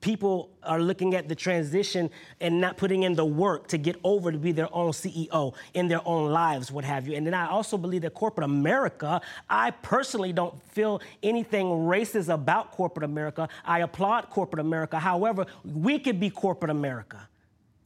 people 0.01 0.51
are 0.63 0.81
looking 0.81 1.15
at 1.15 1.29
the 1.29 1.35
transition 1.35 2.11
and 2.41 2.61
not 2.61 2.77
putting 2.77 3.03
in 3.03 3.15
the 3.15 3.25
work 3.25 3.67
to 3.69 3.79
get 3.79 3.97
over 4.05 4.31
to 4.31 4.39
be 4.39 4.53
their 4.53 4.73
own 4.75 4.93
CEO 4.93 5.55
in 5.75 5.89
their 5.89 6.07
own 6.07 6.31
lives, 6.31 6.71
what 6.71 6.85
have 6.85 7.09
you. 7.09 7.17
And 7.17 7.27
then 7.27 7.35
I 7.35 7.49
also 7.49 7.77
believe 7.77 8.03
that 8.03 8.15
corporate 8.15 8.45
America, 8.45 9.21
I 9.51 9.71
personally 9.71 10.33
don't 10.33 10.61
feel 10.71 11.01
anything 11.23 11.67
racist 11.67 12.33
about 12.33 12.73
corporate 12.73 13.05
America. 13.05 13.49
I 13.65 13.81
applaud 13.81 14.31
corporate 14.31 14.61
America. 14.61 14.99
However, 14.99 15.47
we 15.65 15.99
could 15.99 16.21
be 16.21 16.31
corporate 16.31 16.71
America. 16.71 17.29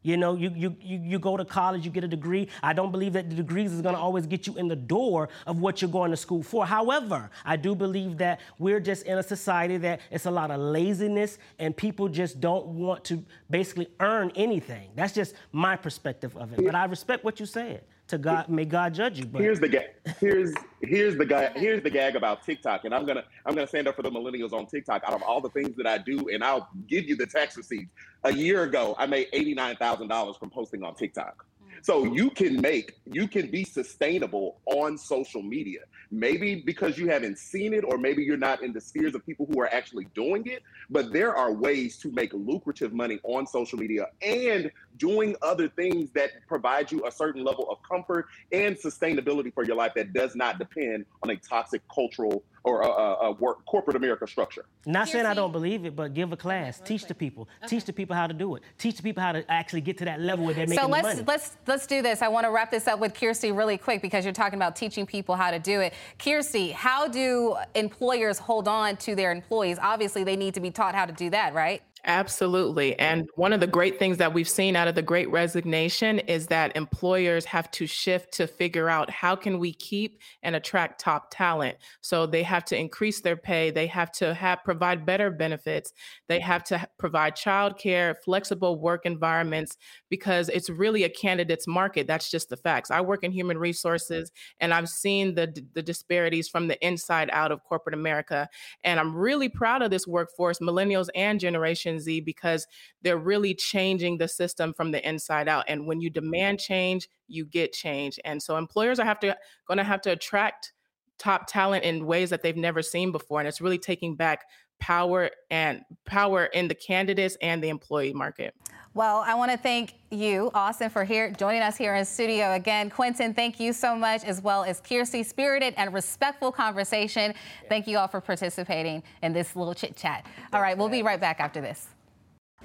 You 0.02 0.16
know, 0.16 0.34
you, 0.34 0.52
you, 0.54 0.76
you, 0.80 0.98
you 0.98 1.18
go 1.18 1.36
to 1.36 1.44
college, 1.44 1.84
you 1.84 1.90
get 1.90 2.04
a 2.04 2.08
degree. 2.08 2.48
I 2.62 2.72
don't 2.72 2.90
believe 2.90 3.12
that 3.12 3.30
the 3.30 3.36
degrees 3.36 3.72
is 3.72 3.80
going 3.82 3.94
to 3.94 4.00
always 4.00 4.26
get 4.26 4.46
you 4.46 4.56
in 4.56 4.68
the 4.68 4.76
door 4.76 5.28
of 5.46 5.60
what 5.60 5.80
you're 5.80 5.90
going 5.90 6.10
to 6.10 6.16
school 6.16 6.42
for. 6.42 6.66
However, 6.66 7.30
I 7.44 7.56
do 7.56 7.74
believe 7.74 8.18
that 8.18 8.40
we're 8.58 8.80
just 8.80 9.04
in 9.06 9.18
a 9.18 9.22
society 9.22 9.76
that 9.78 10.00
it's 10.10 10.26
a 10.26 10.30
lot 10.30 10.50
of 10.50 10.60
laziness 10.60 11.38
and 11.58 11.76
people 11.76 12.08
just 12.08 12.40
don't 12.40 12.66
want 12.66 13.04
to 13.04 13.24
basically 13.48 13.88
earn 14.00 14.32
anything. 14.34 14.90
That's 14.96 15.12
just 15.12 15.34
my 15.52 15.76
perspective 15.76 16.36
of 16.36 16.52
it. 16.52 16.64
But 16.64 16.74
I 16.74 16.84
respect 16.86 17.24
what 17.24 17.38
you 17.38 17.46
said. 17.46 17.82
To 18.08 18.18
God, 18.18 18.48
may 18.48 18.64
God 18.64 18.94
judge 18.94 19.18
you. 19.18 19.26
But 19.26 19.40
Here's 19.40 19.60
the 19.60 19.68
gag. 19.68 19.90
Here's 20.20 20.52
here's 20.82 21.16
the 21.16 21.24
guy. 21.24 21.50
Here's 21.54 21.82
the 21.82 21.90
gag 21.90 22.16
about 22.16 22.42
TikTok, 22.42 22.84
and 22.84 22.94
I'm 22.94 23.06
gonna 23.06 23.24
I'm 23.46 23.54
gonna 23.54 23.66
stand 23.66 23.88
up 23.88 23.96
for 23.96 24.02
the 24.02 24.10
millennials 24.10 24.52
on 24.52 24.66
TikTok. 24.66 25.02
Out 25.06 25.14
of 25.14 25.22
all 25.22 25.40
the 25.40 25.48
things 25.50 25.76
that 25.76 25.86
I 25.86 25.98
do, 25.98 26.28
and 26.28 26.44
I'll 26.44 26.68
give 26.88 27.06
you 27.08 27.16
the 27.16 27.26
tax 27.26 27.56
receipts. 27.56 27.90
A 28.24 28.32
year 28.32 28.64
ago, 28.64 28.94
I 28.98 29.06
made 29.06 29.28
eighty 29.32 29.54
nine 29.54 29.76
thousand 29.76 30.08
dollars 30.08 30.36
from 30.36 30.50
posting 30.50 30.82
on 30.82 30.94
TikTok. 30.94 31.46
Mm. 31.64 31.84
So 31.84 32.04
you 32.04 32.30
can 32.30 32.60
make 32.60 32.98
you 33.06 33.28
can 33.28 33.50
be 33.50 33.64
sustainable 33.64 34.58
on 34.66 34.98
social 34.98 35.42
media. 35.42 35.80
Maybe 36.10 36.56
because 36.56 36.98
you 36.98 37.08
haven't 37.08 37.38
seen 37.38 37.72
it, 37.72 37.84
or 37.84 37.96
maybe 37.96 38.22
you're 38.22 38.36
not 38.36 38.62
in 38.62 38.74
the 38.74 38.80
spheres 38.80 39.14
of 39.14 39.24
people 39.24 39.46
who 39.50 39.60
are 39.60 39.72
actually 39.72 40.06
doing 40.14 40.46
it. 40.46 40.62
But 40.90 41.12
there 41.12 41.34
are 41.34 41.52
ways 41.52 41.96
to 41.98 42.10
make 42.10 42.34
lucrative 42.34 42.92
money 42.92 43.20
on 43.22 43.46
social 43.46 43.78
media 43.78 44.08
and 44.20 44.70
doing 44.98 45.36
other 45.42 45.68
things 45.68 46.10
that 46.12 46.30
provide 46.46 46.90
you 46.92 47.06
a 47.06 47.10
certain 47.10 47.44
level 47.44 47.70
of 47.70 47.78
comfort 47.88 48.26
and 48.52 48.76
sustainability 48.76 49.52
for 49.52 49.64
your 49.64 49.76
life 49.76 49.92
that 49.94 50.12
does 50.12 50.34
not 50.36 50.58
depend 50.58 51.04
on 51.22 51.30
a 51.30 51.36
toxic 51.36 51.82
cultural 51.92 52.42
or 52.64 52.82
a, 52.82 52.86
a, 52.88 53.14
a 53.14 53.32
work, 53.32 53.64
corporate 53.66 53.96
America 53.96 54.26
structure. 54.26 54.64
Not 54.86 55.08
saying 55.08 55.26
I 55.26 55.34
don't 55.34 55.50
believe 55.50 55.84
it, 55.84 55.96
but 55.96 56.14
give 56.14 56.32
a 56.32 56.36
class, 56.36 56.80
teach 56.80 57.06
the 57.06 57.14
people, 57.14 57.48
teach 57.66 57.84
the 57.84 57.92
people 57.92 58.14
how 58.14 58.26
to 58.26 58.34
do 58.34 58.54
it, 58.54 58.62
teach 58.78 58.96
the 58.96 59.02
people 59.02 59.22
how 59.22 59.32
to 59.32 59.50
actually 59.50 59.80
get 59.80 59.98
to 59.98 60.04
that 60.04 60.20
level 60.20 60.44
where 60.44 60.54
they're 60.54 60.66
making 60.66 60.82
So 60.84 60.88
let's 60.88 61.02
money. 61.04 61.24
let's 61.26 61.56
let's 61.66 61.86
do 61.86 62.02
this. 62.02 62.22
I 62.22 62.28
want 62.28 62.46
to 62.46 62.50
wrap 62.52 62.70
this 62.70 62.86
up 62.86 63.00
with 63.00 63.14
Kirsty 63.14 63.50
really 63.50 63.78
quick 63.78 64.00
because 64.00 64.24
you're 64.24 64.32
talking 64.32 64.58
about 64.58 64.76
teaching 64.76 65.06
people 65.06 65.34
how 65.34 65.50
to 65.50 65.58
do 65.58 65.80
it. 65.80 65.92
Kirsty, 66.18 66.70
how 66.70 67.08
do 67.08 67.56
employers 67.74 68.38
hold 68.38 68.68
on 68.68 68.96
to 68.98 69.16
their 69.16 69.32
employees? 69.32 69.78
Obviously, 69.80 70.22
they 70.22 70.36
need 70.36 70.54
to 70.54 70.60
be 70.60 70.70
taught 70.70 70.94
how 70.94 71.04
to 71.06 71.12
do 71.12 71.30
that, 71.30 71.54
right? 71.54 71.82
Absolutely. 72.04 72.98
And 72.98 73.28
one 73.36 73.52
of 73.52 73.60
the 73.60 73.66
great 73.68 73.96
things 73.96 74.16
that 74.16 74.34
we've 74.34 74.48
seen 74.48 74.74
out 74.74 74.88
of 74.88 74.96
the 74.96 75.02
great 75.02 75.30
resignation 75.30 76.18
is 76.20 76.48
that 76.48 76.76
employers 76.76 77.44
have 77.44 77.70
to 77.72 77.86
shift 77.86 78.32
to 78.34 78.48
figure 78.48 78.88
out 78.88 79.08
how 79.08 79.36
can 79.36 79.60
we 79.60 79.72
keep 79.72 80.18
and 80.42 80.56
attract 80.56 81.00
top 81.00 81.28
talent. 81.30 81.76
So 82.00 82.26
they 82.26 82.42
have 82.42 82.64
to 82.66 82.76
increase 82.76 83.20
their 83.20 83.36
pay, 83.36 83.70
they 83.70 83.86
have 83.86 84.10
to 84.12 84.34
have 84.34 84.64
provide 84.64 85.06
better 85.06 85.30
benefits, 85.30 85.92
they 86.26 86.40
have 86.40 86.64
to 86.64 86.84
provide 86.98 87.36
childcare, 87.36 88.16
flexible 88.24 88.80
work 88.80 89.06
environments 89.06 89.76
because 90.10 90.48
it's 90.48 90.68
really 90.70 91.04
a 91.04 91.08
candidate's 91.08 91.68
market. 91.68 92.08
That's 92.08 92.28
just 92.32 92.48
the 92.48 92.56
facts. 92.56 92.90
I 92.90 93.00
work 93.00 93.22
in 93.22 93.30
human 93.30 93.58
resources 93.58 94.32
and 94.58 94.74
I've 94.74 94.88
seen 94.88 95.36
the 95.36 95.54
the 95.74 95.82
disparities 95.82 96.48
from 96.48 96.66
the 96.66 96.84
inside 96.84 97.30
out 97.32 97.52
of 97.52 97.62
corporate 97.62 97.94
America 97.94 98.48
and 98.82 98.98
I'm 98.98 99.14
really 99.14 99.48
proud 99.48 99.82
of 99.82 99.90
this 99.92 100.06
workforce, 100.06 100.58
millennials 100.58 101.08
and 101.14 101.38
generation 101.38 101.91
Z 102.00 102.20
because 102.20 102.66
they're 103.02 103.18
really 103.18 103.54
changing 103.54 104.18
the 104.18 104.28
system 104.28 104.72
from 104.72 104.90
the 104.90 105.06
inside 105.06 105.48
out. 105.48 105.64
And 105.68 105.86
when 105.86 106.00
you 106.00 106.10
demand 106.10 106.60
change, 106.60 107.08
you 107.28 107.44
get 107.44 107.72
change. 107.72 108.18
And 108.24 108.42
so 108.42 108.56
employers 108.56 108.98
are 108.98 109.04
have 109.04 109.20
to 109.20 109.36
going 109.66 109.78
to 109.78 109.84
have 109.84 110.02
to 110.02 110.12
attract 110.12 110.72
top 111.18 111.46
talent 111.46 111.84
in 111.84 112.06
ways 112.06 112.30
that 112.30 112.42
they've 112.42 112.56
never 112.56 112.82
seen 112.82 113.12
before. 113.12 113.40
And 113.40 113.48
it's 113.48 113.60
really 113.60 113.78
taking 113.78 114.16
back 114.16 114.44
power 114.82 115.30
and 115.48 115.84
power 116.06 116.46
in 116.46 116.66
the 116.66 116.74
candidates 116.74 117.36
and 117.40 117.62
the 117.62 117.68
employee 117.68 118.12
market. 118.12 118.52
Well, 118.94 119.22
I 119.24 119.34
want 119.34 119.52
to 119.52 119.56
thank 119.56 119.94
you, 120.10 120.50
Austin, 120.54 120.90
for 120.90 121.04
here 121.04 121.30
joining 121.30 121.62
us 121.62 121.76
here 121.76 121.94
in 121.94 122.04
studio 122.04 122.54
again. 122.54 122.90
Quentin, 122.90 123.32
thank 123.32 123.60
you 123.60 123.72
so 123.72 123.94
much, 123.94 124.24
as 124.24 124.42
well 124.42 124.64
as 124.64 124.80
Kirsty, 124.80 125.22
spirited 125.22 125.72
and 125.76 125.94
respectful 125.94 126.50
conversation. 126.50 127.32
Thank 127.68 127.86
you 127.86 127.96
all 127.96 128.08
for 128.08 128.20
participating 128.20 129.04
in 129.22 129.32
this 129.32 129.54
little 129.54 129.72
chit 129.72 129.96
chat. 129.96 130.26
All 130.52 130.60
right, 130.60 130.76
we'll 130.76 130.88
be 130.88 131.02
right 131.02 131.20
back 131.20 131.38
after 131.38 131.60
this. 131.60 131.86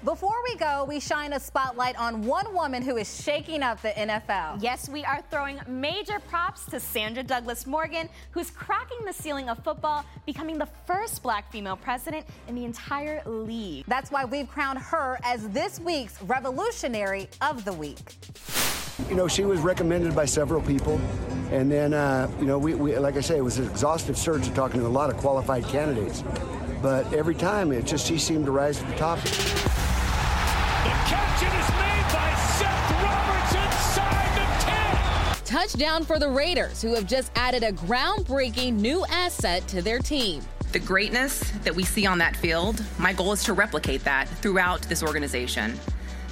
Before 0.04 0.36
we 0.44 0.54
go, 0.54 0.84
we 0.84 1.00
shine 1.00 1.32
a 1.32 1.40
spotlight 1.40 1.98
on 1.98 2.24
one 2.24 2.54
woman 2.54 2.82
who 2.82 2.98
is 2.98 3.20
shaking 3.20 3.64
up 3.64 3.82
the 3.82 3.88
NFL. 3.88 4.62
Yes, 4.62 4.88
we 4.88 5.04
are 5.04 5.20
throwing 5.28 5.58
major 5.66 6.20
props 6.20 6.64
to 6.66 6.78
Sandra 6.78 7.24
Douglas 7.24 7.66
Morgan, 7.66 8.08
who's 8.30 8.48
cracking 8.48 9.04
the 9.04 9.12
ceiling 9.12 9.48
of 9.48 9.58
football, 9.64 10.04
becoming 10.24 10.56
the 10.56 10.68
first 10.86 11.20
black 11.20 11.50
female 11.50 11.76
president 11.76 12.24
in 12.46 12.54
the 12.54 12.64
entire 12.64 13.22
league. 13.26 13.86
That's 13.88 14.12
why 14.12 14.24
we've 14.24 14.48
crowned 14.48 14.78
her 14.78 15.18
as 15.24 15.48
this 15.48 15.80
week's 15.80 16.22
Revolutionary 16.22 17.28
of 17.40 17.64
the 17.64 17.72
Week. 17.72 17.98
You 19.08 19.16
know, 19.16 19.26
she 19.26 19.44
was 19.44 19.58
recommended 19.60 20.14
by 20.14 20.26
several 20.26 20.62
people. 20.62 21.00
And 21.50 21.70
then, 21.72 21.92
uh, 21.92 22.30
you 22.38 22.46
know, 22.46 22.58
we, 22.58 22.74
we, 22.76 22.96
like 22.98 23.16
I 23.16 23.20
say, 23.20 23.36
it 23.36 23.44
was 23.44 23.58
an 23.58 23.68
exhaustive 23.68 24.16
search 24.16 24.46
of 24.46 24.54
talking 24.54 24.80
to 24.80 24.86
a 24.86 24.88
lot 24.88 25.10
of 25.10 25.16
qualified 25.16 25.64
candidates. 25.64 26.22
But 26.80 27.12
every 27.12 27.34
time, 27.34 27.72
it 27.72 27.84
just, 27.84 28.06
she 28.06 28.16
seemed 28.16 28.44
to 28.44 28.52
rise 28.52 28.78
to 28.78 28.84
the 28.84 28.94
top. 28.94 29.18
Catch 31.38 31.54
is 31.54 31.70
made 31.70 32.04
by 32.12 32.34
Seth 32.58 32.90
Roberts 33.00 33.54
inside 33.54 34.34
the 34.34 34.46
10. 34.64 35.44
Touchdown 35.44 36.04
for 36.04 36.18
the 36.18 36.28
Raiders, 36.28 36.82
who 36.82 36.94
have 36.96 37.06
just 37.06 37.30
added 37.36 37.62
a 37.62 37.70
groundbreaking 37.70 38.72
new 38.74 39.04
asset 39.06 39.66
to 39.68 39.80
their 39.80 40.00
team. 40.00 40.42
The 40.72 40.80
greatness 40.80 41.48
that 41.62 41.76
we 41.76 41.84
see 41.84 42.06
on 42.06 42.18
that 42.18 42.34
field, 42.34 42.84
my 42.98 43.12
goal 43.12 43.32
is 43.32 43.44
to 43.44 43.52
replicate 43.52 44.02
that 44.02 44.28
throughout 44.28 44.82
this 44.82 45.00
organization. 45.00 45.78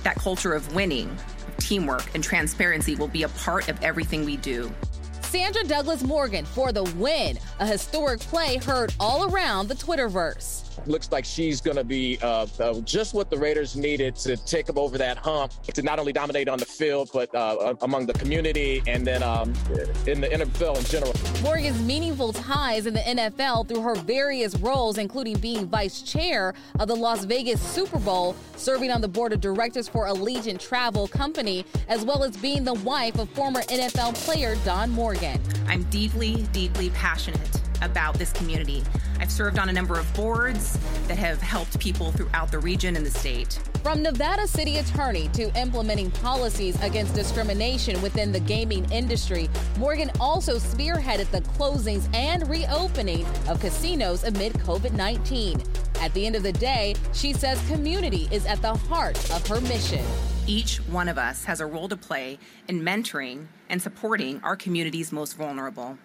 That 0.02 0.16
culture 0.16 0.54
of 0.54 0.74
winning, 0.74 1.16
teamwork, 1.58 2.12
and 2.16 2.24
transparency 2.24 2.96
will 2.96 3.06
be 3.06 3.22
a 3.22 3.28
part 3.28 3.68
of 3.68 3.80
everything 3.84 4.24
we 4.24 4.36
do. 4.38 4.72
Sandra 5.20 5.62
Douglas 5.62 6.02
Morgan 6.02 6.44
for 6.44 6.72
the 6.72 6.82
win, 6.96 7.38
a 7.60 7.66
historic 7.66 8.18
play 8.18 8.56
heard 8.56 8.92
all 8.98 9.32
around 9.32 9.68
the 9.68 9.76
Twitterverse. 9.76 10.65
Looks 10.86 11.10
like 11.10 11.24
she's 11.24 11.60
going 11.60 11.76
to 11.76 11.84
be 11.84 12.18
uh, 12.22 12.46
uh, 12.60 12.80
just 12.80 13.14
what 13.14 13.30
the 13.30 13.36
Raiders 13.36 13.76
needed 13.76 14.16
to 14.16 14.36
take 14.36 14.66
them 14.66 14.78
over 14.78 14.98
that 14.98 15.16
hump, 15.16 15.52
to 15.64 15.82
not 15.82 15.98
only 15.98 16.12
dominate 16.12 16.48
on 16.48 16.58
the 16.58 16.64
field, 16.64 17.10
but 17.12 17.34
uh, 17.34 17.74
among 17.82 18.06
the 18.06 18.12
community 18.14 18.82
and 18.86 19.06
then 19.06 19.22
um, 19.22 19.52
in 20.06 20.20
the 20.20 20.28
NFL 20.28 20.78
in 20.78 20.84
general. 20.84 21.14
Morgan's 21.42 21.80
meaningful 21.82 22.32
ties 22.32 22.86
in 22.86 22.94
the 22.94 23.00
NFL 23.00 23.68
through 23.68 23.82
her 23.82 23.94
various 23.94 24.56
roles, 24.58 24.98
including 24.98 25.38
being 25.38 25.66
vice 25.66 26.02
chair 26.02 26.54
of 26.78 26.88
the 26.88 26.96
Las 26.96 27.24
Vegas 27.24 27.60
Super 27.60 27.98
Bowl, 27.98 28.34
serving 28.56 28.90
on 28.90 29.00
the 29.00 29.08
board 29.08 29.32
of 29.32 29.40
directors 29.40 29.88
for 29.88 30.06
Allegiant 30.06 30.60
Travel 30.60 31.08
Company, 31.08 31.64
as 31.88 32.04
well 32.04 32.24
as 32.24 32.36
being 32.36 32.64
the 32.64 32.74
wife 32.74 33.18
of 33.18 33.28
former 33.30 33.62
NFL 33.62 34.14
player 34.14 34.56
Don 34.64 34.90
Morgan. 34.90 35.40
I'm 35.68 35.82
deeply, 35.84 36.42
deeply 36.52 36.90
passionate 36.90 37.65
about 37.82 38.14
this 38.14 38.32
community. 38.32 38.82
I've 39.20 39.30
served 39.30 39.58
on 39.58 39.68
a 39.68 39.72
number 39.72 39.98
of 39.98 40.12
boards 40.14 40.78
that 41.08 41.18
have 41.18 41.40
helped 41.40 41.78
people 41.78 42.12
throughout 42.12 42.50
the 42.50 42.58
region 42.58 42.96
and 42.96 43.04
the 43.04 43.10
state. 43.10 43.58
From 43.82 44.02
Nevada 44.02 44.46
city 44.46 44.78
attorney 44.78 45.28
to 45.28 45.56
implementing 45.58 46.10
policies 46.10 46.80
against 46.82 47.14
discrimination 47.14 48.00
within 48.02 48.32
the 48.32 48.40
gaming 48.40 48.90
industry, 48.90 49.48
Morgan 49.78 50.10
also 50.20 50.56
spearheaded 50.56 51.30
the 51.30 51.40
closings 51.42 52.12
and 52.14 52.48
reopening 52.48 53.24
of 53.48 53.60
casinos 53.60 54.24
amid 54.24 54.52
COVID 54.54 54.92
19. 54.92 55.62
At 56.00 56.12
the 56.14 56.26
end 56.26 56.36
of 56.36 56.42
the 56.42 56.52
day, 56.52 56.94
she 57.12 57.32
says 57.32 57.64
community 57.68 58.28
is 58.30 58.44
at 58.46 58.60
the 58.60 58.74
heart 58.74 59.16
of 59.30 59.46
her 59.46 59.60
mission. 59.62 60.04
Each 60.46 60.76
one 60.88 61.08
of 61.08 61.18
us 61.18 61.44
has 61.44 61.60
a 61.60 61.66
role 61.66 61.88
to 61.88 61.96
play 61.96 62.38
in 62.68 62.80
mentoring 62.82 63.46
and 63.68 63.80
supporting 63.80 64.40
our 64.42 64.56
community's 64.56 65.10
most 65.10 65.36
vulnerable. 65.36 65.98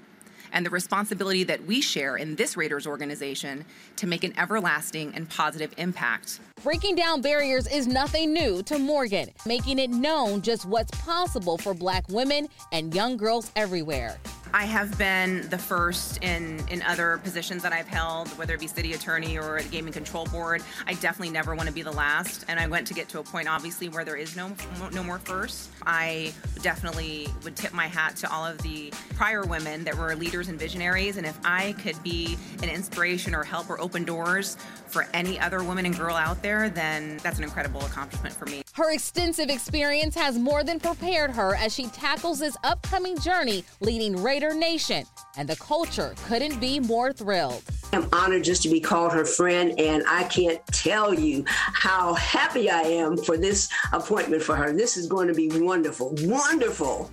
And 0.53 0.65
the 0.65 0.69
responsibility 0.69 1.43
that 1.43 1.65
we 1.65 1.81
share 1.81 2.17
in 2.17 2.35
this 2.35 2.57
Raiders 2.57 2.87
organization 2.87 3.65
to 3.95 4.07
make 4.07 4.23
an 4.23 4.33
everlasting 4.37 5.13
and 5.15 5.29
positive 5.29 5.73
impact. 5.77 6.39
Breaking 6.63 6.95
down 6.95 7.21
barriers 7.21 7.67
is 7.67 7.87
nothing 7.87 8.33
new 8.33 8.61
to 8.63 8.77
Morgan, 8.77 9.29
making 9.45 9.79
it 9.79 9.89
known 9.89 10.41
just 10.41 10.65
what's 10.65 10.91
possible 11.01 11.57
for 11.57 11.73
black 11.73 12.07
women 12.09 12.47
and 12.71 12.93
young 12.93 13.17
girls 13.17 13.51
everywhere. 13.55 14.17
I 14.53 14.65
have 14.65 14.97
been 14.97 15.49
the 15.49 15.57
first 15.57 16.21
in 16.21 16.61
in 16.67 16.81
other 16.81 17.19
positions 17.23 17.63
that 17.63 17.71
I've 17.71 17.87
held, 17.87 18.27
whether 18.37 18.53
it 18.53 18.59
be 18.59 18.67
city 18.67 18.93
attorney 18.93 19.37
or 19.37 19.61
the 19.61 19.69
gaming 19.69 19.93
control 19.93 20.25
board. 20.25 20.61
I 20.85 20.93
definitely 20.95 21.31
never 21.31 21.55
want 21.55 21.67
to 21.69 21.73
be 21.73 21.83
the 21.83 21.91
last, 21.91 22.43
and 22.49 22.59
I 22.59 22.67
went 22.67 22.85
to 22.87 22.93
get 22.93 23.07
to 23.09 23.19
a 23.19 23.23
point, 23.23 23.47
obviously, 23.47 23.87
where 23.87 24.03
there 24.03 24.17
is 24.17 24.35
no 24.35 24.53
no 24.91 25.03
more 25.03 25.19
first. 25.19 25.69
I 25.85 26.33
definitely 26.61 27.27
would 27.43 27.55
tip 27.55 27.73
my 27.73 27.87
hat 27.87 28.17
to 28.17 28.31
all 28.31 28.45
of 28.45 28.57
the 28.61 28.91
prior 29.15 29.43
women 29.43 29.85
that 29.85 29.97
were 29.97 30.15
leaders 30.15 30.49
and 30.49 30.59
visionaries, 30.59 31.15
and 31.17 31.25
if 31.25 31.37
I 31.45 31.73
could 31.73 32.01
be 32.03 32.37
an 32.61 32.69
inspiration 32.69 33.33
or 33.33 33.43
help 33.43 33.69
or 33.69 33.79
open 33.79 34.03
doors 34.03 34.57
for 34.87 35.07
any 35.13 35.39
other 35.39 35.63
woman 35.63 35.85
and 35.85 35.97
girl 35.97 36.15
out 36.15 36.41
there, 36.41 36.69
then 36.69 37.17
that's 37.23 37.37
an 37.37 37.45
incredible 37.45 37.81
accomplishment 37.85 38.35
for 38.35 38.45
me. 38.47 38.61
Her 38.73 38.91
extensive 38.91 39.49
experience 39.49 40.15
has 40.15 40.37
more 40.37 40.63
than 40.63 40.79
prepared 40.79 41.31
her 41.31 41.55
as 41.55 41.73
she 41.73 41.87
tackles 41.87 42.39
this 42.39 42.57
upcoming 42.63 43.17
journey 43.19 43.63
leading 43.79 44.21
Raider 44.41 44.55
Nation, 44.55 45.03
and 45.37 45.47
the 45.47 45.55
culture 45.57 46.15
couldn't 46.25 46.59
be 46.59 46.79
more 46.79 47.13
thrilled. 47.13 47.61
I'm 47.93 48.09
honored 48.11 48.43
just 48.43 48.63
to 48.63 48.69
be 48.69 48.79
called 48.79 49.13
her 49.13 49.23
friend, 49.23 49.79
and 49.79 50.03
I 50.07 50.23
can't 50.23 50.65
tell 50.67 51.13
you 51.13 51.43
how 51.47 52.15
happy 52.15 52.67
I 52.67 52.81
am 52.81 53.17
for 53.17 53.37
this 53.37 53.69
appointment 53.93 54.41
for 54.41 54.55
her. 54.55 54.73
This 54.73 54.97
is 54.97 55.05
going 55.05 55.27
to 55.27 55.35
be 55.35 55.49
wonderful, 55.53 56.15
wonderful. 56.21 57.11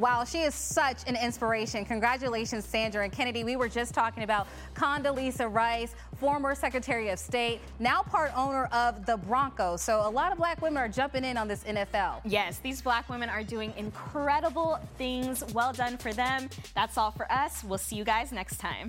Wow, 0.00 0.24
she 0.24 0.38
is 0.38 0.54
such 0.54 1.06
an 1.06 1.14
inspiration. 1.14 1.84
Congratulations, 1.84 2.64
Sandra 2.64 3.04
and 3.04 3.12
Kennedy. 3.12 3.44
We 3.44 3.56
were 3.56 3.68
just 3.68 3.92
talking 3.92 4.22
about 4.22 4.46
Condoleezza 4.74 5.52
Rice, 5.52 5.94
former 6.16 6.54
Secretary 6.54 7.10
of 7.10 7.18
State, 7.18 7.60
now 7.78 8.00
part 8.00 8.32
owner 8.34 8.64
of 8.72 9.04
the 9.04 9.18
Broncos. 9.18 9.82
So 9.82 10.00
a 10.00 10.08
lot 10.08 10.32
of 10.32 10.38
black 10.38 10.62
women 10.62 10.78
are 10.78 10.88
jumping 10.88 11.22
in 11.22 11.36
on 11.36 11.48
this 11.48 11.64
NFL. 11.64 12.22
Yes, 12.24 12.60
these 12.60 12.80
black 12.80 13.10
women 13.10 13.28
are 13.28 13.42
doing 13.42 13.74
incredible 13.76 14.80
things. 14.96 15.44
Well 15.52 15.74
done 15.74 15.98
for 15.98 16.14
them. 16.14 16.48
That's 16.74 16.96
all 16.96 17.10
for 17.10 17.30
us. 17.30 17.62
We'll 17.62 17.76
see 17.76 17.96
you 17.96 18.04
guys 18.04 18.32
next 18.32 18.56
time. 18.56 18.88